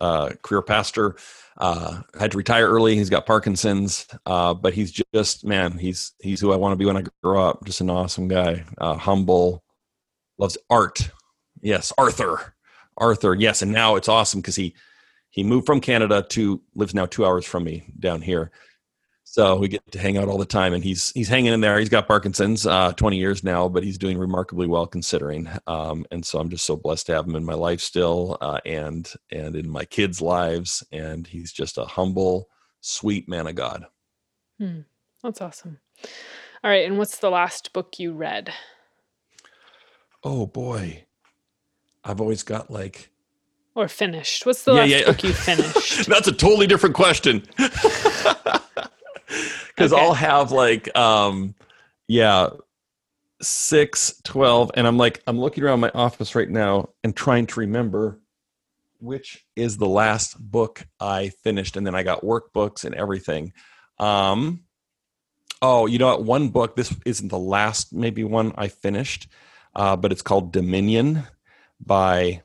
a 0.00 0.34
career 0.42 0.62
pastor. 0.62 1.16
Uh, 1.58 2.00
had 2.18 2.30
to 2.30 2.38
retire 2.38 2.66
early. 2.66 2.96
He's 2.96 3.10
got 3.10 3.26
Parkinson's, 3.26 4.06
uh, 4.24 4.54
but 4.54 4.72
he's 4.72 4.90
just 5.14 5.44
man. 5.44 5.76
He's 5.76 6.12
he's 6.18 6.40
who 6.40 6.50
I 6.50 6.56
want 6.56 6.72
to 6.72 6.76
be 6.76 6.86
when 6.86 6.96
I 6.96 7.04
grow 7.22 7.46
up. 7.46 7.66
Just 7.66 7.82
an 7.82 7.90
awesome 7.90 8.26
guy, 8.26 8.64
uh, 8.78 8.96
humble, 8.96 9.62
loves 10.38 10.58
art. 10.70 11.10
Yes, 11.60 11.92
Arthur, 11.98 12.54
Arthur. 12.96 13.34
Yes, 13.34 13.62
and 13.62 13.72
now 13.72 13.96
it's 13.96 14.08
awesome 14.08 14.40
because 14.40 14.56
he 14.56 14.74
he 15.30 15.42
moved 15.42 15.66
from 15.66 15.80
Canada 15.80 16.24
to 16.30 16.60
lives 16.74 16.94
now 16.94 17.06
two 17.06 17.24
hours 17.24 17.44
from 17.44 17.64
me 17.64 17.84
down 17.98 18.20
here 18.20 18.50
so 19.32 19.56
we 19.56 19.68
get 19.68 19.90
to 19.92 19.98
hang 19.98 20.18
out 20.18 20.28
all 20.28 20.36
the 20.36 20.44
time, 20.44 20.74
and 20.74 20.84
he's 20.84 21.10
he's 21.12 21.26
hanging 21.26 21.54
in 21.54 21.62
there. 21.62 21.78
He's 21.78 21.88
got 21.88 22.06
Parkinson's, 22.06 22.66
uh, 22.66 22.92
20 22.92 23.16
years 23.16 23.42
now, 23.42 23.66
but 23.66 23.82
he's 23.82 23.96
doing 23.96 24.18
remarkably 24.18 24.66
well 24.66 24.86
considering. 24.86 25.48
Um, 25.66 26.04
and 26.10 26.22
so 26.22 26.38
I'm 26.38 26.50
just 26.50 26.66
so 26.66 26.76
blessed 26.76 27.06
to 27.06 27.14
have 27.14 27.26
him 27.26 27.36
in 27.36 27.42
my 27.42 27.54
life 27.54 27.80
still, 27.80 28.36
uh, 28.42 28.58
and 28.66 29.10
and 29.30 29.56
in 29.56 29.70
my 29.70 29.86
kids' 29.86 30.20
lives. 30.20 30.84
And 30.92 31.26
he's 31.26 31.50
just 31.50 31.78
a 31.78 31.86
humble, 31.86 32.50
sweet 32.82 33.26
man 33.26 33.46
of 33.46 33.54
God. 33.54 33.86
Hmm. 34.58 34.80
That's 35.22 35.40
awesome. 35.40 35.78
All 36.62 36.70
right, 36.70 36.84
and 36.84 36.98
what's 36.98 37.16
the 37.16 37.30
last 37.30 37.72
book 37.72 37.98
you 37.98 38.12
read? 38.12 38.52
Oh 40.24 40.46
boy, 40.46 41.04
I've 42.04 42.20
always 42.20 42.42
got 42.42 42.70
like 42.70 43.10
or 43.74 43.88
finished. 43.88 44.44
What's 44.44 44.64
the 44.64 44.74
yeah, 44.74 44.80
last 44.80 44.90
yeah. 44.90 45.04
book 45.06 45.24
you 45.24 45.32
finished? 45.32 46.06
That's 46.08 46.28
a 46.28 46.32
totally 46.32 46.66
different 46.66 46.94
question. 46.94 47.42
because 49.74 49.92
okay. 49.92 50.02
I'll 50.02 50.14
have 50.14 50.52
like 50.52 50.94
um 50.96 51.54
yeah 52.06 52.50
6 53.40 54.20
12 54.24 54.70
and 54.74 54.86
I'm 54.86 54.98
like 54.98 55.22
I'm 55.26 55.40
looking 55.40 55.64
around 55.64 55.80
my 55.80 55.90
office 55.94 56.34
right 56.34 56.48
now 56.48 56.90
and 57.02 57.16
trying 57.16 57.46
to 57.48 57.60
remember 57.60 58.20
which 58.98 59.44
is 59.56 59.78
the 59.78 59.88
last 59.88 60.38
book 60.38 60.86
I 61.00 61.30
finished 61.42 61.76
and 61.76 61.86
then 61.86 61.94
I 61.94 62.04
got 62.04 62.22
workbooks 62.22 62.84
and 62.84 62.94
everything. 62.94 63.52
Um 63.98 64.64
oh, 65.60 65.86
you 65.86 65.98
know 65.98 66.08
what 66.08 66.24
one 66.24 66.50
book 66.50 66.76
this 66.76 66.94
isn't 67.06 67.28
the 67.28 67.38
last 67.38 67.92
maybe 67.92 68.22
one 68.22 68.52
I 68.56 68.68
finished 68.68 69.28
uh 69.74 69.96
but 69.96 70.12
it's 70.12 70.22
called 70.22 70.52
Dominion 70.52 71.24
by 71.80 72.42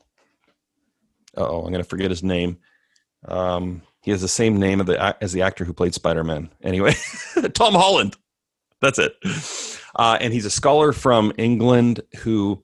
oh, 1.36 1.62
I'm 1.62 1.72
going 1.72 1.82
to 1.82 1.88
forget 1.88 2.10
his 2.10 2.22
name. 2.22 2.58
Um 3.26 3.82
he 4.02 4.10
has 4.12 4.22
the 4.22 4.28
same 4.28 4.58
name 4.58 4.78
the, 4.78 5.16
as 5.22 5.32
the 5.32 5.42
actor 5.42 5.66
who 5.66 5.74
played 5.74 5.92
Spider 5.92 6.24
Man. 6.24 6.48
Anyway, 6.62 6.94
Tom 7.54 7.74
Holland. 7.74 8.16
That's 8.80 8.98
it. 8.98 9.12
Uh, 9.94 10.16
and 10.20 10.32
he's 10.32 10.44
a 10.44 10.50
scholar 10.50 10.92
from 10.92 11.32
England 11.36 12.00
who, 12.20 12.62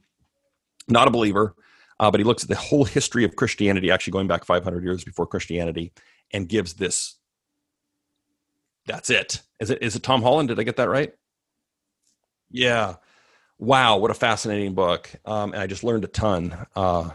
not 0.88 1.08
a 1.08 1.10
believer, 1.10 1.54
uh, 1.98 2.10
but 2.10 2.20
he 2.20 2.24
looks 2.24 2.44
at 2.44 2.48
the 2.48 2.54
whole 2.54 2.84
history 2.84 3.24
of 3.24 3.36
Christianity, 3.36 3.90
actually 3.90 4.12
going 4.12 4.28
back 4.28 4.44
500 4.44 4.84
years 4.84 5.04
before 5.04 5.26
Christianity, 5.26 5.92
and 6.32 6.48
gives 6.48 6.74
this. 6.74 7.16
That's 8.86 9.10
it. 9.10 9.42
Is 9.60 9.70
it 9.70 9.82
is 9.82 9.96
it 9.96 10.02
Tom 10.02 10.22
Holland? 10.22 10.48
Did 10.48 10.60
I 10.60 10.62
get 10.62 10.76
that 10.76 10.88
right? 10.88 11.12
Yeah. 12.50 12.96
Wow, 13.58 13.98
what 13.98 14.10
a 14.10 14.14
fascinating 14.14 14.74
book. 14.74 15.10
Um, 15.24 15.52
and 15.52 15.62
I 15.62 15.66
just 15.66 15.84
learned 15.84 16.04
a 16.04 16.08
ton. 16.08 16.66
Uh, 16.74 17.10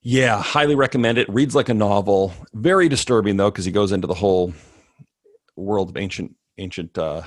yeah, 0.00 0.40
highly 0.40 0.76
recommend 0.76 1.18
it. 1.18 1.28
Reads 1.28 1.54
like 1.54 1.68
a 1.68 1.74
novel. 1.74 2.32
Very 2.54 2.88
disturbing 2.88 3.36
though, 3.36 3.50
because 3.50 3.64
he 3.64 3.72
goes 3.72 3.92
into 3.92 4.06
the 4.06 4.14
whole 4.14 4.54
world 5.56 5.90
of 5.90 5.96
ancient 5.96 6.36
ancient 6.58 6.96
uh, 6.96 7.22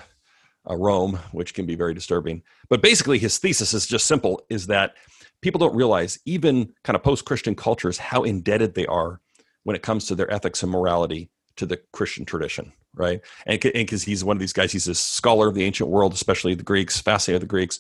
uh, 0.70 0.76
Rome, 0.76 1.20
which 1.34 1.54
can 1.54 1.66
be 1.66 1.76
very 1.76 1.94
disturbing. 1.94 2.42
But 2.70 2.82
basically, 2.82 3.20
his 3.20 3.38
thesis 3.38 3.74
is 3.74 3.86
just 3.86 4.08
simple: 4.08 4.42
is 4.50 4.68
that 4.68 4.94
people 5.42 5.60
don't 5.60 5.76
realize, 5.76 6.20
even 6.26 6.74
kind 6.84 6.96
of 6.96 7.04
post-Christian 7.04 7.56
cultures, 7.56 7.98
how 7.98 8.24
indebted 8.24 8.76
they 8.76 8.86
are 8.86 9.20
when 9.64 9.76
it 9.76 9.84
comes 9.84 10.06
to 10.06 10.16
their 10.16 10.32
ethics 10.34 10.64
and 10.64 10.72
morality 10.72 11.30
to 11.58 11.66
the 11.66 11.82
Christian 11.92 12.26
tradition, 12.26 12.72
right? 13.00 13.22
And 13.46 13.60
because 13.60 14.04
he's 14.04 14.24
one 14.24 14.38
of 14.38 14.42
these 14.42 14.54
guys, 14.54 14.72
he's 14.72 14.88
a 14.88 14.96
scholar 14.96 15.48
of 15.48 15.56
the 15.56 15.64
ancient 15.64 15.90
world, 15.90 16.14
especially 16.14 16.54
the 16.54 16.64
Greeks, 16.64 17.00
fascinated 17.00 17.42
with 17.42 17.50
the 17.50 17.54
Greeks. 17.54 17.80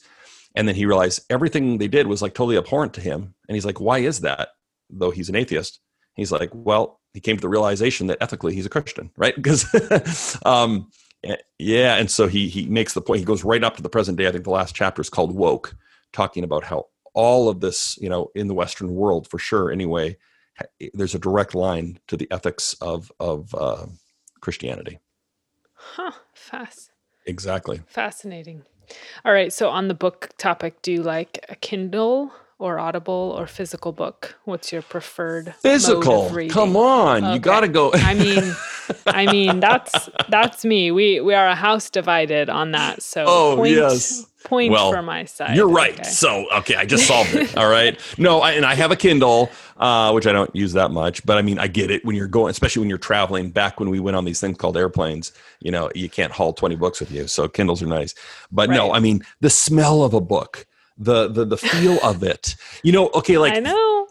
And 0.55 0.67
then 0.67 0.75
he 0.75 0.85
realized 0.87 1.21
everything 1.29 1.77
they 1.77 1.87
did 1.87 2.07
was 2.07 2.21
like 2.21 2.33
totally 2.33 2.57
abhorrent 2.57 2.95
to 2.95 3.01
him. 3.01 3.35
And 3.47 3.55
he's 3.55 3.65
like, 3.65 3.79
why 3.79 3.99
is 3.99 4.21
that? 4.21 4.49
though 4.89 5.11
he's 5.11 5.29
an 5.29 5.35
atheist, 5.35 5.79
he's 6.15 6.31
like, 6.31 6.49
well, 6.53 6.99
he 7.13 7.19
came 7.19 7.37
to 7.37 7.41
the 7.41 7.49
realization 7.49 8.07
that 8.07 8.17
ethically 8.21 8.53
he's 8.53 8.65
a 8.65 8.69
Christian, 8.69 9.11
right? 9.17 9.35
Because, 9.35 10.37
um, 10.45 10.89
eh, 11.23 11.35
yeah, 11.57 11.95
and 11.95 12.09
so 12.09 12.27
he 12.27 12.47
he 12.47 12.65
makes 12.65 12.93
the 12.93 13.01
point. 13.01 13.19
He 13.19 13.25
goes 13.25 13.43
right 13.43 13.63
up 13.63 13.75
to 13.77 13.83
the 13.83 13.89
present 13.89 14.17
day. 14.17 14.27
I 14.27 14.31
think 14.31 14.43
the 14.43 14.49
last 14.49 14.75
chapter 14.75 15.01
is 15.01 15.09
called 15.09 15.35
"Woke," 15.35 15.75
talking 16.13 16.43
about 16.43 16.63
how 16.63 16.87
all 17.13 17.49
of 17.49 17.59
this, 17.59 17.97
you 17.99 18.09
know, 18.09 18.29
in 18.35 18.47
the 18.47 18.53
Western 18.53 18.93
world, 18.93 19.27
for 19.27 19.39
sure, 19.39 19.71
anyway, 19.71 20.17
there's 20.93 21.15
a 21.15 21.19
direct 21.19 21.55
line 21.55 21.99
to 22.07 22.17
the 22.17 22.27
ethics 22.31 22.73
of 22.81 23.11
of 23.19 23.53
uh, 23.55 23.85
Christianity. 24.41 24.99
Huh. 25.79 26.11
Fast. 26.33 26.91
Exactly. 27.25 27.81
Fascinating. 27.87 28.63
All 29.23 29.31
right. 29.33 29.53
So 29.53 29.69
on 29.69 29.87
the 29.87 29.93
book 29.93 30.29
topic, 30.37 30.81
do 30.81 30.91
you 30.91 31.03
like 31.03 31.45
a 31.47 31.55
Kindle 31.55 32.33
or 32.59 32.77
Audible 32.77 33.33
or 33.37 33.47
physical 33.47 33.91
book? 33.93 34.35
What's 34.43 34.71
your 34.71 34.81
preferred 34.81 35.55
physical? 35.55 36.29
Come 36.49 36.75
on, 36.75 37.23
okay. 37.23 37.33
you 37.33 37.39
got 37.39 37.61
to 37.61 37.69
go. 37.69 37.91
I 37.93 38.13
mean, 38.13 38.53
I 39.07 39.31
mean 39.31 39.59
that's 39.61 40.09
that's 40.27 40.65
me. 40.65 40.91
We 40.91 41.21
we 41.21 41.33
are 41.33 41.47
a 41.47 41.55
house 41.55 41.89
divided 41.89 42.49
on 42.49 42.71
that. 42.73 43.01
So 43.01 43.25
oh 43.27 43.55
point, 43.55 43.71
yes, 43.71 44.25
point 44.43 44.73
well, 44.73 44.91
for 44.91 45.01
my 45.01 45.23
side. 45.23 45.55
You're 45.55 45.69
right. 45.69 45.93
Okay. 45.93 46.09
So 46.09 46.45
okay, 46.57 46.75
I 46.75 46.85
just 46.85 47.07
solved 47.07 47.33
it. 47.33 47.57
All 47.57 47.69
right. 47.69 47.99
No, 48.17 48.41
I, 48.41 48.51
and 48.51 48.65
I 48.65 48.75
have 48.75 48.91
a 48.91 48.97
Kindle, 48.97 49.49
uh, 49.77 50.11
which 50.11 50.27
I 50.27 50.33
don't 50.33 50.53
use 50.53 50.73
that 50.73 50.91
much, 50.91 51.25
but 51.25 51.37
I 51.37 51.41
mean, 51.41 51.57
I 51.57 51.67
get 51.67 51.89
it 51.89 52.03
when 52.03 52.17
you're 52.17 52.27
going, 52.27 52.51
especially 52.51 52.81
when 52.81 52.89
you're 52.89 52.97
traveling. 52.97 53.49
Back 53.49 53.79
when 53.79 53.89
we 53.89 54.01
went 54.01 54.17
on 54.17 54.25
these 54.25 54.41
things 54.41 54.57
called 54.57 54.75
airplanes, 54.75 55.31
you 55.61 55.71
know, 55.71 55.89
you 55.95 56.09
can't 56.09 56.33
haul 56.33 56.51
20 56.51 56.75
books 56.75 56.99
with 56.99 57.11
you, 57.11 57.27
so 57.27 57.47
Kindles 57.47 57.81
are 57.81 57.87
nice. 57.87 58.13
But 58.51 58.67
right. 58.67 58.75
no, 58.75 58.91
I 58.91 58.99
mean, 58.99 59.23
the 59.39 59.49
smell 59.49 60.03
of 60.03 60.13
a 60.13 60.19
book 60.19 60.67
the 60.99 61.29
the 61.29 61.45
the 61.45 61.57
feel 61.57 61.97
of 62.03 62.21
it. 62.23 62.55
You 62.83 62.91
know, 62.91 63.09
okay, 63.15 63.37
like 63.37 63.53
I 63.55 63.59
know. 63.59 64.07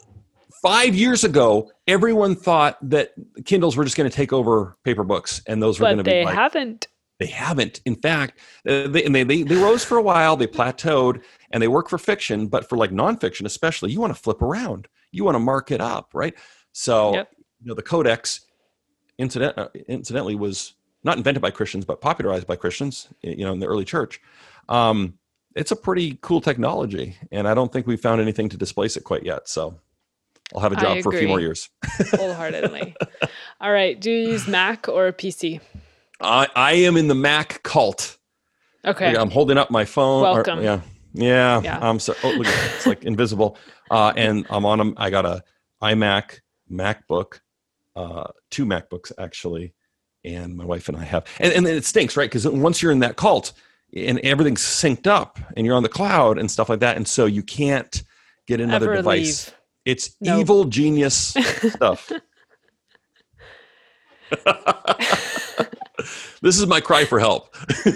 Five 0.63 0.97
years 0.97 1.23
ago, 1.23 1.71
everyone 1.87 2.35
thought 2.35 2.79
that 2.91 3.13
Kindles 3.45 3.77
were 3.77 3.85
just 3.85 3.97
going 3.97 4.11
to 4.11 4.17
take 4.17 4.33
over 4.33 4.77
paper 4.83 5.05
books, 5.05 5.41
and 5.47 5.63
those 5.63 5.79
were 5.79 5.87
going 5.87 5.99
to 5.99 6.03
be. 6.03 6.11
But 6.11 6.15
They 6.15 6.25
like, 6.25 6.35
haven't. 6.35 6.89
They 7.21 7.27
haven't. 7.27 7.81
In 7.85 7.95
fact, 7.95 8.41
uh, 8.67 8.89
they, 8.89 9.05
and 9.05 9.15
they, 9.15 9.23
they 9.23 9.43
they 9.45 9.57
rose 9.57 9.85
for 9.85 9.99
a 9.99 10.03
while. 10.03 10.37
They 10.37 10.49
plateaued, 10.49 11.23
and 11.53 11.63
they 11.63 11.69
work 11.69 11.89
for 11.89 11.99
fiction, 11.99 12.49
but 12.49 12.69
for 12.69 12.77
like 12.77 12.91
nonfiction, 12.91 13.45
especially, 13.45 13.93
you 13.93 14.01
want 14.01 14.15
to 14.15 14.21
flip 14.21 14.43
around. 14.43 14.89
You 15.13 15.25
want 15.25 15.37
to 15.37 15.41
mark 15.41 15.71
it 15.71 15.81
up, 15.81 16.11
right? 16.13 16.35
So, 16.73 17.15
yep. 17.15 17.31
you 17.61 17.69
know, 17.69 17.75
the 17.75 17.83
Codex, 17.83 18.43
incident, 19.17 19.57
uh, 19.57 19.69
incidentally, 19.89 20.35
was 20.35 20.75
not 21.05 21.17
invented 21.17 21.41
by 21.41 21.51
Christians, 21.51 21.85
but 21.85 22.01
popularized 22.01 22.47
by 22.47 22.57
Christians. 22.57 23.09
You 23.23 23.45
know, 23.45 23.53
in 23.53 23.61
the 23.61 23.67
early 23.67 23.85
church. 23.85 24.21
Um, 24.69 25.19
it's 25.55 25.71
a 25.71 25.77
pretty 25.77 26.19
cool 26.23 26.41
technology, 26.41 27.17
and 27.33 27.49
I 27.49 27.55
don't 27.55 27.73
think 27.73 27.87
we've 27.87 28.01
found 28.01 28.21
anything 28.21 28.49
to 28.51 28.57
displace 28.57 28.97
it 28.97 29.05
quite 29.05 29.25
yet. 29.25 29.49
So, 29.49 29.79
I'll 30.55 30.61
have 30.61 30.73
a 30.73 30.77
job 30.77 31.03
for 31.03 31.15
a 31.15 31.19
few 31.19 31.29
more 31.29 31.41
years. 31.41 31.69
wholeheartedly. 32.13 32.95
All 33.61 33.73
right. 33.73 33.99
Do 34.01 34.11
you 34.11 34.29
use 34.31 34.47
Mac 34.49 34.89
or 34.89 35.09
a 35.09 35.13
PC? 35.13 35.61
I, 36.21 36.49
I 36.55 36.73
am 36.73 36.97
in 36.97 37.09
the 37.09 37.15
Mac 37.15 37.63
cult. 37.63 38.17
Okay. 38.85 39.15
I'm 39.17 39.31
holding 39.31 39.59
up 39.59 39.71
my 39.71 39.85
phone. 39.85 40.21
or- 40.25 40.35
Welcome. 40.35 40.63
yeah. 40.63 40.81
Yeah. 41.15 41.61
Yeah. 41.63 41.79
I'm 41.81 41.99
so, 41.99 42.15
oh, 42.23 42.31
look 42.31 42.47
at. 42.47 42.75
It's 42.77 42.87
like 42.87 43.05
invisible. 43.05 43.57
Uh, 43.91 44.13
and 44.17 44.47
I'm 44.51 44.65
on 44.65 44.79
them. 44.79 44.95
I 44.97 45.11
got 45.11 45.27
a 45.27 45.43
iMac, 45.83 46.41
MacBook, 46.71 47.41
uh, 47.97 48.29
two 48.51 48.65
MacBooks 48.67 49.13
actually. 49.19 49.75
And 50.25 50.57
my 50.57 50.65
wife 50.65 50.89
and 50.89 50.97
I 50.97 51.05
have, 51.05 51.27
and, 51.39 51.53
and 51.53 51.65
then 51.67 51.77
it 51.77 51.85
stinks, 51.85 52.17
right? 52.17 52.29
Because 52.29 52.47
once 52.47 52.83
you're 52.83 52.93
in 52.93 52.99
that 53.01 53.17
cult 53.17 53.53
and 53.95 54.19
everything's 54.21 54.63
synced 54.63 55.07
up 55.07 55.39
and 55.57 55.67
you're 55.67 55.77
on 55.77 55.83
the 55.83 55.89
cloud 55.89 56.39
and 56.39 56.51
stuff 56.51 56.69
like 56.69 56.81
that. 56.81 56.97
And 56.97 57.07
so 57.09 57.27
you 57.27 57.43
can't 57.43 58.03
get 58.47 58.61
another 58.61 58.87
Ever 58.93 58.97
device. 58.97 59.47
leave. 59.49 59.55
It's 59.85 60.17
No. 60.21 60.39
evil 60.41 60.65
genius 60.65 61.17
stuff. 61.71 62.13
this 66.43 66.59
is 66.59 66.67
my 66.67 66.81
cry 66.81 67.05
for 67.05 67.19
help. 67.19 67.55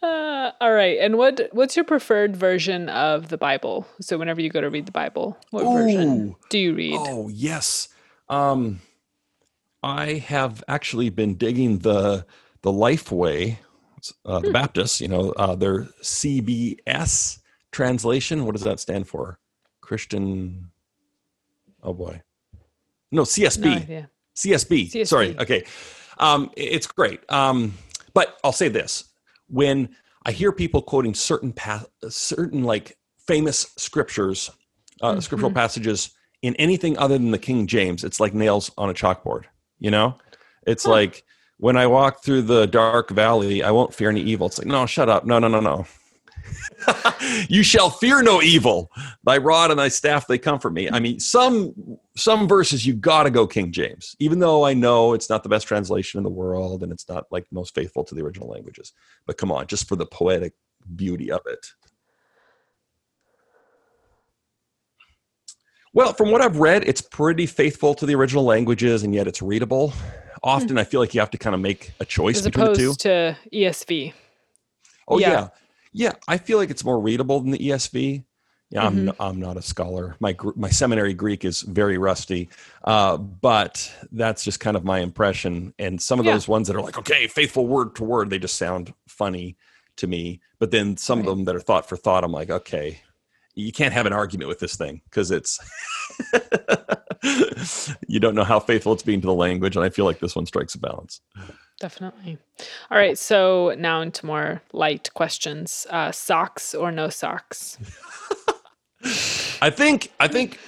Uh, 0.00 0.52
all 0.60 0.72
right. 0.72 0.96
And 1.00 1.18
what 1.18 1.48
what's 1.50 1.74
your 1.74 1.84
preferred 1.84 2.36
version 2.36 2.88
of 2.88 3.28
the 3.30 3.36
Bible? 3.36 3.84
So 4.00 4.16
whenever 4.16 4.40
you 4.40 4.48
go 4.48 4.60
to 4.60 4.70
read 4.70 4.86
the 4.86 4.92
Bible, 4.92 5.36
what 5.50 5.64
version 5.64 6.36
do 6.50 6.58
you 6.58 6.72
read? 6.72 6.94
Oh 6.96 7.28
yes. 7.28 7.88
Um, 8.28 8.80
I 9.82 10.12
have 10.14 10.62
actually 10.68 11.10
been 11.10 11.34
digging 11.34 11.78
the 11.80 12.24
the 12.62 12.70
Lifeway, 12.70 13.58
uh, 14.24 14.38
Hmm. 14.40 14.46
the 14.46 14.52
Baptists. 14.52 15.00
You 15.00 15.08
know, 15.08 15.30
uh, 15.32 15.54
their 15.54 15.84
CBS 16.02 17.38
translation. 17.72 18.44
What 18.46 18.52
does 18.54 18.64
that 18.64 18.80
stand 18.80 19.08
for? 19.08 19.38
Christian. 19.80 20.70
Oh 21.82 21.92
boy. 21.94 22.22
No, 23.10 23.22
CSB. 23.22 23.64
No 23.64 23.72
idea. 23.76 24.10
CSB. 24.36 24.90
CSB. 24.90 25.06
Sorry. 25.06 25.38
Okay. 25.38 25.64
Um, 26.18 26.50
it's 26.56 26.86
great. 26.86 27.20
Um, 27.30 27.74
but 28.14 28.38
I'll 28.44 28.52
say 28.52 28.68
this: 28.68 29.04
when 29.48 29.94
I 30.26 30.32
hear 30.32 30.52
people 30.52 30.82
quoting 30.82 31.14
certain 31.14 31.52
pa- 31.52 31.84
certain 32.08 32.64
like 32.64 32.98
famous 33.26 33.72
scriptures, 33.76 34.50
uh, 35.00 35.20
scriptural 35.20 35.50
Mhm. 35.50 35.54
passages 35.54 36.10
in 36.42 36.54
anything 36.56 36.96
other 36.98 37.16
than 37.18 37.30
the 37.30 37.38
King 37.38 37.66
James, 37.66 38.04
it's 38.04 38.20
like 38.20 38.34
nails 38.34 38.70
on 38.78 38.90
a 38.90 38.94
chalkboard. 38.94 39.44
You 39.78 39.90
know, 39.90 40.18
it's 40.66 40.84
Huh. 40.84 40.90
like 40.90 41.24
when 41.58 41.76
I 41.76 41.86
walk 41.86 42.22
through 42.22 42.42
the 42.42 42.66
dark 42.66 43.10
valley, 43.10 43.62
I 43.62 43.70
won't 43.70 43.94
fear 43.94 44.10
any 44.10 44.22
evil. 44.22 44.46
It's 44.46 44.58
like, 44.58 44.66
no, 44.66 44.86
shut 44.86 45.08
up. 45.08 45.26
No, 45.26 45.38
no, 45.38 45.48
no, 45.48 45.60
no. 45.60 45.86
you 47.48 47.62
shall 47.62 47.90
fear 47.90 48.22
no 48.22 48.40
evil. 48.40 48.90
Thy 49.24 49.38
rod 49.38 49.70
and 49.70 49.78
thy 49.78 49.88
staff 49.88 50.26
they 50.26 50.38
comfort 50.38 50.72
me. 50.72 50.88
I 50.90 51.00
mean, 51.00 51.18
some 51.20 51.74
some 52.16 52.48
verses 52.48 52.86
you 52.86 52.94
got 52.94 53.24
to 53.24 53.30
go 53.30 53.46
King 53.46 53.72
James, 53.72 54.16
even 54.18 54.38
though 54.38 54.64
I 54.64 54.74
know 54.74 55.12
it's 55.12 55.28
not 55.28 55.42
the 55.42 55.48
best 55.48 55.66
translation 55.66 56.18
in 56.18 56.24
the 56.24 56.30
world 56.30 56.82
and 56.82 56.92
it's 56.92 57.08
not 57.08 57.24
like 57.30 57.46
most 57.50 57.74
faithful 57.74 58.04
to 58.04 58.14
the 58.14 58.22
original 58.22 58.48
languages. 58.48 58.92
But 59.26 59.36
come 59.36 59.52
on, 59.52 59.66
just 59.66 59.88
for 59.88 59.96
the 59.96 60.06
poetic 60.06 60.54
beauty 60.94 61.30
of 61.30 61.40
it. 61.46 61.66
Well, 65.92 66.12
from 66.12 66.30
what 66.30 66.42
I've 66.42 66.58
read, 66.58 66.84
it's 66.86 67.00
pretty 67.00 67.46
faithful 67.46 67.94
to 67.94 68.06
the 68.06 68.14
original 68.14 68.44
languages, 68.44 69.02
and 69.02 69.14
yet 69.14 69.26
it's 69.26 69.42
readable. 69.42 69.92
Often, 70.48 70.78
I 70.78 70.84
feel 70.84 71.00
like 71.00 71.12
you 71.14 71.20
have 71.20 71.30
to 71.30 71.38
kind 71.38 71.54
of 71.54 71.60
make 71.60 71.92
a 72.00 72.04
choice 72.04 72.38
As 72.38 72.44
between 72.44 72.66
the 72.72 72.74
two. 72.74 72.94
to 72.94 73.36
ESV. 73.52 74.14
Oh 75.06 75.18
Yeah. 75.18 75.30
yeah. 75.30 75.48
yeah, 75.92 76.12
I 76.26 76.38
feel 76.38 76.58
like 76.58 76.70
it's 76.70 76.84
more 76.84 76.98
readable 77.00 77.40
than 77.40 77.50
the 77.50 77.58
ESV. 77.58 78.24
Yeah, 78.70 78.84
I'm 78.86 78.96
Mhm. 78.96 79.04
no, 79.04 79.14
I'm 79.20 79.40
not 79.40 79.56
a 79.56 79.62
scholar. 79.62 80.16
My 80.20 80.32
gr- 80.32 80.50
my 80.56 80.68
seminary 80.70 81.14
Greek 81.14 81.44
is 81.44 81.62
very 81.62 81.96
rusty, 81.98 82.48
uh, 82.84 83.16
but 83.16 83.90
that's 84.12 84.44
just 84.44 84.60
kind 84.60 84.76
of 84.76 84.84
my 84.84 84.98
impression. 85.00 85.72
And 85.78 86.00
some 86.02 86.18
of 86.20 86.26
Yeah. 86.26 86.32
those 86.32 86.48
ones 86.48 86.68
that 86.68 86.76
are 86.76 86.82
like, 86.82 86.98
okay, 86.98 87.26
faithful 87.28 87.66
word 87.66 87.94
to 87.96 88.04
word, 88.04 88.28
they 88.30 88.38
just 88.38 88.56
sound 88.56 88.92
funny 89.06 89.56
to 89.96 90.06
me. 90.06 90.40
But 90.58 90.70
then 90.70 90.96
some 90.98 91.20
Right. 91.20 91.28
of 91.28 91.36
them 91.36 91.44
that 91.46 91.56
are 91.56 91.60
thought 91.60 91.88
for 91.88 91.96
thought, 91.96 92.24
I'm 92.24 92.32
like, 92.32 92.50
okay, 92.50 93.00
you 93.58 93.72
can't 93.72 93.92
have 93.92 94.06
an 94.06 94.12
argument 94.12 94.48
with 94.48 94.58
this 94.60 94.76
thing 94.76 95.00
because 95.04 95.30
it's 95.30 95.58
you 98.08 98.20
don't 98.20 98.34
know 98.34 98.44
how 98.44 98.60
faithful 98.60 98.92
it's 98.92 99.02
being 99.02 99.20
to 99.20 99.26
the 99.26 99.34
language, 99.34 99.76
and 99.76 99.84
I 99.84 99.90
feel 99.90 100.04
like 100.04 100.20
this 100.20 100.36
one 100.36 100.46
strikes 100.46 100.74
a 100.74 100.78
balance. 100.78 101.20
Definitely. 101.80 102.38
All 102.90 102.98
right. 102.98 103.16
So 103.16 103.74
now 103.78 104.00
into 104.00 104.26
more 104.26 104.62
light 104.72 105.10
questions. 105.14 105.86
Uh, 105.90 106.10
socks 106.10 106.74
or 106.74 106.90
no 106.90 107.08
socks? 107.08 107.78
I 109.62 109.70
think 109.70 110.12
I 110.18 110.26
think 110.28 110.58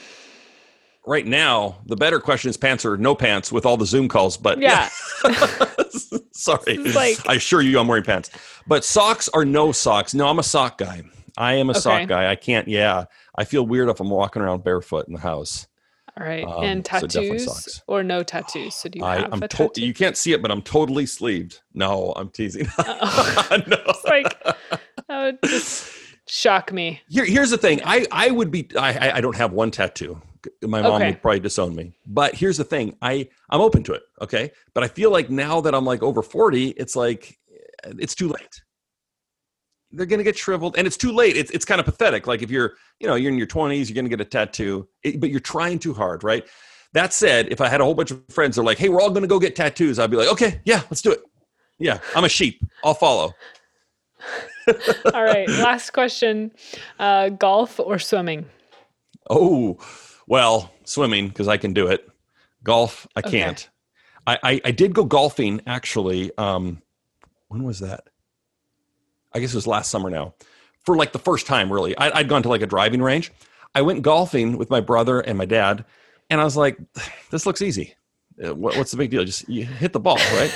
right 1.06 1.26
now 1.26 1.78
the 1.86 1.96
better 1.96 2.20
question 2.20 2.48
is 2.50 2.56
pants 2.56 2.84
or 2.84 2.96
no 2.96 3.14
pants 3.16 3.50
with 3.50 3.66
all 3.66 3.76
the 3.76 3.86
Zoom 3.86 4.08
calls. 4.08 4.36
But 4.36 4.60
Yeah. 4.60 4.88
sorry, 6.32 6.76
like- 6.78 7.28
I 7.28 7.34
assure 7.34 7.60
you 7.60 7.78
I'm 7.80 7.88
wearing 7.88 8.04
pants. 8.04 8.30
But 8.68 8.84
socks 8.84 9.28
are 9.34 9.44
no 9.44 9.72
socks. 9.72 10.14
No, 10.14 10.28
I'm 10.28 10.38
a 10.38 10.44
sock 10.44 10.78
guy. 10.78 11.02
I 11.36 11.54
am 11.54 11.68
a 11.68 11.72
Okay. 11.72 11.80
sock 11.80 12.08
guy. 12.08 12.30
I 12.30 12.36
can't. 12.36 12.68
Yeah, 12.68 13.04
I 13.36 13.44
feel 13.44 13.66
weird 13.66 13.88
if 13.88 14.00
I'm 14.00 14.10
walking 14.10 14.42
around 14.42 14.64
barefoot 14.64 15.06
in 15.06 15.14
the 15.14 15.20
house. 15.20 15.66
All 16.18 16.26
right. 16.26 16.44
Um, 16.44 16.64
and 16.64 16.84
tattoos 16.84 17.44
socks. 17.44 17.82
or 17.86 18.02
no 18.02 18.22
tattoos? 18.22 18.74
So 18.74 18.88
do 18.88 18.98
you 18.98 19.04
I, 19.04 19.20
have 19.20 19.32
I'm 19.32 19.42
a 19.42 19.48
to- 19.48 19.70
you 19.76 19.94
can't 19.94 20.16
see 20.16 20.32
it, 20.32 20.42
but 20.42 20.50
I'm 20.50 20.60
totally 20.62 21.06
sleeved. 21.06 21.60
No, 21.72 22.12
I'm 22.16 22.28
teasing. 22.30 22.66
Uh-oh. 22.78 23.58
no. 23.68 23.76
It's 23.88 24.04
like 24.04 24.42
that 25.08 25.22
would 25.24 25.38
just 25.44 25.92
shock 26.26 26.72
me. 26.72 27.00
Here, 27.08 27.24
here's 27.24 27.50
the 27.50 27.58
thing. 27.58 27.80
I, 27.84 28.06
I 28.10 28.30
would 28.30 28.50
be. 28.50 28.68
I, 28.78 29.08
I- 29.10 29.16
I 29.16 29.20
don't 29.20 29.36
have 29.36 29.52
one 29.52 29.70
tattoo. 29.70 30.20
My 30.62 30.80
mom 30.82 30.94
Okay. 30.94 31.10
would 31.10 31.22
probably 31.22 31.40
disown 31.40 31.74
me. 31.76 31.92
But 32.06 32.34
here's 32.34 32.56
the 32.56 32.64
thing. 32.64 32.96
I 33.02 33.28
I'm 33.50 33.60
open 33.60 33.82
to 33.84 33.92
it. 33.92 34.02
Okay. 34.22 34.50
But 34.74 34.82
I 34.84 34.88
feel 34.88 35.10
like 35.12 35.28
now 35.30 35.60
that 35.60 35.74
I'm 35.74 35.84
like 35.84 36.02
over 36.02 36.22
40, 36.22 36.68
it's 36.70 36.96
like 36.96 37.38
it's 37.84 38.14
too 38.14 38.28
late. 38.28 38.62
They're 39.92 40.06
gonna 40.06 40.22
get 40.22 40.38
shriveled, 40.38 40.76
and 40.76 40.86
it's 40.86 40.96
too 40.96 41.12
late. 41.12 41.36
It's 41.36 41.50
it's 41.50 41.64
kind 41.64 41.80
of 41.80 41.86
pathetic. 41.86 42.26
Like 42.26 42.42
if 42.42 42.50
you're 42.50 42.74
you 43.00 43.06
know 43.06 43.16
you're 43.16 43.32
in 43.32 43.38
your 43.38 43.46
20s, 43.46 43.88
you're 43.88 43.94
gonna 43.94 44.08
get 44.08 44.20
a 44.20 44.24
tattoo, 44.24 44.88
but 45.18 45.30
you're 45.30 45.40
trying 45.40 45.78
too 45.78 45.92
hard, 45.94 46.22
right? 46.22 46.46
That 46.92 47.12
said, 47.12 47.48
if 47.52 47.60
I 47.60 47.68
had 47.68 47.80
a 47.80 47.84
whole 47.84 47.94
bunch 47.94 48.10
of 48.10 48.22
friends 48.30 48.56
that 48.56 48.62
are 48.62 48.64
like, 48.64 48.78
"Hey, 48.78 48.88
we're 48.88 49.00
all 49.00 49.10
gonna 49.10 49.26
go 49.26 49.38
get 49.38 49.56
tattoos," 49.56 49.98
I'd 49.98 50.10
be 50.10 50.16
like, 50.16 50.28
"Okay, 50.28 50.60
yeah, 50.64 50.82
let's 50.90 51.02
do 51.02 51.12
it." 51.12 51.20
Yeah, 51.78 51.98
I'm 52.14 52.24
a 52.24 52.28
sheep. 52.28 52.62
I'll 52.84 52.94
follow. 52.94 53.32
All 55.14 55.24
right. 55.24 55.48
Last 55.48 55.90
question. 55.90 56.52
Uh, 56.98 57.30
golf 57.30 57.80
or 57.80 57.98
swimming? 57.98 58.46
Oh, 59.28 59.78
well, 60.26 60.72
swimming 60.84 61.28
because 61.28 61.48
I 61.48 61.56
can 61.56 61.72
do 61.72 61.86
it. 61.86 62.06
Golf, 62.62 63.06
I 63.16 63.22
can't. 63.22 63.68
I, 64.26 64.38
I 64.42 64.60
I 64.66 64.70
did 64.70 64.92
go 64.92 65.04
golfing 65.04 65.62
actually. 65.66 66.30
Um, 66.36 66.82
when 67.48 67.64
was 67.64 67.80
that? 67.80 68.09
I 69.34 69.38
guess 69.40 69.52
it 69.52 69.56
was 69.56 69.66
last 69.66 69.90
summer 69.90 70.10
now, 70.10 70.34
for 70.84 70.96
like 70.96 71.12
the 71.12 71.18
first 71.18 71.46
time 71.46 71.72
really. 71.72 71.96
I, 71.98 72.18
I'd 72.18 72.28
gone 72.28 72.42
to 72.42 72.48
like 72.48 72.62
a 72.62 72.66
driving 72.66 73.02
range. 73.02 73.32
I 73.74 73.82
went 73.82 74.02
golfing 74.02 74.58
with 74.58 74.70
my 74.70 74.80
brother 74.80 75.20
and 75.20 75.38
my 75.38 75.44
dad, 75.44 75.84
and 76.28 76.40
I 76.40 76.44
was 76.44 76.56
like, 76.56 76.78
"This 77.30 77.46
looks 77.46 77.62
easy. 77.62 77.94
Uh, 78.44 78.54
What, 78.54 78.76
what's 78.76 78.90
the 78.90 78.96
big 78.96 79.10
deal? 79.10 79.24
Just 79.24 79.48
you 79.48 79.64
hit 79.64 79.92
the 79.92 80.00
ball, 80.00 80.16
right?" 80.16 80.52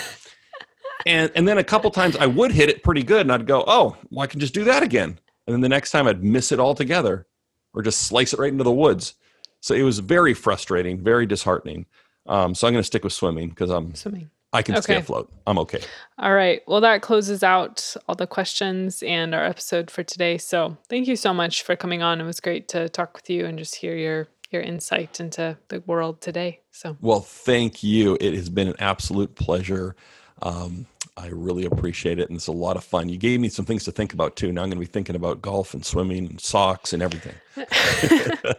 and 1.06 1.30
and 1.34 1.46
then 1.46 1.58
a 1.58 1.64
couple 1.64 1.90
times 1.90 2.16
I 2.16 2.26
would 2.26 2.52
hit 2.52 2.68
it 2.68 2.82
pretty 2.82 3.02
good, 3.02 3.22
and 3.22 3.32
I'd 3.32 3.46
go, 3.46 3.64
"Oh, 3.66 3.96
well, 4.10 4.22
I 4.22 4.26
can 4.26 4.40
just 4.40 4.54
do 4.54 4.64
that 4.64 4.82
again." 4.82 5.18
And 5.46 5.52
then 5.54 5.60
the 5.60 5.68
next 5.68 5.90
time 5.90 6.06
I'd 6.06 6.24
miss 6.24 6.52
it 6.52 6.60
altogether, 6.60 7.26
or 7.74 7.82
just 7.82 8.02
slice 8.02 8.32
it 8.32 8.38
right 8.38 8.50
into 8.52 8.64
the 8.64 8.72
woods. 8.72 9.14
So 9.60 9.74
it 9.74 9.82
was 9.82 9.98
very 9.98 10.34
frustrating, 10.34 11.02
very 11.02 11.26
disheartening. 11.26 11.86
Um, 12.26 12.54
so 12.54 12.66
I'm 12.66 12.72
going 12.72 12.80
to 12.82 12.86
stick 12.86 13.04
with 13.04 13.12
swimming 13.12 13.50
because 13.50 13.70
I'm 13.70 13.94
Swimming. 13.94 14.30
I 14.54 14.62
can 14.62 14.80
stay 14.80 14.96
afloat. 14.96 15.30
I'm 15.46 15.58
okay. 15.58 15.80
All 16.18 16.32
right. 16.32 16.62
Well, 16.68 16.80
that 16.80 17.02
closes 17.02 17.42
out 17.42 17.96
all 18.08 18.14
the 18.14 18.26
questions 18.26 19.02
and 19.02 19.34
our 19.34 19.44
episode 19.44 19.90
for 19.90 20.04
today. 20.04 20.38
So 20.38 20.76
thank 20.88 21.08
you 21.08 21.16
so 21.16 21.34
much 21.34 21.62
for 21.62 21.74
coming 21.74 22.02
on. 22.02 22.20
It 22.20 22.24
was 22.24 22.38
great 22.38 22.68
to 22.68 22.88
talk 22.88 23.14
with 23.14 23.28
you 23.28 23.44
and 23.44 23.58
just 23.58 23.74
hear 23.74 23.96
your 23.96 24.28
your 24.50 24.62
insight 24.62 25.18
into 25.18 25.58
the 25.68 25.80
world 25.80 26.20
today. 26.20 26.60
So 26.70 26.96
Well, 27.00 27.20
thank 27.20 27.82
you. 27.82 28.16
It 28.20 28.34
has 28.34 28.48
been 28.48 28.68
an 28.68 28.76
absolute 28.78 29.34
pleasure. 29.34 29.96
Um, 30.42 30.86
I 31.16 31.28
really 31.28 31.64
appreciate 31.64 32.20
it, 32.20 32.28
and 32.28 32.36
it's 32.36 32.46
a 32.46 32.52
lot 32.52 32.76
of 32.76 32.84
fun. 32.84 33.08
You 33.08 33.18
gave 33.18 33.40
me 33.40 33.48
some 33.48 33.64
things 33.64 33.84
to 33.84 33.92
think 33.92 34.12
about 34.12 34.36
too. 34.36 34.52
Now 34.52 34.62
I'm 34.62 34.68
going 34.68 34.78
to 34.78 34.86
be 34.86 34.86
thinking 34.86 35.16
about 35.16 35.42
golf 35.42 35.74
and 35.74 35.84
swimming 35.84 36.26
and 36.26 36.40
socks 36.40 36.92
and 36.92 37.02
everything. 37.02 37.34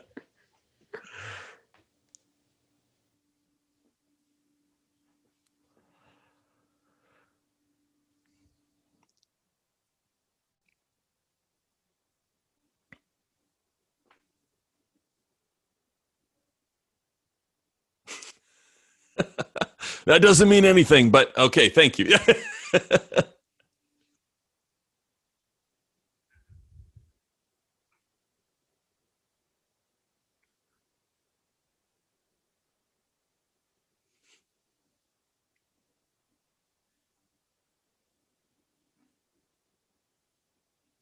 that 20.06 20.22
doesn't 20.22 20.50
mean 20.50 20.66
anything, 20.66 21.12
but 21.12 21.38
okay, 21.38 21.70
thank 21.70 22.00
you. 22.00 22.16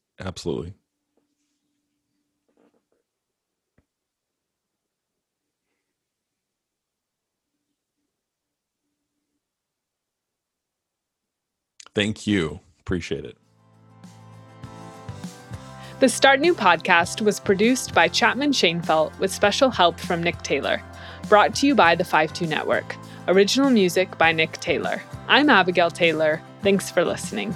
Absolutely. 0.20 0.76
Thank 11.96 12.26
you. 12.28 12.60
Appreciate 12.80 13.26
it. 13.26 13.38
The 16.00 16.10
Start 16.10 16.42
New 16.42 16.54
podcast 16.54 17.22
was 17.22 17.40
produced 17.40 17.94
by 17.94 18.10
Chapman 18.10 18.52
Shainfelt 18.52 19.18
with 19.20 19.32
special 19.32 19.70
help 19.70 20.00
from 20.00 20.22
Nick 20.22 20.42
Taylor. 20.42 20.82
Brought 21.30 21.56
to 21.56 21.68
you 21.68 21.76
by 21.76 21.96
the 21.96 22.04
FiveTwo 22.04 22.48
Network. 22.48 22.98
Original 23.30 23.70
music 23.70 24.18
by 24.18 24.34
Nick 24.34 24.54
Taylor. 24.54 25.02
I'm 25.30 25.50
Abigail 25.50 25.90
Taylor. 25.90 26.42
Thanks 26.62 26.90
for 26.90 27.06
listening. 27.06 27.56